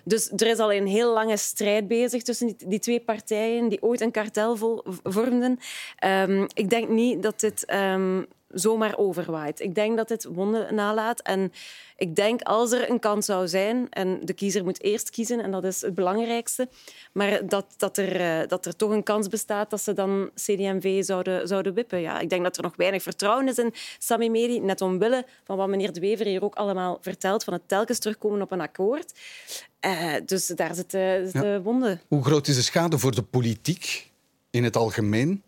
Dus 0.04 0.30
er 0.36 0.46
is 0.46 0.58
al 0.58 0.72
een 0.72 0.86
heel 0.86 1.12
lange 1.12 1.36
strijd 1.36 1.88
bezig 1.88 2.22
tussen 2.22 2.46
die, 2.46 2.56
die 2.68 2.78
twee 2.78 3.00
partijen 3.00 3.68
die 3.68 3.82
ooit 3.82 4.00
een 4.00 4.10
kartel 4.10 4.56
vormden. 5.02 5.58
Ehm, 5.96 6.46
ik 6.54 6.70
denk 6.70 6.88
niet 6.88 7.22
dat 7.22 7.40
dit 7.40 7.64
ehm, 7.64 8.22
zomaar 8.48 8.96
overwaait. 8.96 9.60
Ik 9.60 9.74
denk 9.74 9.96
dat 9.96 10.08
dit 10.08 10.24
wonden 10.24 10.74
nalaat. 10.74 11.20
En 11.20 11.52
ik 11.96 12.16
denk 12.16 12.42
als 12.42 12.72
er 12.72 12.90
een 12.90 12.98
kans 12.98 13.26
zou 13.26 13.48
zijn, 13.48 13.86
en 13.90 14.18
de 14.22 14.32
kiezer 14.32 14.64
moet 14.64 14.82
eerst 14.82 15.10
kiezen, 15.10 15.40
en 15.40 15.50
dat 15.50 15.64
is 15.64 15.80
het 15.80 15.94
belangrijkste, 15.94 16.68
maar 17.12 17.46
dat, 17.46 17.74
dat, 17.76 17.96
er, 17.96 18.20
eh, 18.20 18.48
dat 18.48 18.66
er 18.66 18.76
toch 18.76 18.90
een 18.90 19.02
kans 19.02 19.28
bestaat 19.28 19.70
dat 19.70 19.80
ze 19.80 19.92
dan 19.92 20.30
CD&V 20.34 21.04
zouden, 21.04 21.48
zouden 21.48 21.74
wippen. 21.74 22.00
Ja, 22.00 22.20
ik 22.20 22.30
denk 22.30 22.42
dat 22.42 22.56
er 22.56 22.62
nog 22.62 22.76
weinig 22.76 23.02
vertrouwen 23.02 23.48
is 23.48 23.58
in 23.58 23.74
Sami 23.98 24.30
Meri, 24.30 24.60
net 24.60 24.80
omwille 24.80 25.26
van 25.44 25.56
wat 25.56 25.68
meneer 25.68 25.92
De 25.92 26.00
Wever 26.00 26.26
hier 26.26 26.44
ook 26.44 26.54
allemaal 26.54 26.98
vertelt, 27.00 27.44
van 27.44 27.52
het 27.52 27.68
telkens 27.68 27.98
terugkomen 27.98 28.42
op 28.42 28.50
een 28.50 28.60
akkoord. 28.60 29.12
Eh, 29.80 30.14
dus 30.26 30.46
daar 30.46 30.74
zit 30.74 30.90
de, 30.90 31.28
zit 31.32 31.42
de 31.42 31.60
wonde. 31.62 31.98
Hoe 32.08 32.24
groot 32.24 32.46
is 32.46 32.56
de 32.56 32.62
schade 32.62 32.98
voor 32.98 33.14
de 33.14 33.22
politiek 33.22 34.10
in 34.50 34.64
het 34.64 34.76
algemeen? 34.76 35.42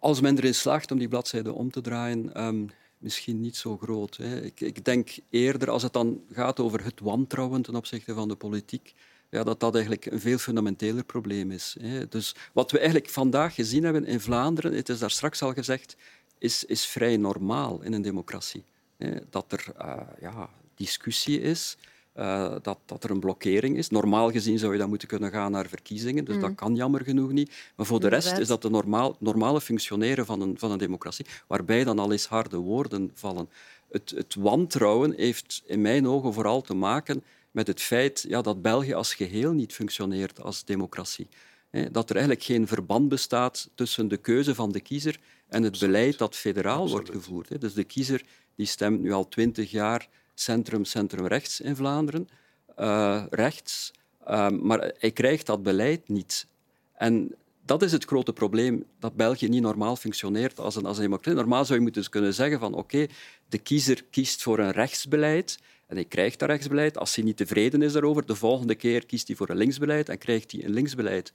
Als 0.00 0.20
men 0.20 0.36
erin 0.36 0.54
slaagt 0.54 0.90
om 0.90 0.98
die 0.98 1.08
bladzijde 1.08 1.52
om 1.52 1.70
te 1.70 1.80
draaien, 1.80 2.34
ehm, 2.34 2.66
misschien 2.98 3.40
niet 3.40 3.56
zo 3.56 3.76
groot. 3.76 4.16
Hè. 4.16 4.40
Ik, 4.42 4.60
ik 4.60 4.84
denk 4.84 5.10
eerder, 5.30 5.70
als 5.70 5.82
het 5.82 5.92
dan 5.92 6.20
gaat 6.32 6.60
over 6.60 6.84
het 6.84 7.00
wantrouwen 7.00 7.62
ten 7.62 7.76
opzichte 7.76 8.14
van 8.14 8.28
de 8.28 8.36
politiek, 8.36 8.94
ja, 9.30 9.42
dat 9.42 9.60
dat 9.60 9.74
eigenlijk 9.74 10.06
een 10.06 10.20
veel 10.20 10.38
fundamenteler 10.38 11.04
probleem 11.04 11.50
is. 11.50 11.76
Hè. 11.80 12.08
Dus 12.08 12.34
wat 12.52 12.70
we 12.70 12.78
eigenlijk 12.78 13.08
vandaag 13.08 13.54
gezien 13.54 13.84
hebben 13.84 14.04
in 14.04 14.20
Vlaanderen, 14.20 14.74
het 14.74 14.88
is 14.88 14.98
daar 14.98 15.10
straks 15.10 15.42
al 15.42 15.52
gezegd, 15.52 15.96
is, 16.38 16.64
is 16.64 16.86
vrij 16.86 17.16
normaal 17.16 17.82
in 17.82 17.92
een 17.92 18.02
democratie. 18.02 18.64
Hè. 18.96 19.16
Dat 19.30 19.52
er 19.52 19.66
eh, 19.78 20.00
ja, 20.20 20.50
discussie 20.74 21.40
is, 21.40 21.76
eh, 22.20 22.54
dat, 22.62 22.78
dat 22.84 23.04
er 23.04 23.10
een 23.10 23.20
blokkering 23.20 23.76
is. 23.76 23.88
Normaal 23.88 24.30
gezien 24.30 24.58
zou 24.58 24.72
je 24.72 24.78
dan 24.78 24.88
moeten 24.88 25.08
kunnen 25.08 25.30
gaan 25.30 25.52
naar 25.52 25.66
verkiezingen, 25.66 26.24
dus 26.24 26.40
dat 26.40 26.54
kan 26.54 26.74
jammer 26.74 27.04
genoeg 27.04 27.32
niet. 27.32 27.52
Maar 27.76 27.86
voor 27.86 28.00
de 28.00 28.08
rest 28.08 28.38
is 28.38 28.48
dat 28.48 28.62
de 28.62 28.70
normaal, 28.70 29.16
normale 29.18 29.60
functioneren 29.60 30.26
van 30.26 30.40
een, 30.40 30.58
van 30.58 30.70
een 30.70 30.78
democratie, 30.78 31.26
waarbij 31.46 31.84
dan 31.84 31.98
al 31.98 32.12
eens 32.12 32.26
harde 32.26 32.56
woorden 32.56 33.10
vallen. 33.14 33.48
Het, 33.90 34.12
het 34.16 34.34
wantrouwen 34.34 35.14
heeft 35.16 35.62
in 35.66 35.80
mijn 35.80 36.08
ogen 36.08 36.32
vooral 36.32 36.60
te 36.62 36.74
maken 36.74 37.22
met 37.50 37.66
het 37.66 37.80
feit 37.80 38.24
ja, 38.28 38.42
dat 38.42 38.62
België 38.62 38.92
als 38.94 39.14
geheel 39.14 39.52
niet 39.52 39.72
functioneert 39.72 40.40
als 40.42 40.64
democratie. 40.64 41.28
Hè, 41.70 41.90
Dat 41.90 42.10
er 42.10 42.16
eigenlijk 42.16 42.44
geen 42.44 42.66
verband 42.66 43.08
bestaat 43.08 43.70
tussen 43.74 44.08
de 44.08 44.16
keuze 44.16 44.54
van 44.54 44.72
de 44.72 44.80
kiezer 44.80 45.18
en 45.48 45.62
het 45.62 45.78
beleid 45.78 46.18
dat 46.18 46.36
federaal 46.36 46.88
wordt 46.88 47.10
gevoerd. 47.10 47.48
hè. 47.48 47.58
Dus 47.58 47.74
de 47.74 47.84
kiezer 47.84 48.22
die 48.54 48.66
stemt 48.66 49.00
nu 49.00 49.12
al 49.12 49.28
twintig 49.28 49.70
jaar 49.70 50.08
centrum, 50.40 50.84
centrum-rechts 50.84 51.60
in 51.60 51.76
Vlaanderen, 51.76 52.28
eh, 52.76 53.24
rechts, 53.30 53.92
eh, 54.24 54.48
maar 54.48 54.92
hij 54.98 55.10
krijgt 55.10 55.46
dat 55.46 55.62
beleid 55.62 56.08
niet. 56.08 56.46
En 56.94 57.34
dat 57.64 57.82
is 57.82 57.92
het 57.92 58.04
grote 58.04 58.32
probleem, 58.32 58.84
dat 58.98 59.14
België 59.16 59.48
niet 59.48 59.62
normaal 59.62 59.96
functioneert 59.96 60.58
als 60.58 60.76
een, 60.76 60.86
als. 60.86 60.98
Normaal 60.98 61.64
zou 61.64 61.78
je 61.78 61.84
moeten 61.84 62.02
dus 62.02 62.10
kunnen 62.10 62.34
zeggen 62.34 62.58
van 62.58 62.74
oké, 62.74 63.06
de 63.48 63.58
kiezer 63.58 64.04
kiest 64.10 64.42
voor 64.42 64.58
een 64.58 64.70
rechtsbeleid 64.70 65.58
en 65.86 65.96
hij 65.96 66.04
krijgt 66.04 66.38
dat 66.38 66.48
rechtsbeleid. 66.48 66.98
Als 66.98 67.14
hij 67.14 67.24
niet 67.24 67.36
tevreden 67.36 67.82
is 67.82 67.92
daarover, 67.92 68.26
de 68.26 68.34
volgende 68.34 68.74
keer 68.74 69.06
kiest 69.06 69.26
hij 69.26 69.36
voor 69.36 69.48
een 69.48 69.56
linksbeleid 69.56 70.08
en 70.08 70.18
krijgt 70.18 70.52
hij 70.52 70.64
een 70.64 70.72
linksbeleid. 70.72 71.32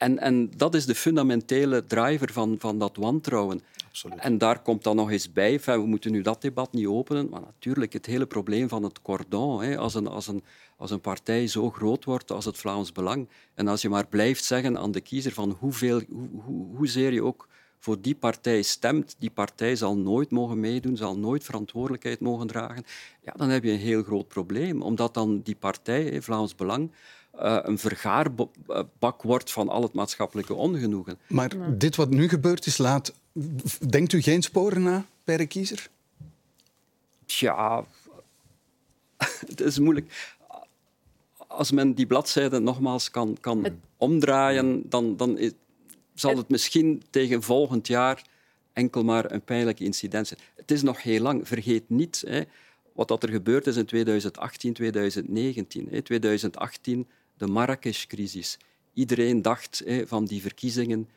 En, 0.00 0.18
en 0.18 0.50
dat 0.56 0.74
is 0.74 0.86
de 0.86 0.94
fundamentele 0.94 1.84
driver 1.86 2.32
van, 2.32 2.56
van 2.58 2.78
dat 2.78 2.96
wantrouwen. 2.96 3.60
Absoluut. 3.88 4.18
En 4.18 4.38
daar 4.38 4.62
komt 4.62 4.84
dan 4.84 4.96
nog 4.96 5.10
eens 5.10 5.32
bij, 5.32 5.60
we 5.64 5.86
moeten 5.86 6.12
nu 6.12 6.22
dat 6.22 6.42
debat 6.42 6.72
niet 6.72 6.86
openen, 6.86 7.28
maar 7.28 7.40
natuurlijk 7.40 7.92
het 7.92 8.06
hele 8.06 8.26
probleem 8.26 8.68
van 8.68 8.82
het 8.82 9.02
cordon. 9.02 9.62
Hè, 9.62 9.78
als, 9.78 9.94
een, 9.94 10.06
als, 10.06 10.26
een, 10.26 10.42
als 10.76 10.90
een 10.90 11.00
partij 11.00 11.46
zo 11.46 11.70
groot 11.70 12.04
wordt 12.04 12.30
als 12.30 12.44
het 12.44 12.58
Vlaams 12.58 12.92
Belang, 12.92 13.28
en 13.54 13.68
als 13.68 13.82
je 13.82 13.88
maar 13.88 14.06
blijft 14.06 14.44
zeggen 14.44 14.78
aan 14.78 14.92
de 14.92 15.00
kiezer 15.00 15.32
van 15.32 15.56
hoeveel, 15.58 16.02
hoe, 16.08 16.28
hoe, 16.44 16.76
hoezeer 16.76 17.12
je 17.12 17.24
ook 17.24 17.48
voor 17.78 18.00
die 18.00 18.14
partij 18.14 18.62
stemt, 18.62 19.16
die 19.18 19.30
partij 19.30 19.76
zal 19.76 19.96
nooit 19.96 20.30
mogen 20.30 20.60
meedoen, 20.60 20.96
zal 20.96 21.18
nooit 21.18 21.44
verantwoordelijkheid 21.44 22.20
mogen 22.20 22.46
dragen, 22.46 22.84
ja, 23.22 23.32
dan 23.36 23.48
heb 23.48 23.64
je 23.64 23.70
een 23.70 23.78
heel 23.78 24.02
groot 24.02 24.28
probleem. 24.28 24.82
Omdat 24.82 25.14
dan 25.14 25.40
die 25.40 25.56
partij, 25.56 26.02
hè, 26.02 26.22
Vlaams 26.22 26.54
Belang, 26.54 26.90
eh, 27.30 27.58
een 27.62 27.78
vergaarbak 27.78 29.22
wordt 29.22 29.52
van 29.52 29.68
al 29.68 29.82
het 29.82 29.92
maatschappelijke 29.92 30.54
ongenoegen. 30.54 31.18
Maar 31.26 31.78
dit 31.78 31.96
wat 31.96 32.10
nu 32.10 32.28
gebeurd 32.28 32.66
is, 32.66 32.78
laat... 32.78 33.14
Denkt 33.88 34.12
u 34.12 34.22
geen 34.22 34.42
sporen 34.42 34.82
na 34.82 35.04
bij 35.24 35.36
de 35.36 35.46
kiezer? 35.46 35.88
Tja, 37.26 37.84
het 39.46 39.60
is 39.60 39.78
moeilijk. 39.78 40.34
Als 41.46 41.70
men 41.70 41.92
die 41.94 42.06
bladzijde 42.06 42.58
nogmaals 42.58 43.10
kan, 43.10 43.36
kan 43.40 43.66
omdraaien, 43.96 44.82
dan, 44.88 45.16
dan 45.16 45.38
is- 45.38 45.52
zal 46.14 46.36
het 46.36 46.48
misschien 46.48 47.02
tegen 47.10 47.42
volgend 47.42 47.86
jaar 47.86 48.24
enkel 48.72 49.04
maar 49.04 49.30
een 49.32 49.42
pijnlijk 49.42 49.80
incident 49.80 50.26
zijn. 50.26 50.40
Het 50.56 50.70
is 50.70 50.82
nog 50.82 51.02
heel 51.02 51.20
lang. 51.20 51.48
Vergeet 51.48 51.82
niet 51.86 52.24
hè, 52.26 52.42
wat 52.92 53.08
dat 53.08 53.22
er 53.22 53.28
gebeurd 53.28 53.66
is 53.66 53.76
in 53.76 53.84
2018, 53.86 54.72
2019. 54.72 55.86
Hè. 55.90 56.02
2018, 56.02 57.06
de 57.40 57.46
Marrakesh-crisis. 57.46 58.58
Iedereen 58.94 59.42
dacht 59.42 59.82
hè, 59.84 60.06
van 60.06 60.24
die 60.24 60.40
verkiezingen 60.40 61.08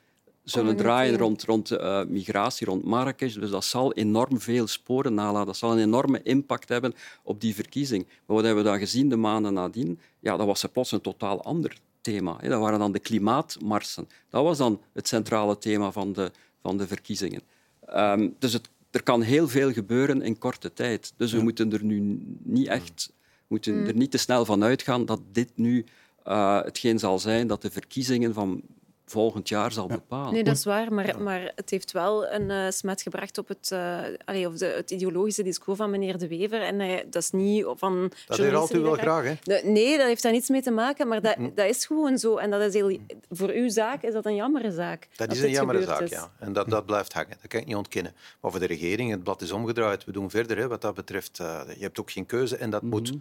zullen 0.44 0.76
draaien 0.76 1.18
rond, 1.18 1.44
rond 1.44 1.72
eh, 1.72 2.04
migratie, 2.06 2.68
rond 2.68 2.84
Marrakesh. 2.84 3.36
Dus 3.36 3.50
dat 3.50 3.66
zal 3.66 3.94
enorm 3.94 4.40
veel 4.40 4.68
sporen 4.68 5.14
nalaten. 5.14 5.46
Dat 5.46 5.58
zal 5.58 5.72
een 5.72 5.84
enorme 5.84 6.22
impact 6.22 6.70
hebben 6.70 6.94
op 7.24 7.42
die 7.42 7.56
verkiezing. 7.56 8.06
Maar 8.06 8.36
wat 8.36 8.46
hebben 8.46 8.64
we 8.64 8.70
dan 8.70 8.80
gezien 8.80 9.10
de 9.10 9.16
maanden 9.16 9.54
nadien? 9.54 10.00
Ja, 10.20 10.38
dat 10.38 10.46
was 10.46 10.66
plots 10.72 10.92
een 10.92 11.02
totaal 11.02 11.44
ander 11.44 11.78
thema. 12.02 12.38
hè. 12.40 12.50
Dat 12.50 12.60
waren 12.60 12.80
dan 12.80 12.92
de 12.92 13.00
klimaatmarsen. 13.00 14.08
Dat 14.30 14.44
was 14.44 14.58
dan 14.58 14.82
het 14.94 15.08
centrale 15.08 15.58
thema 15.58 15.92
van 15.92 16.14
de, 16.14 16.32
van 16.62 16.78
de 16.78 16.88
verkiezingen. 16.88 17.42
Ehm, 17.86 18.30
dus 18.40 18.54
het, 18.54 18.70
er 18.92 19.04
kan 19.04 19.22
heel 19.22 19.48
veel 19.48 19.72
gebeuren 19.72 20.22
in 20.22 20.38
korte 20.38 20.74
tijd. 20.74 21.14
Dus 21.18 21.32
we 21.32 21.42
moeten 21.42 21.74
er 21.74 21.84
nu 21.84 22.22
niet 22.44 22.68
echt 22.68 23.12
moeten 23.54 23.88
er 23.88 23.96
niet 23.96 24.12
te 24.12 24.18
snel 24.18 24.46
van 24.46 24.64
uitgaan 24.64 25.06
dat 25.06 25.22
dit 25.32 25.52
nu 25.56 25.86
eh, 26.24 26.62
hetgeen 26.62 27.00
zal 27.00 27.20
zijn 27.20 27.48
dat 27.48 27.62
de 27.62 27.72
verkiezingen 27.72 28.34
van 28.34 28.62
volgend 29.06 29.50
jaar 29.50 29.72
zal 29.72 29.88
bepalen. 29.88 30.34
Nee, 30.34 30.44
dat 30.44 30.56
is 30.56 30.64
waar, 30.64 30.94
maar, 30.94 31.22
maar 31.22 31.52
het 31.56 31.70
heeft 31.70 31.92
wel 31.92 32.28
een 32.28 32.50
eh, 32.52 32.70
smet 32.70 33.02
gebracht 33.02 33.38
op 33.38 33.48
het, 33.48 33.72
eh, 33.72 34.00
allee, 34.26 34.48
of 34.48 34.58
de, 34.58 34.66
het 34.66 34.92
ideologische 34.92 35.44
discours 35.44 35.78
van 35.78 35.90
meneer 35.90 36.18
De 36.18 36.28
Wever. 36.28 36.62
En 36.62 36.78
dat 37.10 37.22
is 37.24 37.32
niet 37.32 37.66
van... 37.76 38.12
Dat 38.28 38.40
u 38.40 38.42
die 38.72 38.82
wel 38.82 38.94
graag, 38.96 39.24
hè? 39.24 39.34
De- 39.44 39.62
Nee, 39.66 39.98
dat 39.98 40.08
heeft 40.08 40.24
daar 40.24 40.32
niets 40.32 40.50
mee 40.50 40.62
te 40.62 40.72
maken, 40.72 41.08
maar 41.08 41.22
dat, 41.22 41.36
dat 41.56 41.66
is 41.70 41.86
gewoon 41.86 42.18
zo. 42.18 42.38
En 42.38 42.52
dat 42.52 42.62
is 42.62 42.74
heel, 42.74 42.98
voor 43.30 43.50
uw 43.50 43.70
zaak 43.70 44.02
is 44.04 44.14
dat 44.14 44.26
een 44.26 44.36
jammere 44.36 44.72
zaak. 44.72 45.08
Dat 45.16 45.32
is 45.32 45.42
een 45.42 45.50
jammere 45.50 45.84
zaak, 45.84 46.02
is. 46.02 46.10
ja. 46.10 46.32
En 46.40 46.54
dat, 46.54 46.70
dat 46.70 46.86
blijft 46.86 47.14
hangen. 47.14 47.38
Dat 47.42 47.48
kan 47.48 47.60
ik 47.60 47.66
niet 47.66 47.76
ontkennen. 47.76 48.16
Maar 48.42 48.52
voor 48.52 48.60
de 48.60 48.66
regering, 48.66 49.12
het 49.12 49.24
blad 49.24 49.42
is 49.42 49.52
omgedraaid. 49.52 50.04
We 50.06 50.12
doen 50.12 50.30
verder, 50.30 50.58
hè, 50.58 50.68
wat 50.68 50.82
dat 50.82 50.94
betreft. 50.94 51.40
Eh, 51.40 51.62
je 51.78 51.84
hebt 51.84 52.00
ook 52.00 52.12
geen 52.12 52.26
keuze 52.26 52.58
en 52.58 52.70
dat 52.70 52.82
moet. 52.82 53.14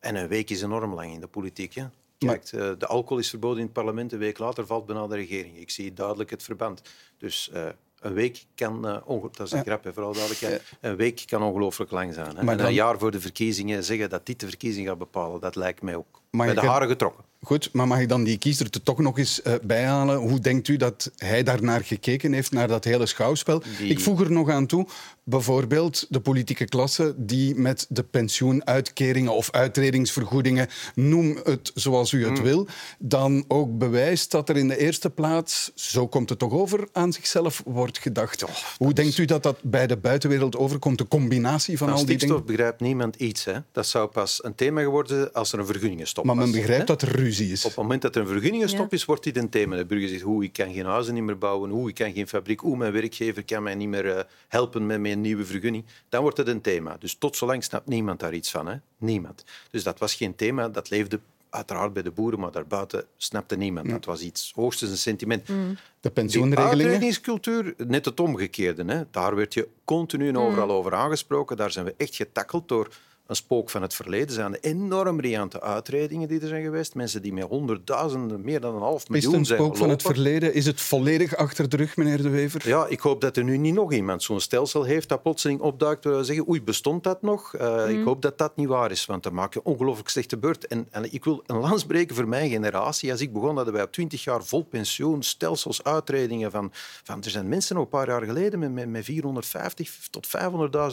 En 0.00 0.14
een 0.16 0.28
week 0.28 0.50
is 0.50 0.62
enorm 0.62 0.94
lang 0.94 1.12
in 1.12 1.20
de 1.20 1.26
politiek. 1.26 1.74
Hè. 1.74 1.84
Kijk, 2.28 2.44
eh, 2.52 2.70
de 2.78 2.86
alcohol 2.86 3.18
is 3.18 3.28
verboden 3.30 3.58
in 3.58 3.64
het 3.64 3.72
parlement. 3.72 4.12
Een 4.12 4.18
week 4.18 4.38
later 4.38 4.66
valt 4.66 4.86
bijna 4.86 5.06
de 5.06 5.14
regering. 5.14 5.56
Ik 5.58 5.70
zie 5.70 5.92
duidelijk 5.92 6.30
het 6.30 6.42
verband. 6.42 6.82
Dus 7.18 7.50
eh, 7.52 7.64
een 8.00 8.12
week 8.12 8.44
kan... 8.54 8.86
eh, 8.86 9.22
dat 9.32 9.46
is 9.46 9.52
een 9.52 9.62
grap, 9.64 9.84
hè, 9.84 9.92
vooral 9.92 10.12
duidelijkheid. 10.12 10.62
Een 10.80 10.96
week 10.96 11.22
kan 11.26 11.42
ongelooflijk 11.42 11.90
lang 11.90 12.14
zijn. 12.14 12.36
Hè. 12.36 12.42
Maar 12.42 12.56
dan- 12.56 12.66
een 12.66 12.72
jaar 12.74 12.98
voor 12.98 13.10
de 13.10 13.20
verkiezingen 13.20 13.84
zeggen 13.84 14.10
dat 14.10 14.26
dit 14.26 14.40
de 14.40 14.46
verkiezing 14.48 14.86
gaat 14.88 14.98
bepalen, 14.98 15.40
dat 15.40 15.56
lijkt 15.56 15.82
mij 15.82 15.96
ook 15.96 16.20
Maar 16.30 16.46
bij 16.46 16.54
de 16.54 16.60
haren 16.68 16.88
getrokken. 16.88 17.24
Goed, 17.44 17.72
maar 17.72 17.86
mag 17.86 18.00
ik 18.00 18.08
dan 18.08 18.24
die 18.24 18.38
kiezer 18.38 18.66
er 18.70 18.82
toch 18.82 18.98
nog 18.98 19.18
eens 19.18 19.42
bijhalen? 19.62 20.16
Hoe 20.16 20.38
denkt 20.40 20.68
u 20.68 20.76
dat 20.76 21.10
hij 21.16 21.42
daar 21.42 21.62
naar 21.62 21.84
gekeken 21.84 22.32
heeft, 22.32 22.52
naar 22.52 22.68
dat 22.68 22.84
hele 22.84 23.06
schouwspel? 23.06 23.62
Die- 23.78 23.88
Ik 23.90 24.00
voeg 24.00 24.20
er 24.20 24.30
nog 24.32 24.48
aan 24.50 24.66
toe, 24.66 24.86
bijvoorbeeld 25.24 26.06
de 26.08 26.20
politieke 26.20 26.64
klasse 26.64 27.14
die 27.16 27.54
met 27.54 27.86
de 27.88 28.02
pensioenuitkeringen 28.02 29.32
of 29.34 29.50
uitredingsvergoedingen, 29.50 30.68
noem 30.94 31.38
het 31.44 31.70
zoals 31.74 32.12
u 32.12 32.24
het 32.24 32.30
Hmm. 32.32 32.42
wil, 32.42 32.66
dan 32.98 33.44
ook 33.48 33.78
bewijst 33.78 34.30
dat 34.30 34.48
er 34.48 34.56
in 34.56 34.68
de 34.68 34.78
eerste 34.78 35.10
plaats, 35.10 35.70
zo 35.74 36.08
komt 36.08 36.28
het 36.28 36.38
toch 36.38 36.52
over, 36.52 36.88
aan 36.92 37.12
zichzelf 37.12 37.62
wordt 37.66 37.98
gedacht. 37.98 38.44
Hoe 38.76 38.92
denkt 38.92 39.18
u 39.18 39.24
dat 39.24 39.42
dat 39.42 39.58
bij 39.62 39.86
de 39.86 39.96
buitenwereld 39.96 40.56
overkomt, 40.56 40.98
de 40.98 41.08
combinatie 41.08 41.78
van 41.78 41.88
Van 41.88 41.96
al 41.96 42.04
die 42.04 42.14
stikstof 42.16 42.40
dingen? 42.40 42.56
begrijpt 42.56 42.80
niemand 42.80 43.16
iets. 43.16 43.44
Hè. 43.44 43.54
Dat 43.72 43.86
zou 43.86 44.08
pas 44.08 44.44
een 44.44 44.54
thema 44.54 44.80
geworden 44.82 45.32
als 45.32 45.52
er 45.52 45.58
een 45.58 45.66
vergunningenstop 45.66 46.24
Maar 46.24 46.34
was. 46.36 46.44
men 46.44 46.54
begrijpt 46.54 46.88
hè. 46.88 46.96
dat 46.96 47.02
er 47.02 47.16
ruzie 47.16 47.52
is. 47.52 47.64
Op 47.64 47.70
het 47.70 47.78
moment 47.80 48.02
dat 48.02 48.14
er 48.16 48.20
een 48.22 48.28
vergunningenstop 48.28 48.90
Ja. 48.90 48.96
is, 48.96 49.04
wordt 49.04 49.24
dit 49.24 49.36
een 49.36 49.48
thema. 49.48 49.76
De 49.76 49.86
burger 49.86 50.08
zegt, 50.08 50.20
hoe 50.22 50.44
ik 50.44 50.52
kan 50.52 50.72
geen 50.72 50.84
huizen 50.86 51.14
niet 51.14 51.22
meer 51.22 51.38
bouwen, 51.38 51.70
hoe 51.70 51.88
ik 51.88 51.94
kan 51.94 52.12
geen 52.12 52.28
fabriek, 52.28 52.60
hoe 52.60 52.76
mijn 52.76 52.92
werkgever 52.92 53.44
kan 53.44 53.62
mij 53.62 53.74
niet 53.74 53.88
meer 53.88 54.16
eh, 54.16 54.24
helpen 54.48 54.86
met 54.86 55.00
mijn 55.00 55.11
nieuwe 55.20 55.44
vergunning. 55.44 55.84
Dan 56.08 56.22
wordt 56.22 56.36
het 56.36 56.48
een 56.48 56.60
thema. 56.60 56.96
Dus 56.98 57.14
tot 57.14 57.36
zolang 57.36 57.64
snapt 57.64 57.88
niemand 57.88 58.20
daar 58.20 58.34
iets 58.34 58.50
van. 58.50 58.66
Hè? 58.66 58.76
Niemand. 58.98 59.44
Dus 59.70 59.82
dat 59.82 59.98
was 59.98 60.14
geen 60.14 60.34
thema, 60.34 60.68
dat 60.68 60.90
leefde 60.90 61.20
uiteraard 61.50 61.92
bij 61.92 62.02
de 62.02 62.10
boeren, 62.10 62.40
maar 62.40 62.52
daarbuiten 62.52 63.04
snapte 63.16 63.56
niemand. 63.56 63.88
Dat 63.88 64.04
was 64.04 64.20
iets 64.20 64.52
hoogstens 64.54 64.90
een 64.90 64.96
sentiment. 64.96 65.46
De 65.46 65.74
Die 66.00 66.10
pensioenregelingen. 66.10 66.84
uitredingscultuur, 66.84 67.74
net 67.76 68.04
het 68.04 68.20
omgekeerde. 68.20 68.84
Hè. 68.84 69.02
Daar 69.10 69.36
werd 69.36 69.54
je 69.54 69.68
continu 69.84 70.28
en 70.28 70.38
overal 70.38 70.70
over 70.70 70.94
aangesproken. 70.94 71.56
Daar 71.56 71.70
zijn 71.70 71.84
we 71.84 71.94
echt 71.96 72.16
getakkeld 72.16 72.68
door 72.68 72.88
een 73.26 73.36
spook 73.36 73.70
van 73.70 73.82
het 73.82 73.94
verleden. 73.94 74.26
Er 74.26 74.32
zijn 74.32 74.54
enorm 74.54 75.20
riante 75.20 75.60
uitredingen 75.60 76.28
die 76.28 76.40
er 76.40 76.48
zijn 76.48 76.62
geweest. 76.62 76.94
Mensen 76.94 77.22
die 77.22 77.32
met 77.32 77.44
honderdduizenden, 77.44 78.44
meer 78.44 78.60
dan 78.60 78.74
een 78.74 78.80
half 78.80 79.02
Is 79.02 79.08
miljoen 79.08 79.30
het 79.30 79.40
een 79.40 79.46
zijn 79.46 79.58
spook 79.58 79.76
van 79.76 79.88
het 79.88 80.02
verleden? 80.02 80.54
Is 80.54 80.66
het 80.66 80.80
volledig 80.80 81.36
achter 81.36 81.68
de 81.68 81.76
rug, 81.76 81.96
meneer 81.96 82.22
De 82.22 82.28
Wever? 82.28 82.68
Ja, 82.68 82.86
ik 82.88 83.00
hoop 83.00 83.20
dat 83.20 83.36
er 83.36 83.44
nu 83.44 83.56
niet 83.56 83.74
nog 83.74 83.92
iemand 83.92 84.22
zo'n 84.22 84.40
stelsel 84.40 84.84
heeft 84.84 85.08
dat 85.08 85.22
plotseling 85.22 85.60
opduikt 85.60 86.04
waar 86.04 86.16
we 86.16 86.24
zeggen 86.24 86.48
oei, 86.48 86.62
bestond 86.62 87.04
dat 87.04 87.22
nog? 87.22 87.54
Uh, 87.60 87.90
Ik 87.90 88.04
hoop 88.04 88.22
dat 88.22 88.38
dat 88.38 88.56
niet 88.56 88.68
waar 88.68 88.90
is, 88.90 89.06
want 89.06 89.22
dan 89.22 89.34
maak 89.34 89.54
je 89.54 89.62
ongelooflijk 89.62 90.08
slechte 90.08 90.36
beurt. 90.38 90.66
En, 90.66 90.86
en 90.90 91.12
ik 91.12 91.24
wil 91.24 91.42
een 91.46 91.56
lans 91.56 91.84
breken 91.84 92.16
voor 92.16 92.28
mijn 92.28 92.50
generatie. 92.50 93.10
Als 93.10 93.20
ik 93.20 93.32
begon, 93.32 93.56
hadden 93.56 93.74
wij 93.74 93.82
op 93.82 93.92
20 93.92 94.24
jaar 94.24 94.44
vol 94.44 94.62
pensioen, 94.62 95.22
stelsels, 95.22 95.84
uitredingen. 95.84 96.50
Van, 96.50 96.70
van, 97.04 97.22
er 97.22 97.30
zijn 97.30 97.48
mensen 97.48 97.74
nog 97.74 97.84
een 97.84 97.90
paar 97.90 98.08
jaar 98.08 98.22
geleden 98.22 98.58
met, 98.58 98.72
met, 98.72 98.88
met 98.88 99.04
450 99.04 99.98
tot 100.10 100.26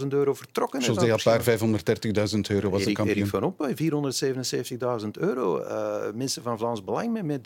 500.000 0.01 0.07
euro 0.07 0.33
vertrokken. 0.33 0.79
hè, 0.81 0.85
José 0.87 1.19
van 1.19 1.33
Appar, 1.33 1.57
530.000 1.57 2.18
euro 2.47 2.69
was 2.69 2.79
de 2.79 2.85
Erik, 2.85 2.95
kampioen. 2.95 3.17
Erik 3.17 3.29
van 3.29 3.43
Oppen, 3.43 3.75
477.000 5.03 5.09
euro. 5.11 5.59
Eh, 5.59 6.13
mensen 6.13 6.43
van 6.43 6.57
Vlaams 6.57 6.83
Belang 6.83 7.11
met, 7.11 7.25
met 7.25 7.43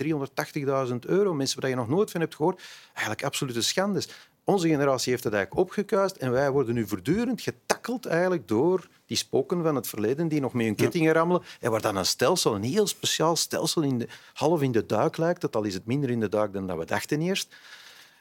380.000 0.91 0.95
euro. 0.99 1.33
Mensen 1.33 1.61
waar 1.61 1.69
je 1.69 1.75
nog 1.75 1.87
nooit 1.89 2.11
van 2.11 2.21
hebt 2.21 2.35
gehoord. 2.35 2.61
Eigenlijk 2.93 3.23
absolute 3.23 3.61
schandes. 3.61 4.07
Onze 4.45 4.67
generatie 4.67 5.11
heeft 5.11 5.23
het 5.23 5.33
eigenlijk 5.33 5.63
opgekuist 5.65 6.15
en 6.15 6.31
wij 6.31 6.51
worden 6.51 6.73
nu 6.73 6.87
voortdurend 6.87 7.41
getakkeld 7.41 8.05
eigenlijk 8.05 8.47
door 8.47 8.87
die 9.05 9.17
spoken 9.17 9.63
van 9.63 9.75
het 9.75 9.87
verleden 9.87 10.27
die 10.27 10.41
nog 10.41 10.53
met 10.53 10.65
hun 10.65 10.75
kettingen 10.75 11.13
rammelen 11.13 11.43
en 11.59 11.71
waar 11.71 11.81
dan 11.81 11.95
een 11.95 12.05
stelsel, 12.05 12.55
een 12.55 12.63
heel 12.63 12.87
speciaal 12.87 13.35
stelsel, 13.35 13.81
in 13.81 13.97
de, 13.97 14.07
half 14.33 14.61
in 14.61 14.71
de 14.71 14.85
duik 14.85 15.17
lijkt. 15.17 15.41
Dat 15.41 15.55
al 15.55 15.63
is 15.63 15.73
het 15.73 15.85
minder 15.85 16.09
in 16.09 16.19
de 16.19 16.29
duik 16.29 16.53
dan 16.53 16.67
dat 16.67 16.77
we 16.77 16.85
dachten 16.85 17.21
eerst. 17.21 17.55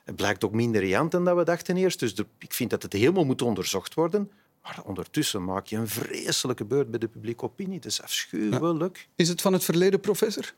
Het 0.05 0.16
blijkt 0.16 0.44
ook 0.44 0.53
minder 0.53 0.80
riant 0.80 1.11
dan 1.11 1.24
dat 1.24 1.36
we 1.36 1.44
dachten 1.44 1.76
eerst. 1.76 1.98
Dus 1.98 2.14
de- 2.14 2.26
ik 2.38 2.53
vind 2.53 2.70
dat 2.70 2.82
het 2.82 2.92
helemaal 2.92 3.24
moet 3.24 3.42
onderzocht 3.42 3.94
worden. 3.94 4.30
Maar 4.62 4.82
ondertussen 4.84 5.44
maak 5.44 5.66
je 5.66 5.76
een 5.76 5.88
vreselijke 5.88 6.64
beurt 6.64 6.90
bij 6.90 6.98
de 6.98 7.08
publieke 7.08 7.44
opinie. 7.44 7.74
Het 7.74 7.84
is 7.84 8.02
afschuwelijk. 8.02 9.08
Is 9.16 9.28
het 9.28 9.40
van 9.40 9.52
het 9.52 9.64
verleden, 9.64 10.00
professor? 10.00 10.52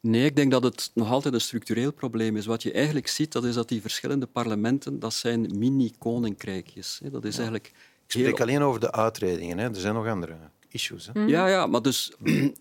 Nee, 0.00 0.24
ik 0.24 0.36
denk 0.36 0.50
dat 0.50 0.62
het 0.62 0.90
nog 0.94 1.10
altijd 1.10 1.34
een 1.34 1.40
structureel 1.40 1.92
probleem 1.92 2.36
is. 2.36 2.46
Wat 2.46 2.62
je 2.62 2.72
eigenlijk 2.72 3.08
ziet, 3.08 3.32
dat 3.32 3.44
is 3.44 3.54
dat 3.54 3.68
die 3.68 3.80
verschillende 3.80 4.26
parlementen, 4.26 4.98
dat 4.98 5.14
zijn 5.14 5.58
mini-koninkrijkjes. 5.58 7.00
hè. 7.02 7.10
Dat 7.10 7.24
is 7.24 7.36
eigenlijk 7.36 7.66
Ik 7.66 7.72
spreek 8.06 8.40
alleen 8.40 8.62
over 8.62 8.80
de 8.80 8.92
uitredingen. 8.92 9.58
Hè. 9.58 9.68
Er 9.68 9.80
zijn 9.80 9.94
nog 9.94 10.06
andere 10.06 10.36
issues. 10.68 11.10
Hè. 11.12 11.20
Ja, 11.20 11.46
ja, 11.46 11.66
maar 11.66 11.82
dus, 11.82 12.12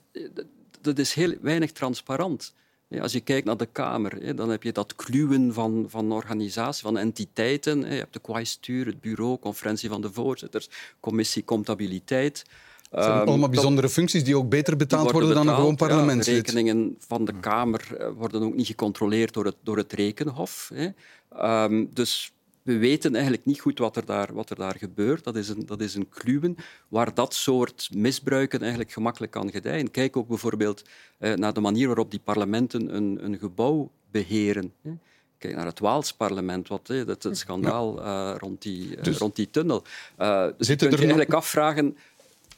dat 0.81 0.99
is 0.99 1.13
heel 1.13 1.35
weinig 1.41 1.71
transparant. 1.71 2.53
Als 3.01 3.11
je 3.11 3.19
kijkt 3.19 3.45
naar 3.45 3.57
de 3.57 3.67
Kamer, 3.71 4.35
dan 4.35 4.49
heb 4.49 4.63
je 4.63 4.71
dat 4.71 4.95
kluwen 4.95 5.53
van, 5.53 5.85
van 5.87 6.11
organisaties, 6.11 6.81
van 6.81 6.97
entiteiten. 6.97 7.79
Je 7.79 7.97
hebt 7.97 8.13
de 8.13 8.19
kwaistuur, 8.19 8.85
het 8.85 9.01
bureau, 9.01 9.39
conferentie 9.39 9.89
van 9.89 10.01
de 10.01 10.11
voorzitters, 10.11 10.69
commissie 10.99 11.43
comptabiliteit. 11.43 12.45
Het 12.93 13.03
zijn 13.03 13.19
Ehm, 13.19 13.27
allemaal 13.27 13.49
bijzondere 13.49 13.89
functies 13.89 14.23
die 14.23 14.37
ook 14.37 14.49
beter 14.49 14.77
betaald 14.77 15.11
worden 15.11 15.35
dan 15.35 15.47
een 15.47 15.55
gewoon 15.55 15.69
ja. 15.69 15.87
parlementslid. 15.87 16.35
rekeningen 16.35 16.95
van 17.07 17.25
de 17.25 17.33
Kamer 17.39 17.87
eh, 17.97 18.09
worden 18.17 18.43
ook 18.43 18.55
niet 18.55 18.67
gecontroleerd 18.67 19.33
door 19.33 19.45
het, 19.45 19.55
door 19.63 19.77
het 19.77 19.93
Rekenhof. 19.93 20.71
Hè. 20.73 20.87
Ehm, 21.29 21.85
dus 21.93 22.32
we 22.64 22.78
weten 22.78 23.14
eigenlijk 23.14 23.45
niet 23.45 23.59
goed 23.59 23.80
wat 23.80 23.95
er 23.95 24.05
daar, 24.05 24.34
wat 24.34 24.49
er 24.49 24.55
daar 24.55 24.76
gebeurt. 24.78 25.24
Dat 25.24 25.36
is, 25.36 25.49
een, 25.49 25.66
dat 25.66 25.82
is 25.82 25.95
een 25.95 26.09
kluwen 26.09 26.55
waar 26.88 27.14
dat 27.14 27.34
soort 27.34 27.89
misbruiken 27.93 28.59
eigenlijk 28.59 28.91
gemakkelijk 28.91 29.32
kan 29.32 29.51
gedijen. 29.51 29.91
Kijk 29.91 30.18
ook 30.18 30.28
bijvoorbeeld 30.28 30.84
eh, 31.18 31.34
naar 31.34 31.53
de 31.53 31.59
manier 31.59 31.88
waarop 31.88 32.11
die 32.11 32.20
parlementen 32.24 32.95
een, 32.95 33.20
een 33.26 33.38
gebouw 33.38 33.91
beheren. 34.11 34.74
Hè. 34.82 34.91
Kijk 35.38 35.55
naar 35.55 35.66
het 35.66 35.80
Waals 35.80 36.14
parlement, 36.14 36.68
wat, 36.68 36.88
hè, 36.88 37.05
dat 37.05 37.24
het 37.24 37.38
schandaal 37.38 38.03
eh, 38.03 38.36
rond, 38.38 38.61
die, 38.61 38.95
eh, 38.97 39.03
Dus- 39.03 39.18
rond 39.18 39.36
die 39.36 39.49
tunnel. 39.49 39.84
Eh, 40.18 40.47
dus 40.57 40.68
je 40.68 40.76
kunt 40.76 40.82
er 40.82 40.86
je 40.86 40.89
nog- 40.91 40.99
eigenlijk 40.99 41.34
afvragen, 41.34 41.97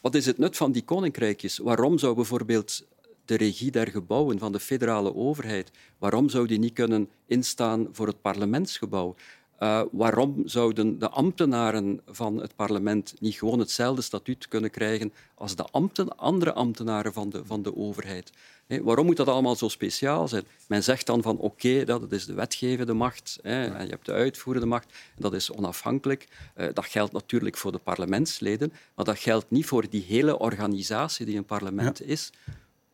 wat 0.02 0.16
is 0.16 0.26
het 0.26 0.38
nut 0.38 0.58
van 0.58 0.72
die 0.72 0.84
koninkrijkjes? 0.84 1.58
Waarom 1.58 1.98
zou 1.98 2.16
bijvoorbeeld 2.16 2.86
de 3.26 3.36
regie 3.38 3.72
der 3.72 3.88
gebouwen 3.88 4.40
van 4.40 4.52
de 4.52 4.60
federale 4.60 5.16
overheid, 5.16 5.72
waarom 5.98 6.30
zou 6.30 6.48
die 6.48 6.60
niet 6.60 6.74
kunnen 6.74 7.10
instaan 7.26 7.88
voor 7.92 8.08
het 8.08 8.22
parlementsgebouw? 8.22 9.16
Eh, 9.58 9.82
waarom 9.92 10.42
zouden 10.46 11.00
de 11.00 11.10
ambtenaren 11.10 12.02
van 12.06 12.42
het 12.42 12.56
parlement 12.56 13.14
niet 13.20 13.36
gewoon 13.36 13.60
hetzelfde 13.60 14.02
statuut 14.02 14.48
kunnen 14.48 14.70
krijgen 14.70 15.14
als 15.36 15.56
de 15.56 15.64
ambten, 15.64 16.18
andere 16.18 16.54
ambtenaren 16.54 17.14
van 17.14 17.30
de, 17.30 17.46
van 17.46 17.62
de 17.62 17.76
overheid? 17.76 18.32
Waarom 18.68 19.06
moet 19.06 19.18
dat 19.18 19.28
allemaal 19.28 19.56
zo 19.56 19.68
speciaal 19.68 20.28
zijn? 20.28 20.44
Men 20.68 20.84
zegt 20.84 21.06
dan 21.06 21.22
van 21.22 21.38
oké, 21.38 21.84
dat 21.84 22.12
is 22.12 22.26
de 22.26 22.34
wetgevende 22.34 22.94
macht 22.94 23.40
en 23.44 23.84
je 23.84 23.90
hebt 23.90 24.06
de 24.06 24.12
uitvoerende 24.12 24.68
macht, 24.68 24.92
en 25.16 25.22
dat 25.22 25.34
is 25.34 25.52
onafhankelijk. 25.52 26.28
Eh, 26.54 26.68
dat 26.74 26.86
geldt 26.86 27.14
natuurlijk 27.14 27.58
voor 27.58 27.72
de 27.72 27.78
parlementsleden, 27.78 28.74
maar 28.96 29.06
dat 29.06 29.20
geldt 29.20 29.46
niet 29.50 29.66
voor 29.66 29.90
die 29.90 30.04
hele 30.08 30.40
organisatie 30.40 31.26
die 31.26 31.38
een 31.38 31.46
parlement 31.46 32.02
is. 32.02 32.32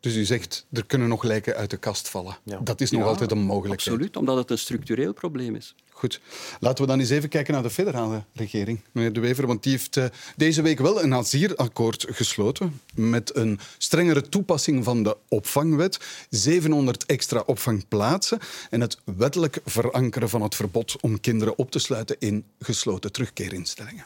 Dus 0.01 0.15
u 0.15 0.25
zegt, 0.25 0.65
er 0.71 0.85
kunnen 0.85 1.07
nog 1.07 1.23
lijken 1.23 1.55
uit 1.55 1.69
de 1.69 1.77
kast 1.77 2.09
vallen. 2.09 2.37
Ja. 2.43 2.59
Dat 2.63 2.81
is 2.81 2.91
nog 2.91 3.01
Ja, 3.01 3.07
altijd 3.07 3.31
een 3.31 3.41
mogelijkheid. 3.41 3.87
Absoluut, 3.87 4.17
omdat 4.17 4.37
het 4.37 4.51
een 4.51 4.57
structureel 4.57 5.13
probleem 5.13 5.55
is. 5.55 5.75
Goed. 5.89 6.21
Laten 6.59 6.83
we 6.83 6.89
dan 6.89 6.99
eens 6.99 7.09
even 7.09 7.29
kijken 7.29 7.53
naar 7.53 7.63
de 7.63 7.69
federale 7.69 8.23
regering, 8.33 8.79
meneer 8.91 9.13
De 9.13 9.19
Wever. 9.19 9.47
Want 9.47 9.63
die 9.63 9.71
heeft 9.71 9.97
eh, 9.97 10.05
deze 10.35 10.61
week 10.61 10.79
wel 10.79 11.03
een 11.03 11.13
asielakkoord 11.13 12.05
gesloten 12.09 12.81
met 12.93 13.35
een 13.35 13.59
strengere 13.77 14.29
toepassing 14.29 14.83
van 14.83 15.03
de 15.03 15.17
opvangwet, 15.27 15.99
700 16.29 17.05
extra 17.05 17.43
opvangplaatsen 17.45 18.39
en 18.69 18.81
het 18.81 18.97
wettelijk 19.03 19.59
verankeren 19.65 20.29
van 20.29 20.41
het 20.41 20.55
verbod 20.55 20.95
om 21.01 21.19
kinderen 21.19 21.57
op 21.57 21.71
te 21.71 21.79
sluiten 21.79 22.15
in 22.19 22.45
gesloten 22.59 23.11
terugkeerinstellingen. 23.11 24.05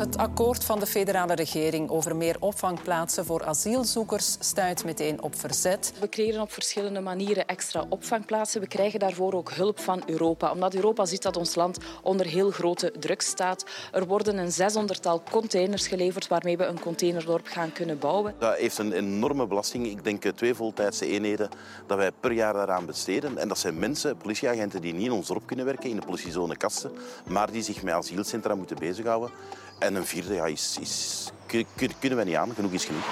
Het 0.00 0.16
akkoord 0.16 0.64
van 0.64 0.78
de 0.78 0.86
federale 0.86 1.34
regering 1.34 1.90
over 1.90 2.16
meer 2.16 2.36
opvangplaatsen 2.38 3.24
voor 3.24 3.44
asielzoekers 3.44 4.36
stuit 4.38 4.84
meteen 4.84 5.22
op 5.22 5.38
verzet. 5.38 5.92
We 6.00 6.08
creëren 6.08 6.40
op 6.40 6.52
verschillende 6.52 7.00
manieren 7.00 7.46
extra 7.46 7.84
opvangplaatsen. 7.88 8.60
We 8.60 8.66
krijgen 8.66 8.98
daarvoor 8.98 9.32
ook 9.32 9.52
hulp 9.52 9.80
van 9.80 10.02
Europa. 10.06 10.50
Omdat 10.52 10.74
Europa 10.74 11.04
ziet 11.04 11.22
dat 11.22 11.36
ons 11.36 11.54
land 11.54 11.78
onder 12.02 12.26
heel 12.26 12.50
grote 12.50 12.92
druk 12.98 13.20
staat. 13.20 13.64
Er 13.92 14.06
worden 14.06 14.38
een 14.38 14.50
600-tal 14.50 15.22
containers 15.30 15.86
geleverd 15.86 16.28
waarmee 16.28 16.56
we 16.56 16.64
een 16.64 16.80
containerdorp 16.80 17.46
gaan 17.46 17.72
kunnen 17.72 17.98
bouwen. 17.98 18.34
Dat 18.38 18.56
heeft 18.56 18.78
een 18.78 18.92
enorme 18.92 19.46
belasting. 19.46 19.86
Ik 19.86 20.04
denk 20.04 20.24
eh, 20.24 20.32
twee 20.32 20.54
voltijdse 20.54 21.06
eenheden 21.06 21.48
dat 21.86 21.98
wij 21.98 22.10
per 22.20 22.32
jaar 22.32 22.52
daaraan 22.52 22.86
besteden. 22.86 23.38
En 23.38 23.48
dat 23.48 23.58
zijn 23.58 23.78
mensen, 23.78 24.16
politieagenten, 24.16 24.80
die 24.80 24.92
niet 24.92 25.06
in 25.06 25.12
ons 25.12 25.26
dorp 25.26 25.46
kunnen 25.46 25.64
werken, 25.64 25.90
in 25.90 25.96
de 25.96 26.06
politiezone 26.06 26.56
Kasten, 26.56 26.92
maar 27.26 27.50
die 27.50 27.62
zich 27.62 27.82
met 27.82 27.94
asielcentra 27.94 28.54
moeten 28.54 28.76
bezighouden. 28.78 29.30
En 29.80 29.94
een 29.94 30.06
vierde 30.06 30.34
ja, 30.34 30.46
is, 30.46 30.76
is, 30.80 31.26
kun- 31.46 31.66
kun- 31.76 31.98
kunnen 31.98 32.18
wij 32.18 32.26
niet 32.26 32.36
aan. 32.36 32.54
Genoeg 32.54 32.72
is 32.72 32.84
genoeg. 32.84 33.04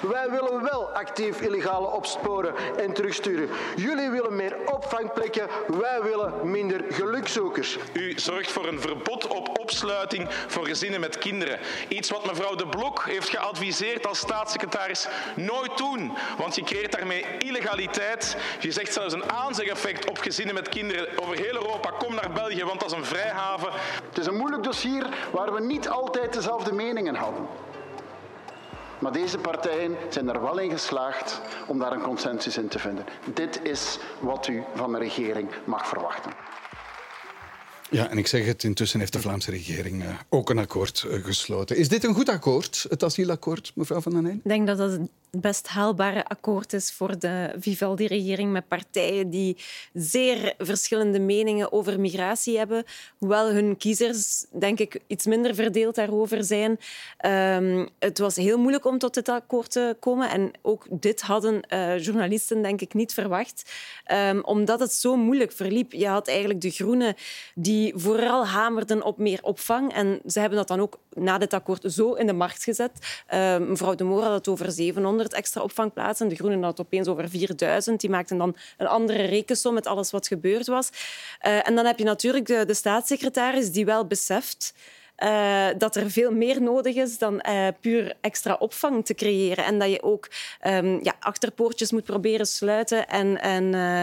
Wij 0.00 0.30
willen 0.30 0.62
wel 0.62 0.90
actief 0.90 1.40
illegale 1.40 1.86
opsporen 1.86 2.54
en 2.76 2.92
terugsturen. 2.92 3.48
Jullie 3.76 4.10
willen 4.10 4.36
meer 4.36 4.56
opvangplekken, 4.72 5.48
wij 5.66 6.02
willen 6.02 6.50
minder 6.50 6.84
gelukzoekers. 6.90 7.78
U 7.92 8.12
zorgt 8.16 8.50
voor 8.50 8.66
een 8.66 8.80
verbod 8.80 9.26
op 9.26 9.58
opsluiting 9.58 10.26
voor 10.46 10.66
gezinnen 10.66 11.00
met 11.00 11.18
kinderen. 11.18 11.58
Iets 11.88 12.10
wat 12.10 12.26
mevrouw 12.26 12.54
De 12.54 12.66
Blok 12.66 13.04
heeft 13.04 13.28
geadviseerd 13.28 14.06
als 14.06 14.18
staatssecretaris 14.18 15.08
nooit 15.34 15.76
doen. 15.76 16.12
Want 16.38 16.54
je 16.54 16.62
creëert 16.62 16.92
daarmee 16.92 17.24
illegaliteit. 17.38 18.36
Je 18.60 18.72
zegt 18.72 18.92
zelfs 18.92 19.14
een 19.14 19.30
aanzegeffect 19.30 20.10
op 20.10 20.18
gezinnen 20.18 20.54
met 20.54 20.68
kinderen 20.68 21.08
over 21.22 21.36
heel 21.36 21.54
Europa. 21.54 21.90
Kom 21.90 22.14
naar 22.14 22.32
België, 22.32 22.64
want 22.64 22.80
dat 22.80 22.90
is 22.90 22.96
een 22.96 23.04
vrijhaven. 23.04 23.70
Het 24.08 24.18
is 24.18 24.26
een 24.26 24.36
moeilijk 24.36 24.62
dossier 24.62 25.06
waar 25.32 25.52
we 25.52 25.60
niet 25.60 25.88
altijd 25.88 26.32
dezelfde 26.32 26.72
meningen 26.72 27.14
hadden. 27.14 27.46
Maar 28.98 29.12
deze 29.12 29.38
partijen 29.38 29.96
zijn 30.08 30.28
er 30.28 30.42
wel 30.42 30.58
in 30.58 30.70
geslaagd 30.70 31.40
om 31.66 31.78
daar 31.78 31.92
een 31.92 32.02
consensus 32.02 32.56
in 32.56 32.68
te 32.68 32.78
vinden. 32.78 33.04
Dit 33.34 33.60
is 33.62 33.98
wat 34.20 34.46
u 34.46 34.62
van 34.74 34.92
de 34.92 34.98
regering 34.98 35.48
mag 35.64 35.88
verwachten. 35.88 36.32
Ja, 37.90 38.10
en 38.10 38.18
ik 38.18 38.26
zeg 38.26 38.46
het, 38.46 38.64
intussen 38.64 39.00
heeft 39.00 39.12
de 39.12 39.20
Vlaamse 39.20 39.50
regering 39.50 40.02
uh, 40.02 40.08
ook 40.28 40.50
een 40.50 40.58
akkoord 40.58 41.04
uh, 41.06 41.24
gesloten. 41.24 41.76
Is 41.76 41.88
dit 41.88 42.04
een 42.04 42.14
goed 42.14 42.28
akkoord, 42.28 42.86
het 42.88 43.02
asielakkoord, 43.02 43.72
mevrouw 43.74 44.00
Van 44.00 44.12
den 44.12 44.24
Heijn? 44.24 44.36
Ik 44.36 44.50
denk 44.50 44.66
dat 44.66 44.78
dat 44.78 44.98
best 45.30 45.66
haalbare 45.66 46.24
akkoord 46.24 46.72
is 46.72 46.92
voor 46.92 47.18
de 47.18 47.54
Vivaldi-regering 47.58 48.52
met 48.52 48.68
partijen 48.68 49.30
die 49.30 49.56
zeer 49.92 50.54
verschillende 50.58 51.18
meningen 51.18 51.72
over 51.72 52.00
migratie 52.00 52.58
hebben, 52.58 52.84
hoewel 53.18 53.52
hun 53.52 53.76
kiezers, 53.76 54.46
denk 54.50 54.78
ik, 54.78 55.00
iets 55.06 55.26
minder 55.26 55.54
verdeeld 55.54 55.94
daarover 55.94 56.44
zijn. 56.44 56.78
Um, 57.60 57.88
het 57.98 58.18
was 58.18 58.36
heel 58.36 58.58
moeilijk 58.58 58.84
om 58.84 58.98
tot 58.98 59.14
dit 59.14 59.28
akkoord 59.28 59.70
te 59.70 59.96
komen 60.00 60.30
en 60.30 60.52
ook 60.62 60.86
dit 60.90 61.22
hadden 61.22 61.60
uh, 61.68 62.04
journalisten, 62.04 62.62
denk 62.62 62.80
ik, 62.80 62.94
niet 62.94 63.14
verwacht, 63.14 63.72
um, 64.12 64.44
omdat 64.44 64.80
het 64.80 64.92
zo 64.92 65.16
moeilijk 65.16 65.52
verliep. 65.52 65.92
Je 65.92 66.08
had 66.08 66.28
eigenlijk 66.28 66.60
de 66.60 66.70
Groenen 66.70 67.14
die 67.54 67.92
vooral 67.96 68.46
hamerden 68.46 69.02
op 69.02 69.18
meer 69.18 69.42
opvang 69.42 69.92
en 69.92 70.20
ze 70.26 70.40
hebben 70.40 70.58
dat 70.58 70.68
dan 70.68 70.80
ook 70.80 70.98
na 71.12 71.38
dit 71.38 71.52
akkoord 71.52 71.92
zo 71.92 72.12
in 72.12 72.26
de 72.26 72.32
markt 72.32 72.64
gezet. 72.64 72.90
Uh, 73.34 73.58
mevrouw 73.58 73.94
De 73.94 74.04
Moor 74.04 74.22
had 74.22 74.32
het 74.32 74.48
over 74.48 74.72
700 74.72 75.15
extra 75.24 75.62
opvangplaatsen. 75.62 76.28
De 76.28 76.34
Groenen 76.34 76.62
had 76.62 76.80
opeens 76.80 77.08
over 77.08 77.28
4000. 77.28 78.00
Die 78.00 78.10
maakten 78.10 78.38
dan 78.38 78.56
een 78.76 78.86
andere 78.86 79.22
rekensom 79.22 79.74
met 79.74 79.86
alles 79.86 80.10
wat 80.10 80.26
gebeurd 80.26 80.66
was. 80.66 80.90
Uh, 81.46 81.68
en 81.68 81.74
dan 81.74 81.84
heb 81.84 81.98
je 81.98 82.04
natuurlijk 82.04 82.46
de, 82.46 82.64
de 82.66 82.74
staatssecretaris 82.74 83.72
die 83.72 83.84
wel 83.84 84.06
beseft 84.06 84.74
uh, 85.24 85.66
dat 85.78 85.96
er 85.96 86.10
veel 86.10 86.32
meer 86.32 86.62
nodig 86.62 86.94
is 86.94 87.18
dan 87.18 87.44
uh, 87.48 87.68
puur 87.80 88.14
extra 88.20 88.54
opvang 88.54 89.04
te 89.04 89.14
creëren. 89.14 89.64
En 89.64 89.78
dat 89.78 89.90
je 89.90 90.02
ook 90.02 90.28
um, 90.66 90.98
ja, 91.02 91.14
achterpoortjes 91.20 91.92
moet 91.92 92.04
proberen 92.04 92.46
sluiten. 92.46 93.08
En, 93.08 93.40
en, 93.40 93.64
uh, 93.64 94.02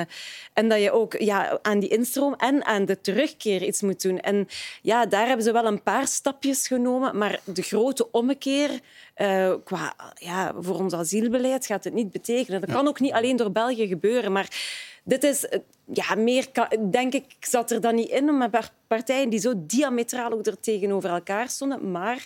en 0.54 0.70
dat 0.70 0.82
je 0.82 0.92
ook 0.92 1.20
ja, 1.20 1.60
aan 1.62 1.80
die 1.80 1.90
instroom 1.90 2.34
en 2.34 2.66
aan 2.66 2.86
de 2.86 3.02
terugkeer 3.02 3.64
iets 3.64 3.82
moet 3.82 4.02
doen. 4.02 4.20
En 4.20 4.48
ja, 4.82 5.06
daar 5.06 5.28
hebben 5.28 5.46
ze 5.46 5.52
wel 5.52 5.66
een 5.66 5.84
paar 5.84 6.08
stapjes 6.08 6.68
genomen. 6.68 7.18
Maar 7.18 7.40
de 7.44 7.62
grote 7.62 8.12
ommekeer 8.12 8.80
qua, 9.64 9.96
ja, 10.14 10.54
voor 10.60 10.76
ons 10.76 10.94
asielbeleid 10.94 11.66
gaat 11.66 11.84
het 11.84 11.94
niet 11.94 12.12
betekenen. 12.12 12.62
Dat 12.62 12.72
kan 12.72 12.88
ook 12.88 13.00
niet 13.00 13.14
alleen 13.14 13.36
door 13.36 13.52
België 13.52 13.88
gebeuren. 13.88 14.32
Maar 14.32 14.48
dit 15.04 15.24
is 15.24 15.48
ja, 15.92 16.16
meer, 16.16 16.48
denk 16.92 17.14
ik, 17.14 17.26
zat 17.40 17.72
er 17.72 17.82
dan 17.82 17.96
niet 17.96 18.10
in, 18.10 18.38
maar 18.38 18.72
partijen 18.96 19.30
die 19.30 19.40
zo 19.40 19.54
diametraal 19.58 20.32
ook 20.32 20.46
er 20.46 20.60
tegenover 20.60 21.10
elkaar 21.10 21.50
stonden. 21.50 21.92
Maar 21.92 22.26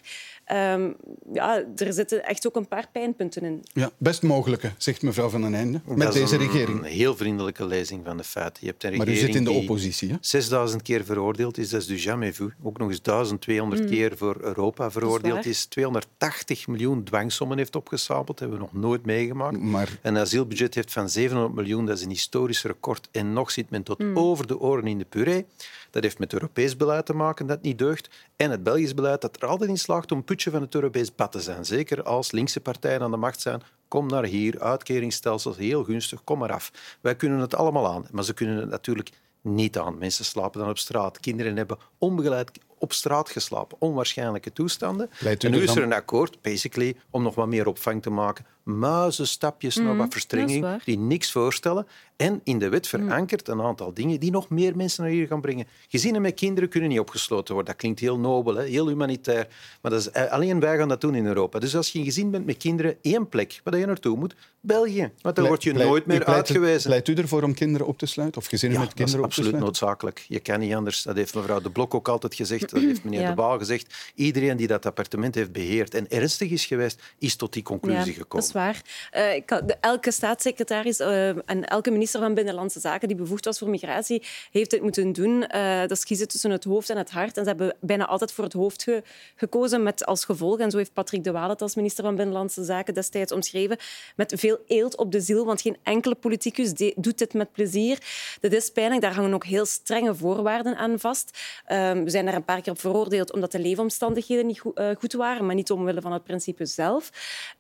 um, 0.51 0.95
ja, 1.34 1.64
er 1.76 1.93
zitten 1.93 2.26
echt 2.26 2.47
ook 2.47 2.55
een 2.55 2.68
paar 2.68 2.88
pijnpunten 2.91 3.43
in. 3.43 3.64
Ja, 3.74 3.91
best 3.97 4.24
mogelijke, 4.24 4.72
zegt 4.78 5.01
mevrouw 5.01 5.30
Van 5.30 5.41
den 5.41 5.53
Einde, 5.53 5.82
met 5.86 6.14
deze 6.14 6.38
regering. 6.38 6.80
een 6.80 6.84
heel 6.84 7.16
vriendelijke 7.16 7.66
lezing 7.66 8.01
van 8.05 8.18
de 8.18 8.24
feiten. 8.24 8.66
Je 8.66 8.70
hebt 8.70 8.84
een 8.84 8.97
maar 8.97 9.08
u 9.08 9.16
zit 9.16 9.36
in 9.36 9.43
de 9.43 9.51
oppositie. 9.51 10.10
Hè? 10.10 10.16
6000 10.22 10.82
keer 10.82 11.05
veroordeeld 11.05 11.58
is, 11.58 11.70
dat 11.70 11.82
is 11.82 11.88
du 11.88 11.95
jamais 11.95 12.36
vu. 12.36 12.53
Ook 12.64 12.78
nog 12.78 12.89
eens 12.89 13.01
1200 13.01 13.82
mm. 13.82 13.88
keer 13.88 14.18
voor 14.18 14.38
Europa 14.41 14.91
veroordeeld 14.91 15.45
is. 15.45 15.45
is. 15.45 15.66
280 15.66 16.68
miljoen 16.68 17.03
dwangsommen 17.03 17.58
heeft 17.58 17.76
opgestapeld, 17.76 18.28
dat 18.28 18.39
hebben 18.39 18.58
we 18.58 18.64
nog 18.64 18.82
nooit 18.82 19.05
meegemaakt. 19.05 19.60
Maar... 19.60 19.99
Een 20.01 20.18
asielbudget 20.18 20.76
heeft 20.76 20.91
van 20.91 21.10
700 21.10 21.55
miljoen, 21.55 21.86
dat 21.86 21.97
is 21.97 22.03
een 22.03 22.10
historisch 22.10 22.64
record. 22.64 23.08
En 23.12 23.34
nog 23.34 23.47
zit 23.52 23.70
men 23.70 23.84
tot 23.84 24.00
mm. 24.00 24.18
over 24.18 24.48
de 24.48 24.60
oren 24.60 24.88
in 24.88 24.98
de 24.98 25.06
puree. 25.06 25.45
Dat 25.89 26.04
heeft 26.04 26.20
met 26.20 26.34
Europees 26.34 26.78
beleid 26.78 27.06
te 27.06 27.14
maken 27.14 27.48
dat 27.48 27.62
niet 27.62 27.78
deugt. 27.78 28.10
En 28.36 28.52
het 28.52 28.64
Belgisch 28.64 28.93
beleid 28.93 29.22
dat 29.22 29.41
er 29.41 29.48
altijd 29.48 29.70
in 29.70 29.78
slaagt 29.78 30.12
om 30.12 30.24
putje 30.24 30.52
van 30.52 30.62
het 30.62 30.76
Europees 30.76 31.16
bad 31.16 31.32
te 31.32 31.41
zijn. 31.41 31.66
Zeker 31.66 32.04
als 32.04 32.32
linkse 32.32 32.60
partijen 32.60 33.02
aan 33.02 33.12
de 33.12 33.18
macht 33.18 33.41
zijn. 33.41 33.62
Kom 33.88 34.08
naar 34.08 34.26
hier, 34.26 34.60
uitkeringsstelsels, 34.60 35.58
heel 35.58 35.84
gunstig, 35.84 36.24
kom 36.24 36.39
maar 36.39 36.52
af. 36.52 36.72
Wij 37.02 37.16
kunnen 37.16 37.39
het 37.39 37.56
allemaal 37.56 37.88
aan, 37.88 38.06
maar 38.12 38.24
ze 38.24 38.34
kunnen 38.34 38.58
het 38.58 38.70
natuurlijk 38.70 39.10
niet 39.41 39.78
aan. 39.78 39.98
Mensen 39.98 40.26
slapen 40.26 40.60
dan 40.60 40.70
op 40.70 40.78
straat. 40.78 41.20
Kinderen 41.20 41.58
hebben 41.58 41.78
onbegeleid 41.98 42.52
op 42.78 42.93
straat 42.93 43.30
geslapen. 43.30 43.78
Onwaarschijnlijke 43.80 44.54
toestanden. 44.54 45.10
En 45.39 45.52
nu 45.52 45.62
is 45.62 45.76
er 45.76 45.84
een 45.84 45.93
akkoord, 45.93 46.41
basically, 46.41 46.95
om 47.10 47.24
nog 47.24 47.36
wat 47.36 47.48
meer 47.48 47.68
opvang 47.68 48.02
te 48.02 48.10
maken. 48.10 48.45
Muizenstapjes 48.68 49.78
mm, 49.78 49.86
naar 49.86 49.95
wat 49.95 50.11
verstrenging, 50.11 50.84
die 50.84 50.97
niks 50.97 51.32
voorstellen. 51.32 51.88
En 52.15 52.41
in 52.43 52.59
de 52.59 52.70
wet 52.70 52.93
mm. 52.93 52.99
verankerd 52.99 53.47
een 53.47 53.61
aantal 53.61 53.93
dingen 53.93 54.20
die 54.20 54.32
nog 54.32 54.49
meer 54.49 54.76
mensen 54.76 55.03
naar 55.03 55.11
hier 55.11 55.28
gaan 55.28 55.41
brengen. 55.41 55.68
Gezinnen 55.88 56.22
met 56.22 56.34
kinderen 56.34 56.70
kunnen 56.70 56.89
niet 56.89 56.99
opgesloten 56.99 57.53
worden. 57.53 57.72
Dat 57.72 57.82
klinkt 57.82 57.99
heel 57.99 58.20
nobel, 58.20 58.55
hè? 58.55 58.63
heel 58.63 58.88
humanitair. 58.88 59.47
Maar 59.82 59.91
dat 59.91 59.99
is, 59.99 60.11
eh, 60.11 60.32
alleen 60.32 60.59
wij 60.59 60.78
gaan 60.78 60.88
dat 60.88 61.01
doen 61.01 61.15
in 61.15 61.26
Europa. 61.26 61.59
Dus 61.59 61.76
als 61.76 61.91
je 61.91 61.99
een 61.99 62.05
gezin 62.05 62.32
bent 62.32 62.45
met 62.45 62.57
kinderen, 62.57 62.97
één 63.01 63.30
plek 63.30 63.61
waar 63.63 63.78
je 63.78 63.86
naartoe 63.86 64.18
moet, 64.18 64.36
België. 64.61 65.11
Want 65.22 65.36
dan 65.36 65.47
word 65.47 65.63
je 65.63 65.74
nooit 65.74 66.05
meer 66.05 66.26
uitgewezen. 66.26 66.89
Leidt 66.89 67.07
u 67.07 67.13
ervoor 67.13 67.43
om 67.43 67.53
kinderen 67.53 67.88
op 67.88 67.97
te 67.97 68.05
sluiten? 68.05 68.41
Of 68.41 68.47
gezinnen 68.47 68.80
met 68.80 68.93
kinderen 68.93 69.24
op 69.24 69.28
te 69.28 69.34
sluiten? 69.34 69.61
absoluut 69.61 69.82
noodzakelijk. 69.82 70.26
Je 70.28 70.39
kan 70.39 70.59
niet 70.59 70.74
anders. 70.74 71.03
Dat 71.03 71.15
heeft 71.15 71.36
mevrouw 71.36 71.59
De 71.61 71.70
Blok 71.70 71.93
ook 71.93 72.07
altijd 72.07 72.36
gezegd. 72.36 72.70
Dat 72.70 72.82
heeft 72.82 73.03
meneer 73.03 73.28
De 73.28 73.34
Baal 73.34 73.57
gezegd. 73.57 74.11
Iedereen 74.15 74.57
die 74.57 74.68
dat 74.68 74.86
appartement 74.86 75.36
heeft 75.36 75.51
beheerd 75.51 75.93
en 75.93 76.09
ernstig 76.09 76.49
is 76.49 76.65
geweest, 76.65 77.01
is 77.18 77.36
tot 77.36 77.53
die 77.53 77.63
conclusie 77.63 78.13
gekomen. 78.13 78.47
Waar. 78.58 78.82
Uh, 79.18 79.76
elke 79.82 80.12
staatssecretaris 80.12 80.99
uh, 80.99 81.28
en 81.28 81.66
elke 81.66 81.91
minister 81.91 82.20
van 82.20 82.34
Binnenlandse 82.34 82.80
Zaken 82.80 83.08
die 83.08 83.18
bevoegd 83.18 83.45
was 83.45 83.58
voor 83.58 83.70
migratie, 83.70 84.24
heeft 84.51 84.72
het 84.72 84.82
moeten 84.82 85.12
doen. 85.14 85.45
Uh, 85.55 85.80
dat 85.80 85.91
is 85.91 86.03
kiezen 86.03 86.28
tussen 86.28 86.51
het 86.51 86.64
hoofd 86.64 86.89
en 86.89 86.97
het 86.97 87.12
hart. 87.12 87.38
En 87.38 87.43
ze 87.43 87.49
hebben 87.49 87.76
bijna 87.80 88.05
altijd 88.05 88.32
voor 88.32 88.43
het 88.43 88.53
hoofd 88.53 88.84
ge 88.84 89.03
gekozen 89.36 89.84
met 89.84 90.05
als 90.05 90.26
gevolg, 90.26 90.60
en 90.60 90.72
zo 90.72 90.78
heeft 90.78 90.93
Patrick 90.93 91.24
de 91.24 91.32
Waal 91.32 91.49
het 91.49 91.62
als 91.62 91.76
minister 91.76 92.03
van 92.03 92.16
Binnenlandse 92.16 92.64
Zaken 92.64 92.93
destijds 92.93 93.32
omschreven, 93.32 93.78
met 94.16 94.34
veel 94.36 94.60
eelt 94.68 94.97
op 94.97 95.12
de 95.12 95.22
ziel, 95.22 95.45
want 95.45 95.62
geen 95.62 95.78
enkele 95.84 96.16
politicus 96.16 96.74
doet 96.95 97.18
dit 97.18 97.34
met 97.34 97.51
plezier. 97.51 97.97
Dat 98.39 98.51
is 98.51 98.72
pijnlijk. 98.72 99.01
Daar 99.01 99.14
hangen 99.14 99.34
ook 99.34 99.45
heel 99.45 99.66
strenge 99.66 100.16
voorwaarden 100.16 100.78
aan 100.78 100.99
vast. 100.99 101.38
Ehm, 101.66 102.03
we 102.03 102.10
zijn 102.10 102.26
daar 102.26 102.36
een 102.36 102.45
paar 102.45 102.62
keer 102.62 102.74
op 102.74 102.80
veroordeeld 102.80 103.34
omdat 103.34 103.51
de 103.51 103.60
leefomstandigheden 103.60 104.45
niet 104.45 104.60
goed, 104.97 105.14
waren, 105.14 105.45
maar 105.45 105.55
niet 105.55 105.72
omwille 105.72 106.01
van 106.01 106.12
het 106.12 106.24
principe 106.24 106.66
zelf. 106.66 107.10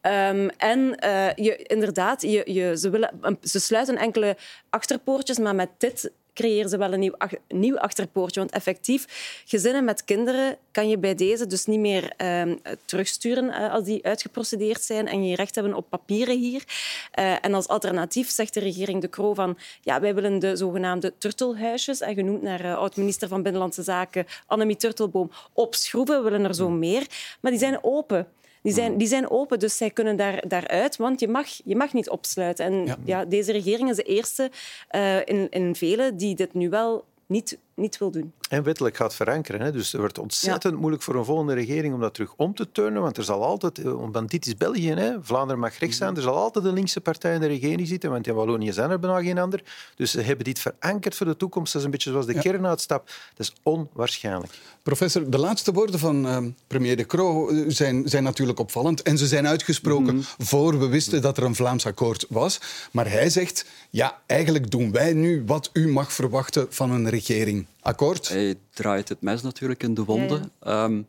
Um, 0.01 0.49
en 0.57 0.86
je, 1.35 1.63
inderdaad, 1.67 2.21
je, 2.21 2.53
je, 2.53 2.77
ze, 2.77 2.89
willen, 2.89 3.37
ze 3.41 3.59
sluiten 3.59 3.97
enkele 3.97 4.37
achterpoortjes, 4.69 5.37
maar 5.37 5.55
met 5.55 5.69
dit 5.77 6.11
creëren 6.37 6.69
ze 6.69 6.77
wel 6.77 6.93
een 6.93 6.99
nieuw, 6.99 7.15
nieuw 7.47 7.77
achterpoortje. 7.77 8.39
Want 8.39 8.51
effectief, 8.51 9.05
gezinnen 9.45 9.83
met 9.83 10.03
kinderen 10.03 10.57
kan 10.71 10.89
je 10.89 10.97
bij 10.97 11.15
deze 11.15 11.47
dus 11.47 11.65
niet 11.65 11.79
meer 11.79 12.13
uh, 12.21 12.55
terugsturen 12.85 13.45
uh, 13.45 13.73
als 13.73 13.83
die 13.83 14.05
uitgeprocedeerd 14.05 14.81
zijn 14.81 15.07
en 15.07 15.27
je 15.27 15.35
recht 15.35 15.55
hebben 15.55 15.73
op 15.73 15.89
papieren 15.89 16.37
hier. 16.37 16.63
Uh, 17.19 17.45
en 17.45 17.53
als 17.53 17.67
alternatief 17.67 18.29
zegt 18.29 18.53
de 18.53 18.59
regering 18.59 19.01
De 19.01 19.09
Croo 19.09 19.33
van 19.33 19.57
ja, 19.81 19.99
wij 19.99 20.15
willen 20.15 20.39
de 20.39 20.55
zogenaamde 20.55 21.13
turtelhuisjes, 21.17 22.01
en 22.01 22.13
genoemd 22.13 22.41
naar 22.41 22.75
oud-minister 22.75 23.27
van 23.27 23.43
Binnenlandse 23.43 23.83
Zaken 23.83 24.25
Annemie 24.45 24.75
Turtelboom, 24.75 25.31
opschroeven. 25.53 26.23
We 26.23 26.29
willen 26.29 26.45
er 26.45 26.55
zo 26.55 26.69
meer. 26.69 27.07
Maar 27.41 27.51
die 27.51 27.59
zijn 27.59 27.83
open. 27.83 28.27
Die 28.67 28.75
zijn, 28.75 28.97
die 28.97 29.07
zijn 29.07 29.29
open, 29.29 29.59
dus 29.59 29.77
zij 29.77 29.89
kunnen 29.89 30.15
daar, 30.15 30.47
daaruit, 30.47 30.95
want 30.95 31.19
je 31.19 31.27
mag, 31.27 31.47
je 31.63 31.75
mag 31.75 31.93
niet 31.93 32.09
opsluiten. 32.09 32.65
En 32.65 32.97
ja. 33.05 33.25
deze 33.25 33.51
regering 33.51 33.89
is 33.89 33.95
de 33.95 34.03
eerste 34.03 34.51
uh, 34.91 35.17
in, 35.25 35.49
in 35.49 35.75
vele 35.75 36.15
die 36.15 36.35
dit 36.35 36.53
nu 36.53 36.69
wel 36.69 37.05
niet, 37.27 37.59
niet 37.77 37.97
wil 37.97 38.11
doen. 38.11 38.33
En 38.49 38.63
wettelijk 38.63 38.95
gaat 38.95 39.15
verankeren. 39.15 39.61
Hè? 39.61 39.71
Dus 39.71 39.91
het 39.91 40.01
wordt 40.01 40.19
ontzettend 40.19 40.79
moeilijk 40.79 41.03
voor 41.03 41.15
een 41.15 41.25
volgende 41.25 41.53
regering 41.53 41.93
om 41.93 41.99
dat 41.99 42.13
terug 42.13 42.33
om 42.35 42.55
te 42.55 42.71
turnen. 42.71 43.01
Want 43.01 43.17
er 43.17 43.23
zal 43.23 43.43
altijd, 43.43 43.77
eh, 43.77 43.93
want 44.11 44.31
dit 44.31 44.45
is 44.45 44.57
België, 44.57 44.89
hè? 44.89 45.13
Vlaanderen 45.21 45.59
mag 45.59 45.77
rechts 45.77 45.97
zijn, 45.97 46.15
er 46.15 46.21
zal 46.21 46.35
altijd 46.35 46.65
een 46.65 46.73
linkse 46.73 47.01
partij 47.01 47.33
in 47.33 47.39
de 47.39 47.47
regering 47.47 47.87
zitten. 47.87 48.09
Want 48.09 48.27
in 48.27 48.33
Wallonië 48.33 48.71
zijn 48.71 48.89
er 48.89 48.99
bijna 48.99 49.21
geen 49.21 49.37
ander. 49.37 49.63
Dus 49.95 50.11
ze 50.11 50.21
hebben 50.21 50.45
dit 50.45 50.59
verankerd 50.59 51.15
voor 51.15 51.25
de 51.25 51.37
toekomst. 51.37 51.71
Dat 51.71 51.81
is 51.81 51.85
een 51.85 51.93
beetje 51.93 52.11
zoals 52.11 52.25
de 52.25 52.33
ja. 52.33 52.41
kernuitstap. 52.41 53.05
Dat 53.35 53.47
is 53.47 53.53
onwaarschijnlijk. 53.63 54.53
Professor, 54.83 55.29
de 55.29 55.37
laatste 55.37 55.71
woorden 55.71 55.99
van 55.99 56.25
uh, 56.25 56.37
premier 56.67 56.97
De 56.97 57.05
Croo 57.05 57.49
eh, 57.49 57.63
zijn, 57.67 58.09
zijn 58.09 58.23
natuurlijk 58.23 58.59
opvallend. 58.59 59.01
En 59.01 59.17
ze 59.17 59.27
zijn 59.27 59.47
uitgesproken 59.47 60.15
mm 60.15 60.21
-hmm. 60.37 60.45
voor 60.45 60.79
we 60.79 60.87
wisten 60.87 61.21
dat 61.21 61.37
er 61.37 61.43
een 61.43 61.55
Vlaams 61.55 61.85
akkoord 61.85 62.25
was. 62.29 62.59
Maar 62.91 63.11
hij 63.11 63.29
zegt, 63.29 63.65
ja, 63.89 64.21
eigenlijk 64.25 64.71
doen 64.71 64.91
wij 64.91 65.13
nu 65.13 65.43
wat 65.45 65.69
u 65.73 65.87
mag 65.87 66.13
verwachten 66.13 66.67
van 66.69 66.91
een 66.91 67.09
regering. 67.09 67.66
Akkoord? 67.79 68.29
Hij 68.29 68.55
draait 68.69 69.09
het 69.09 69.21
mes 69.21 69.41
natuurlijk 69.41 69.83
in 69.83 69.93
de 69.93 70.03
wonden. 70.03 70.51
Ja, 70.61 70.71
ja. 70.71 70.83
Um, 70.83 71.07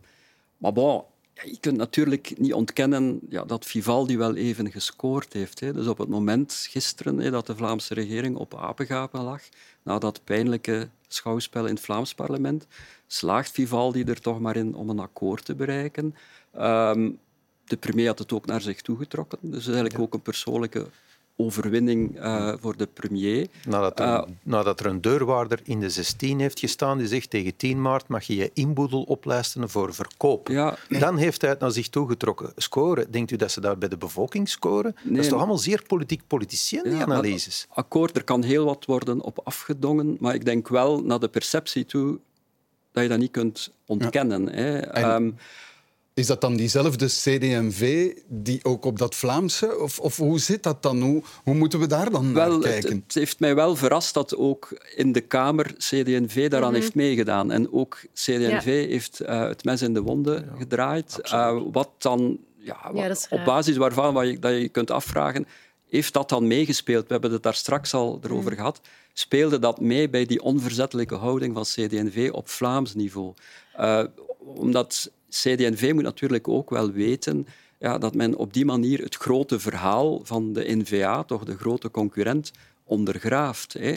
maar 0.57 0.73
bon, 0.73 1.03
ja, 1.35 1.43
je 1.45 1.59
kunt 1.61 1.77
natuurlijk 1.77 2.39
niet 2.39 2.53
ontkennen 2.53 3.21
ja, 3.29 3.45
dat 3.45 3.65
Vivaldi 3.65 4.17
wel 4.17 4.35
even 4.35 4.71
gescoord 4.71 5.33
heeft. 5.33 5.61
Hè. 5.61 5.73
Dus 5.73 5.87
op 5.87 5.99
het 5.99 6.09
moment 6.09 6.67
gisteren 6.71 7.19
hè, 7.19 7.31
dat 7.31 7.47
de 7.47 7.57
Vlaamse 7.57 7.95
regering 7.95 8.37
op 8.37 8.57
apengapen 8.57 9.23
lag, 9.23 9.43
na 9.83 9.99
dat 9.99 10.25
pijnlijke 10.25 10.89
schouwspel 11.09 11.67
in 11.67 11.75
het 11.75 11.85
Vlaams 11.85 12.15
parlement, 12.15 12.67
slaagt 13.07 13.51
Vivaldi 13.51 14.03
er 14.03 14.21
toch 14.21 14.41
maar 14.41 14.57
in 14.57 14.75
om 14.75 14.91
een 14.91 14.99
akkoord 14.99 15.45
te 15.45 15.55
bereiken. 15.55 16.15
Um, 16.57 17.19
de 17.65 17.77
premier 17.77 18.07
had 18.07 18.19
het 18.19 18.33
ook 18.33 18.47
naar 18.47 18.61
zich 18.61 18.83
toegetrokken. 18.83 19.39
Dus 19.41 19.67
eigenlijk 19.67 19.99
ook 19.99 20.15
een 20.15 20.23
persoonlijke 20.23 20.87
overwinning 21.41 22.16
uh, 22.16 22.53
voor 22.61 22.76
de 22.76 22.86
premier. 22.86 23.47
Nadat 23.66 24.01
er, 24.01 24.07
uh, 24.07 24.22
nadat 24.43 24.80
er, 24.80 24.86
een 24.86 25.01
deurwaarder 25.01 25.61
in 25.64 25.80
de 25.80 25.91
16 25.91 26.41
heeft 26.41 26.59
gestaan 26.59 26.99
die 26.99 27.07
zegt 27.07 27.30
tegen 27.30 27.57
10 27.57 27.82
maart 27.82 28.09
mag 28.09 28.24
je 28.24 28.36
je 28.36 28.51
inboedel 28.55 29.03
oplijsten 29.03 29.68
voor 29.68 29.95
verkoop. 29.95 30.49
Ja. 30.49 30.76
Dan 30.89 31.16
heeft 31.16 31.41
hij 31.41 31.51
het 31.51 31.61
naar 31.61 31.70
zich 31.70 31.89
toegetrokken. 31.89 32.53
Scoren, 32.57 33.11
denkt 33.11 33.30
u 33.30 33.36
dat 33.36 33.53
ze 33.53 33.61
daar 33.61 33.78
bij 33.78 33.89
de 33.89 33.97
bevolking 33.97 34.49
scoren? 34.49 34.95
Nee, 35.03 35.14
dat 35.14 35.24
is 35.24 35.28
toch 35.28 35.39
allemaal 35.39 35.59
zeer 35.59 35.82
politiek 35.86 36.22
politiciën, 36.26 36.82
die 36.82 36.93
ja, 36.93 37.03
analyses? 37.03 37.66
Akkoord, 37.68 38.16
er 38.16 38.24
kan 38.24 38.43
heel 38.43 38.64
wat 38.64 38.84
worden 38.84 39.20
op 39.20 39.41
afgedongen, 39.45 40.16
maar 40.20 40.34
ik 40.34 40.45
denk 40.45 40.68
wel 40.68 41.03
naar 41.03 41.20
de 41.20 41.28
perceptie 41.28 41.86
toe 41.86 42.18
dat 42.93 43.03
je 43.03 43.09
dat 43.09 43.18
niet 43.18 43.30
kunt 43.30 43.72
ontkennen. 43.86 44.43
Ja. 44.43 44.51
Hè. 44.51 44.78
En... 44.78 45.11
Um, 45.11 45.36
is 46.19 46.27
dat 46.27 46.41
dan 46.41 46.57
diezelfde 46.57 47.07
CD&V 47.07 48.12
die 48.27 48.64
ook 48.64 48.85
op 48.85 48.99
dat 48.99 49.14
Vlaamse? 49.14 49.79
Of, 49.79 49.99
of 49.99 50.16
hoe 50.16 50.39
zit 50.39 50.62
dat 50.62 50.83
dan? 50.83 51.01
Hoe, 51.01 51.23
hoe 51.45 51.55
moeten 51.55 51.79
we 51.79 51.87
daar 51.87 52.11
dan 52.11 52.35
wel, 52.35 52.51
naar 52.51 52.61
kijken? 52.61 52.91
Het, 52.91 53.03
het, 53.05 53.14
heeft 53.14 53.41
mij 53.41 53.55
wel 53.55 53.77
verrast 53.77 54.14
dat 54.14 54.37
ook 54.37 54.69
in 54.97 55.12
de 55.12 55.21
Kamer 55.21 55.75
CD&V 55.77 56.49
daaraan 56.49 56.69
mm 56.69 56.75
-hmm. 56.75 56.83
heeft 56.83 56.95
meegedaan. 56.95 57.51
En 57.51 57.73
ook 57.73 57.99
CD&V 58.12 58.64
ja. 58.64 58.89
heeft 58.89 59.23
uh, 59.23 59.49
het 59.49 59.64
mes 59.64 59.83
in 59.83 59.95
de 59.95 60.03
wonden 60.03 60.45
ja, 60.45 60.59
gedraaid. 60.59 61.19
Uh, 61.25 61.61
wat 61.73 61.91
dan, 61.99 62.39
ja, 62.57 62.91
ja 62.95 63.14
op 63.31 63.45
basis 63.45 63.77
waarvan 63.77 64.14
wat 64.14 64.27
je, 64.27 64.39
dat 64.39 64.53
je 64.53 64.69
kunt 64.69 64.91
afvragen, 64.91 65.47
heeft 65.89 66.12
dat 66.12 66.29
dan 66.29 66.47
meegespeeld? 66.47 67.07
We 67.07 67.12
hebben 67.12 67.33
het 67.33 67.43
daar 67.43 67.55
straks 67.55 67.95
al 67.95 68.21
erover 68.23 68.51
mm. 68.51 68.57
gehad. 68.57 68.81
Speelde 69.12 69.59
dat 69.59 69.81
mee 69.81 70.09
bij 70.09 70.27
die 70.27 70.43
onverzettelijke 70.43 71.14
houding 71.14 71.55
van 71.55 71.62
CD&V 71.62 72.29
op 72.33 72.49
Vlaams 72.49 72.95
niveau? 72.95 73.33
Uh, 73.81 74.05
omdat 74.39 75.11
CD&V 75.29 75.93
moet 75.95 76.03
natuurlijk 76.03 76.49
ook 76.49 76.70
wel 76.70 76.91
weten 76.91 77.47
ja, 77.79 77.99
dat 77.99 78.14
men 78.14 78.37
op 78.37 78.53
die 78.53 78.64
manier 78.64 79.03
het 79.03 79.14
grote 79.14 79.61
verhaal 79.61 80.20
van 80.24 80.53
de 80.53 80.76
NVA, 80.76 81.22
toch 81.22 81.45
de 81.45 81.57
grote 81.57 81.91
concurrent, 81.91 82.53
ondergraaft. 82.85 83.72
Hè. 83.72 83.95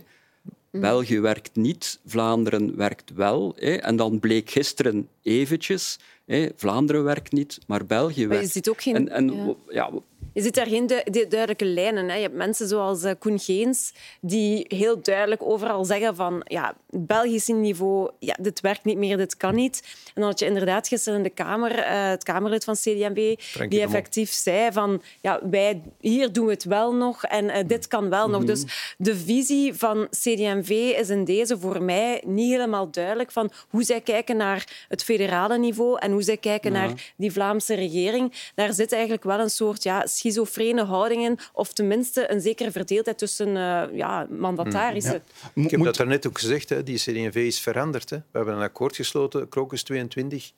Mm. 0.72 0.82
België 0.82 1.20
werkt 1.20 1.56
niet, 1.56 2.00
Vlaanderen 2.06 2.76
werkt 2.76 3.14
wel. 3.14 3.56
Hè. 3.56 3.74
En 3.74 3.96
dan 3.96 4.20
bleek 4.20 4.50
gisteren 4.50 5.08
eventjes, 5.22 6.00
hè, 6.26 6.48
Vlaanderen 6.56 7.04
werkt 7.04 7.32
niet, 7.32 7.60
maar 7.68 7.86
België 7.86 8.20
maar 8.20 8.30
werkt. 8.30 8.46
Je 8.46 8.52
ziet 8.52 8.70
ook 8.70 8.82
geen... 8.82 8.96
En, 8.96 9.10
en, 9.10 9.56
ja. 9.70 9.90
Ja, 9.90 9.90
je 10.34 10.42
ziet 10.42 10.56
daar 10.56 10.68
geen 10.68 10.88
du 10.88 11.04
duidelijke 11.28 11.66
lijnen. 11.66 12.10
Hè. 12.10 12.16
Je 12.16 12.22
hebt 12.22 12.36
mensen 12.36 12.68
zoals 12.68 13.04
uh, 13.04 13.12
Koen 13.20 13.40
Geens 13.40 13.94
die 14.22 14.66
heel 14.68 15.02
duidelijk 15.02 15.42
overal 15.44 15.86
zeggen 15.86 16.16
van 16.16 16.42
ja, 16.48 16.76
Belgisch 16.90 17.48
niveau, 17.48 18.12
ja, 18.20 18.38
dit 18.40 18.60
werkt 18.60 18.84
niet 18.84 18.98
meer, 18.98 19.18
dit 19.18 19.38
kan 19.38 19.56
niet. 19.56 19.82
En 20.06 20.22
dan 20.22 20.24
had 20.24 20.40
je 20.40 20.46
inderdaad 20.46 20.88
gisteren 20.88 21.18
in 21.18 21.24
de 21.24 21.30
Kamer 21.30 21.78
uh, 21.78 22.10
het 22.10 22.24
Kamerlid 22.24 22.64
van 22.64 22.76
CDMB 22.76 23.36
die 23.70 23.82
effectief 23.82 24.32
zei 24.32 24.72
van 24.72 25.02
ja, 25.22 25.40
wij, 25.50 25.82
hier 26.00 26.34
doen 26.34 26.46
we 26.46 26.52
het 26.52 26.64
wel 26.64 26.94
nog 26.96 27.24
en 27.24 27.46
uh, 27.46 27.58
dit 27.68 27.88
kan 27.88 28.10
wel 28.10 28.28
mm 28.28 28.34
-hmm. 28.34 28.46
nog. 28.46 28.56
Dus 28.56 28.94
de 28.98 29.16
visie 29.16 29.74
van 29.74 30.08
CDMV 30.10 30.70
is 30.70 31.10
in 31.10 31.26
deze 31.26 31.60
voor 31.60 31.84
mij 31.84 32.24
niet 32.26 32.52
helemaal 32.52 32.92
duidelijk 32.92 33.32
van 33.32 33.52
hoe 33.70 33.84
zij 33.84 34.02
kijken 34.02 34.38
naar 34.38 34.86
het 34.88 35.04
federale 35.04 35.58
niveau 35.58 36.00
en 36.00 36.12
hoe 36.12 36.22
zij 36.22 36.38
kijken 36.38 36.74
ja. 36.74 36.80
naar 36.80 37.14
die 37.18 37.32
Vlaamse 37.32 37.74
regering. 37.74 38.52
Daar 38.56 38.74
zit 38.74 38.92
eigenlijk 38.92 39.24
wel 39.24 39.40
een 39.40 39.50
soort 39.50 39.84
ja, 39.84 40.06
schizofrene 40.22 40.84
houdingen 40.84 41.38
of 41.54 41.74
tenminste 41.74 42.32
een 42.32 42.42
zekere 42.42 42.72
verdeeldheid 42.72 43.18
tussen 43.18 43.48
uh, 43.48 43.84
ja, 43.94 44.28
mandatarissen. 44.30 45.24
Ja. 45.54 45.64
Ik 45.64 45.72
heb 45.72 45.84
dat 45.84 45.96
daarnet 45.96 46.28
ook 46.28 46.40
gezegd, 46.40 46.70
hè. 46.70 46.84
die 46.84 46.98
CD&V 46.98 47.36
is 47.36 47.60
veranderd. 47.60 48.10
Hè. 48.10 48.18
We 48.18 48.38
hebben 48.38 48.56
een 48.56 48.62
akkoord 48.62 48.96
gesloten, 48.96 49.50
Crocus 49.50 49.84
22. 49.84 50.52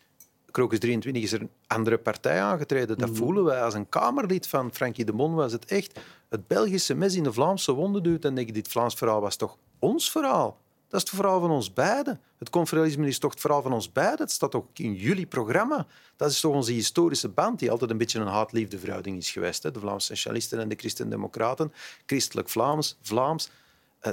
Crocus 0.51 0.79
23 0.79 1.23
is 1.23 1.31
er 1.31 1.41
een 1.41 1.49
andere 1.67 1.97
partij 1.97 2.41
aangetreden. 2.41 2.97
Dat 2.97 3.09
mm. 3.09 3.15
voelen 3.15 3.43
wij 3.43 3.61
als 3.61 3.73
een 3.73 3.89
Kamerlid 3.89 4.47
van 4.47 4.73
Frankie 4.73 5.05
de 5.05 5.13
Mon 5.13 5.33
was 5.33 5.51
het 5.51 5.65
echt 5.65 5.99
het 6.29 6.47
Belgische 6.47 6.95
mes 6.95 7.15
in 7.15 7.23
de 7.23 7.33
Vlaamse 7.33 7.71
wonden 7.71 8.03
duwt. 8.03 8.25
En 8.25 8.35
denk 8.35 8.47
ik, 8.47 8.53
dit 8.53 8.67
Vlaams 8.67 8.93
verhaal 8.93 9.21
was 9.21 9.35
toch 9.35 9.57
ons 9.79 10.11
verhaal? 10.11 10.57
Dat 10.93 11.03
is 11.03 11.11
het 11.11 11.19
verhaal 11.19 11.39
van 11.39 11.51
ons 11.51 11.73
beiden. 11.73 12.21
Het 12.37 12.49
confederalisme 12.49 13.07
is 13.07 13.19
toch 13.19 13.31
het 13.31 13.39
verhaal 13.39 13.61
van 13.61 13.73
ons 13.73 13.91
beiden. 13.91 14.19
Het 14.19 14.31
staat 14.31 14.55
ook 14.55 14.67
in 14.73 14.93
jullie 14.93 15.25
programma. 15.25 15.87
Dat 16.15 16.31
is 16.31 16.39
toch 16.39 16.53
onze 16.53 16.71
historische 16.71 17.29
band, 17.29 17.59
die 17.59 17.71
altijd 17.71 17.91
een 17.91 17.97
beetje 17.97 18.19
een 18.19 18.27
haat-liefde 18.27 18.79
verhouding 18.79 19.17
is 19.17 19.31
geweest. 19.31 19.63
Hè? 19.63 19.71
De 19.71 19.79
Vlaamse 19.79 20.07
socialisten 20.07 20.59
en 20.59 20.69
de 20.69 20.75
christen-democraten. 20.75 21.73
Christelijk 22.05 22.49
Vlaams, 22.49 22.97
Vlaams. 23.01 23.49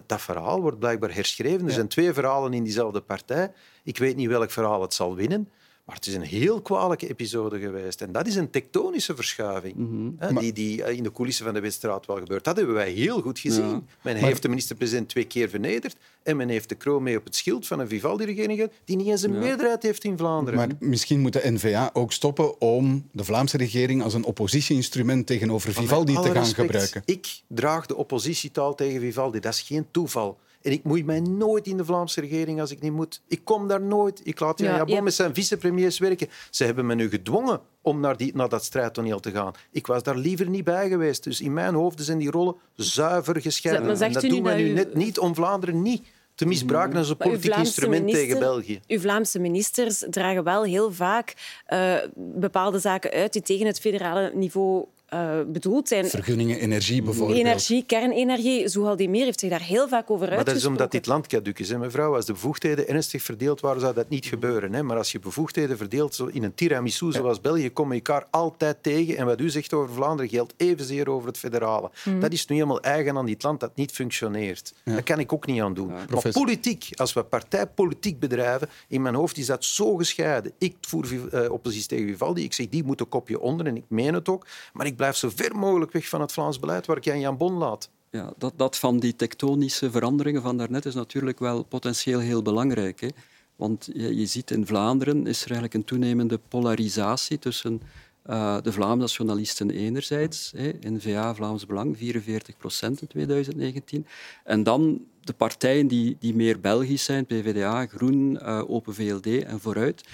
Dat 0.07 0.21
verhaal 0.21 0.61
wordt 0.61 0.79
blijkbaar 0.79 1.15
herschreven. 1.15 1.67
Er 1.67 1.73
zijn 1.73 1.89
twee 1.89 2.13
verhalen 2.13 2.53
in 2.53 2.65
diezelfde 2.65 3.01
partij. 3.01 3.53
Ik 3.85 3.99
weet 3.99 4.17
niet 4.17 4.29
welk 4.29 4.51
verhaal 4.51 4.83
het 4.83 4.95
zal 4.95 5.15
winnen. 5.15 5.49
Maar 5.91 5.99
het 5.99 6.09
is 6.09 6.15
een 6.15 6.41
heel 6.41 6.61
kwalijke 6.61 7.09
episode 7.09 7.59
geweest. 7.59 8.01
En 8.01 8.13
dat 8.13 8.27
is 8.27 8.35
een 8.35 8.51
tektonische 8.51 9.15
verschuiving. 9.15 9.75
Mm 9.77 10.17
-hmm. 10.19 10.39
die, 10.39 10.53
die 10.53 10.97
in 10.97 11.03
de 11.03 11.13
coulissen 11.13 11.45
van 11.45 11.55
de 11.55 11.61
Weststraat 11.61 12.07
wel 12.07 12.17
gebeurt. 12.17 12.45
Dat 12.45 12.57
hebben 12.57 12.75
wij 12.75 12.91
heel 12.91 13.21
goed 13.21 13.39
gezien. 13.39 13.69
Ja. 13.69 13.83
Men 14.03 14.15
maar... 14.15 14.15
heeft 14.17 14.43
de 14.43 14.49
minister-president 14.49 15.09
twee 15.09 15.25
keer 15.25 15.49
vernederd. 15.49 15.97
En 16.23 16.37
men 16.37 16.49
heeft 16.49 16.69
de 16.69 16.75
kroon 16.75 17.03
mee 17.03 17.17
op 17.17 17.25
het 17.25 17.37
schild 17.37 17.67
van 17.67 17.81
een 17.81 17.89
Vivaldi-regering 17.89 18.71
die 18.85 18.97
niet 18.97 19.07
eens 19.07 19.23
een 19.23 19.33
ja. 19.33 19.39
meerderheid 19.39 19.83
heeft 19.83 20.05
in 20.05 20.19
Vlaanderen. 20.19 20.59
Maar 20.59 20.69
misschien 20.79 21.21
moet 21.21 21.33
de 21.33 21.51
N-VA 21.51 21.91
ook 21.93 22.13
stoppen 22.13 22.61
om 22.61 23.09
de 23.13 23.25
Vlaamse 23.25 23.57
regering 23.57 24.03
als 24.03 24.15
een 24.15 24.25
oppositieinstrument 24.25 25.27
tegenover 25.27 25.73
Vivaldi 25.73 26.15
te 26.15 26.21
gaan 26.21 26.33
respect, 26.33 26.61
gebruiken. 26.61 27.03
Ik 27.05 27.43
draag 27.47 27.87
de 27.87 27.97
oppositietaal 27.97 28.75
tegen 28.75 29.01
Vivaldi. 29.01 29.41
Dat 29.41 29.53
is 29.53 29.61
geen 29.61 29.87
toeval. 29.91 30.39
En 30.63 30.73
ik 30.73 30.85
moei 30.85 31.05
mij 31.05 31.21
nooit 31.21 31.67
in 31.67 31.77
de 31.77 31.85
Vlaamse 31.85 32.21
regering 32.21 32.61
als 32.61 32.71
ik 32.71 32.81
niet 32.81 32.93
moet. 32.93 33.21
Ik 33.27 33.41
kom 33.45 33.69
daar 33.69 33.81
nooit. 33.81 34.21
Ik 34.25 34.41
laat 34.41 34.59
Jan 34.59 34.71
ja, 34.71 34.77
Jabon 34.77 35.05
met 35.05 35.15
zijn 35.15 35.35
vicepremiers 35.35 35.99
werken. 35.99 36.29
Ze 36.51 36.65
hebben 36.65 36.87
me 36.87 36.95
nu 36.95 37.09
gedwongen 37.09 37.61
om 37.83 38.01
naar, 38.01 38.17
die, 38.17 38.37
naar 38.37 38.49
dat 38.49 38.65
strijdtoneel 38.65 39.21
te 39.21 39.31
gaan. 39.31 39.53
Ik 39.71 39.87
was 39.87 40.03
daar 40.03 40.17
liever 40.17 40.49
niet 40.49 40.65
bij 40.65 40.89
geweest. 40.89 41.25
Dus 41.25 41.41
in 41.41 41.53
mijn 41.53 41.75
hoofd 41.75 42.05
zijn 42.05 42.19
die 42.19 42.31
rollen 42.31 42.55
zuiver 42.75 43.41
gescheiden. 43.41 44.01
En 44.01 44.13
dat 44.13 44.23
doen 44.23 44.43
we 44.43 44.53
nu 44.53 44.71
u... 44.71 44.73
net 44.73 44.95
niet 44.95 45.19
om 45.19 45.35
Vlaanderen 45.35 45.83
niet 45.83 46.03
te 46.35 46.47
misbruiken 46.47 46.99
als 46.99 47.09
een 47.09 47.17
politiek 47.17 47.57
instrument 47.57 48.05
minister, 48.05 48.27
tegen 48.27 48.41
België. 48.41 48.81
Uw 48.87 49.01
Vlaamse 49.01 49.39
ministers 49.39 50.05
dragen 50.11 50.45
wel 50.45 50.63
heel 50.63 50.93
vaak 50.93 51.35
uh, 51.69 51.95
bepaalde 52.17 52.79
zaken 52.79 53.11
uit 53.11 53.33
die 53.33 53.43
tegen 53.43 53.67
het 53.67 53.81
federale 53.81 54.33
niveau 54.35 54.85
uh, 55.15 55.31
bedoeld 55.47 55.89
zijn. 55.89 56.09
Vergunningen, 56.09 56.59
energie 56.59 57.03
bijvoorbeeld. 57.03 57.39
Energie, 57.39 57.85
kernenergie. 57.87 58.69
Zohaldemir 58.69 59.25
heeft 59.25 59.41
zich 59.41 59.51
daar 59.51 59.63
heel 59.63 59.89
vaak 59.89 60.11
over 60.11 60.29
uitgesproken. 60.29 60.37
Maar 60.37 60.45
dat 60.45 60.57
is 60.57 60.65
omdat 60.65 60.91
dit 60.91 61.07
land 61.07 61.27
caduc 61.27 61.59
is, 61.59 61.69
hè, 61.69 61.79
mevrouw. 61.79 62.15
Als 62.15 62.27
de 62.27 62.33
bevoegdheden 62.33 62.89
ernstig 62.89 63.23
verdeeld 63.23 63.61
waren, 63.61 63.81
zou 63.81 63.95
dat 63.95 64.09
niet 64.09 64.27
gebeuren. 64.27 64.73
Hè. 64.73 64.83
Maar 64.83 64.97
als 64.97 65.13
je 65.13 65.19
bevoegdheden 65.19 65.77
verdeelt 65.77 66.23
in 66.31 66.43
een 66.43 66.55
tiramisu 66.55 67.13
zoals 67.13 67.41
België, 67.41 67.71
kom 67.71 67.89
je 67.89 67.95
elkaar 67.95 68.27
altijd 68.31 68.83
tegen. 68.83 69.17
En 69.17 69.27
wat 69.27 69.41
u 69.41 69.51
zegt 69.51 69.73
over 69.73 69.95
Vlaanderen 69.95 70.31
geldt 70.31 70.55
evenzeer 70.57 71.09
over 71.11 71.29
het 71.29 71.39
federale. 71.39 71.91
Mm. 72.05 72.21
Dat 72.21 72.33
is 72.33 72.47
nu 72.47 72.55
helemaal 72.55 72.81
eigen 72.81 73.17
aan 73.17 73.27
dit 73.27 73.43
land 73.43 73.61
dat 73.61 73.77
niet 73.77 73.93
functioneert. 73.93 74.73
Ja. 74.85 74.93
Daar 74.93 75.03
kan 75.03 75.19
ik 75.19 75.33
ook 75.33 75.47
niet 75.47 75.61
aan 75.61 75.75
doen. 75.75 75.89
Ja, 75.89 76.05
maar 76.11 76.33
politiek, 76.33 76.89
als 76.95 77.13
we 77.13 77.23
partijpolitiek 77.23 78.19
bedrijven, 78.19 78.69
in 78.89 79.03
mijn 79.03 79.15
hoofd 79.15 79.39
is 79.39 79.47
dat 79.47 79.65
zo 79.65 79.97
gescheiden. 79.97 80.53
Ik 80.59 80.77
voer 80.81 81.07
uh, 81.13 81.51
oppositie 81.51 81.89
tegen 81.89 82.07
Vivaldi. 82.07 82.45
Ik 82.45 82.53
zeg, 82.53 82.69
die 82.69 82.85
moet 82.85 83.01
een 83.01 83.09
kopje 83.09 83.41
onder 83.41 83.67
en 83.67 83.77
ik 83.77 83.85
meen 83.89 84.15
het 84.15 84.29
ook. 84.29 84.47
Maar 84.73 84.87
ik 84.87 84.97
blijf 85.01 85.17
zo 85.17 85.31
ver 85.35 85.57
mogelijk 85.57 85.93
weg 85.93 86.09
van 86.09 86.21
het 86.21 86.33
Vlaams 86.33 86.59
beleid 86.59 86.87
waar 86.87 86.97
ik 86.97 87.11
aan 87.11 87.21
Jan 87.21 87.37
Bon 87.37 87.53
laat. 87.53 87.91
Ja, 88.11 88.33
dat, 88.39 88.53
dat 88.57 88.79
van 88.79 88.99
die 88.99 89.17
tektonische 89.17 89.91
veranderingen 89.91 90.43
van 90.43 90.57
daarnet 90.57 90.85
is 90.85 90.95
natuurlijk 90.95 91.39
wel 91.39 91.63
potentieel 91.63 92.19
heel 92.19 92.43
belangrijk. 92.43 93.01
Hè? 93.01 93.09
Want 93.57 93.89
je, 93.93 94.17
je 94.17 94.27
ziet 94.27 94.51
in 94.51 94.67
Vlaanderen 94.67 95.27
is 95.27 95.39
er 95.39 95.51
eigenlijk 95.51 95.75
een 95.75 95.85
toenemende 95.85 96.41
polarisatie 96.49 97.39
tussen 97.39 97.83
uh, 98.27 98.57
de 98.63 98.73
Vlaamse 98.73 99.01
nationalisten 99.01 99.71
enerzijds, 99.71 100.53
hè, 100.57 100.73
N-VA, 100.81 101.35
Vlaams 101.35 101.67
Belang, 101.67 101.97
44 101.97 102.57
procent 102.57 103.01
in 103.01 103.07
2019, 103.07 104.07
en 104.45 104.63
dan 104.63 105.05
de 105.21 105.33
partijen 105.33 105.87
die, 105.87 106.17
die 106.19 106.35
meer 106.35 106.61
Belgisch 106.61 107.05
zijn, 107.05 107.27
PvdA, 107.27 107.87
Groen, 107.87 108.39
uh, 108.43 108.71
Open 108.71 108.95
VLD 108.95 109.27
en 109.27 109.61
Vooruit. 109.61 110.05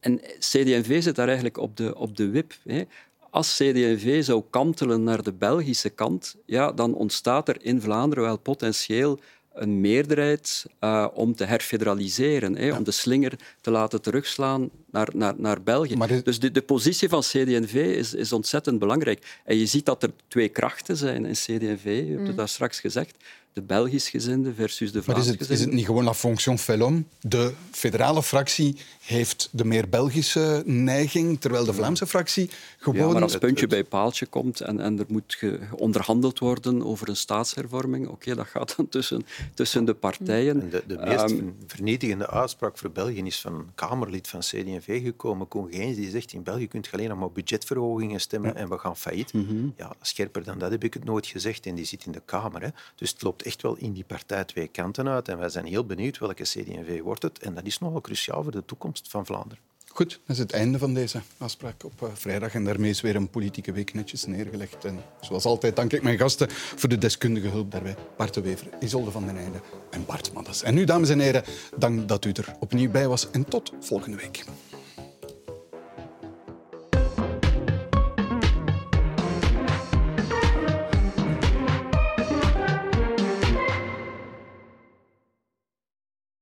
En 0.00 0.20
CD&V 0.38 1.02
zit 1.02 1.16
daar 1.16 1.26
eigenlijk 1.26 1.58
op 1.58 1.76
de, 1.76 1.96
op 1.96 2.16
de 2.16 2.28
wip. 2.28 2.54
Hè 2.64 2.84
als 3.30 3.56
CD&V 3.56 4.24
zou 4.24 4.42
kantelen 4.50 5.02
naar 5.02 5.22
de 5.22 5.32
Belgische 5.32 5.90
kant, 5.90 6.36
ja, 6.46 6.72
dan 6.72 6.94
ontstaat 6.94 7.48
er 7.48 7.56
in 7.64 7.80
Vlaanderen 7.80 8.24
wel 8.24 8.38
potentieel 8.38 9.18
een 9.54 9.80
meerderheid 9.80 10.66
uh, 10.80 11.06
om 11.14 11.34
te 11.34 11.44
herfederaliseren, 11.44 12.56
hè, 12.56 12.66
ja. 12.66 12.76
om 12.76 12.84
de 12.84 12.90
slinger 12.90 13.32
te 13.60 13.70
laten 13.70 14.02
terugslaan 14.02 14.70
naar, 14.90 15.08
naar, 15.14 15.34
naar 15.36 15.62
België. 15.62 15.94
De... 15.94 16.22
Dus 16.22 16.38
de, 16.38 16.50
de 16.50 16.62
positie 16.62 17.08
van 17.08 17.20
CD&V 17.20 17.74
is, 17.74 18.14
is 18.14 18.32
ontzettend 18.32 18.78
belangrijk. 18.78 19.40
En 19.44 19.56
je 19.56 19.66
ziet 19.66 19.84
dat 19.84 20.02
er 20.02 20.10
twee 20.28 20.48
krachten 20.48 20.96
zijn 20.96 21.24
in 21.24 21.32
CD&V, 21.32 21.84
je 21.84 22.10
hebt 22.10 22.20
het 22.20 22.30
mm. 22.30 22.36
daar 22.36 22.48
straks 22.48 22.80
gezegd. 22.80 23.16
De 23.52 23.62
Belgisch-gezinde 23.62 24.54
versus 24.54 24.92
de 24.92 25.02
Maar 25.06 25.16
is 25.16 25.22
Vlaams-gezinde. 25.24 25.42
het, 25.44 25.52
is 25.52 25.60
het 25.60 25.72
niet 25.74 25.84
gewoon 25.86 26.04
la 26.04 26.14
fonction 26.14 26.56
l'homme? 26.66 27.02
De 27.20 27.52
federale 27.70 28.22
fractie 28.22 28.76
heeft 29.00 29.48
de 29.52 29.64
meer 29.64 29.88
Belgische 29.88 30.62
neiging, 30.66 31.40
terwijl 31.40 31.64
de 31.64 31.72
Vlaamse 31.72 32.06
fractie 32.06 32.50
gewoon... 32.78 33.06
Ja, 33.06 33.12
maar 33.12 33.22
als 33.22 33.32
het- 33.32 33.40
puntje 33.40 33.60
het- 33.60 33.70
bij 33.70 33.84
paaltje 33.84 34.26
komt 34.26 34.60
en, 34.60 34.80
en 34.80 34.98
er 34.98 35.04
moet 35.08 35.34
ge- 35.38 35.58
onderhandeld 35.76 36.38
worden 36.38 36.84
over 36.84 37.08
een 37.08 37.16
staatshervorming, 37.16 38.08
oké, 38.08 38.34
dat 38.34 38.46
gaat 38.46 38.74
dan 38.76 38.88
tussen, 38.88 39.26
tussen 39.54 39.84
de 39.84 39.94
partijen. 39.94 40.60
En 40.60 40.70
de, 40.70 40.82
de 40.86 40.96
meest 40.96 41.20
Ehm, 41.20 41.28
ver- 41.36 41.52
vernietigende 41.66 42.26
uitspraak 42.30 42.78
voor 42.78 42.90
België 42.90 43.22
is 43.22 43.40
van 43.40 43.54
een 43.54 43.70
Kamerlid 43.74 44.28
van 44.28 44.40
CD&V 44.40 45.02
gekomen, 45.02 45.48
Koen 45.48 45.68
Geens, 45.70 45.96
die 45.96 46.10
zegt 46.10 46.32
in 46.32 46.42
België 46.42 46.68
kunt 46.68 46.86
je 46.86 46.92
alleen 46.92 47.08
nog 47.08 47.18
maar 47.18 47.30
budgetverhogingen 47.32 48.20
stemmen 48.20 48.56
en 48.56 48.68
we 48.68 48.78
gaan 48.78 48.96
failliet. 48.96 49.32
Mhm. 49.32 49.68
Ja, 49.76 49.92
scherper 50.00 50.44
dan 50.44 50.58
dat 50.58 50.70
heb 50.70 50.84
ik 50.84 50.94
het 50.94 51.04
nooit 51.04 51.26
gezegd 51.26 51.66
en 51.66 51.74
die 51.74 51.84
zit 51.84 52.04
in 52.06 52.12
de 52.12 52.22
Kamer. 52.24 52.62
Hè. 52.62 52.68
Dus 52.96 53.10
het 53.10 53.22
loopt 53.22 53.39
echt 53.42 53.62
wel 53.62 53.76
in 53.76 53.92
die 53.92 54.04
partij 54.04 54.44
twee 54.44 54.68
kanten 54.68 55.08
uit 55.08 55.28
en 55.28 55.38
wij 55.38 55.48
zijn 55.48 55.66
heel 55.66 55.84
benieuwd 55.84 56.18
welke 56.18 56.42
CD&V 56.42 57.00
wordt 57.00 57.22
het. 57.22 57.38
En 57.38 57.54
dat 57.54 57.66
is 57.66 57.78
nogal 57.78 58.00
cruciaal 58.00 58.42
voor 58.42 58.52
de 58.52 58.64
toekomst 58.64 59.08
van 59.08 59.26
Vlaanderen. 59.26 59.70
Goed, 59.92 60.10
dat 60.10 60.36
is 60.36 60.38
het 60.38 60.52
einde 60.52 60.78
van 60.78 60.94
deze 60.94 61.20
afspraak 61.38 61.84
op 61.84 62.02
eh, 62.02 62.08
vrijdag. 62.14 62.54
En 62.54 62.64
daarmee 62.64 62.90
is 62.90 63.00
weer 63.00 63.16
een 63.16 63.30
politieke 63.30 63.72
week 63.72 63.94
netjes 63.94 64.26
neergelegd. 64.26 64.84
En 64.84 65.02
zoals 65.20 65.44
altijd 65.44 65.76
dank 65.76 65.92
ik 65.92 66.02
mijn 66.02 66.18
gasten 66.18 66.50
voor 66.50 66.88
de 66.88 66.98
deskundige 66.98 67.48
hulp 67.48 67.70
daarbij. 67.70 67.96
Bart 68.16 68.34
de 68.34 68.40
Wever, 68.40 68.66
Isolde 68.80 69.10
van 69.10 69.26
den 69.26 69.36
Einde 69.36 69.60
en 69.90 70.04
Bart 70.06 70.32
Maddes. 70.32 70.62
En 70.62 70.74
nu, 70.74 70.84
dames 70.84 71.08
en 71.08 71.20
heren, 71.20 71.44
dank 71.76 72.08
dat 72.08 72.24
u 72.24 72.30
er 72.30 72.54
opnieuw 72.60 72.90
bij 72.90 73.08
was. 73.08 73.30
En 73.30 73.44
tot 73.44 73.72
volgende 73.80 74.16
week. 74.16 74.44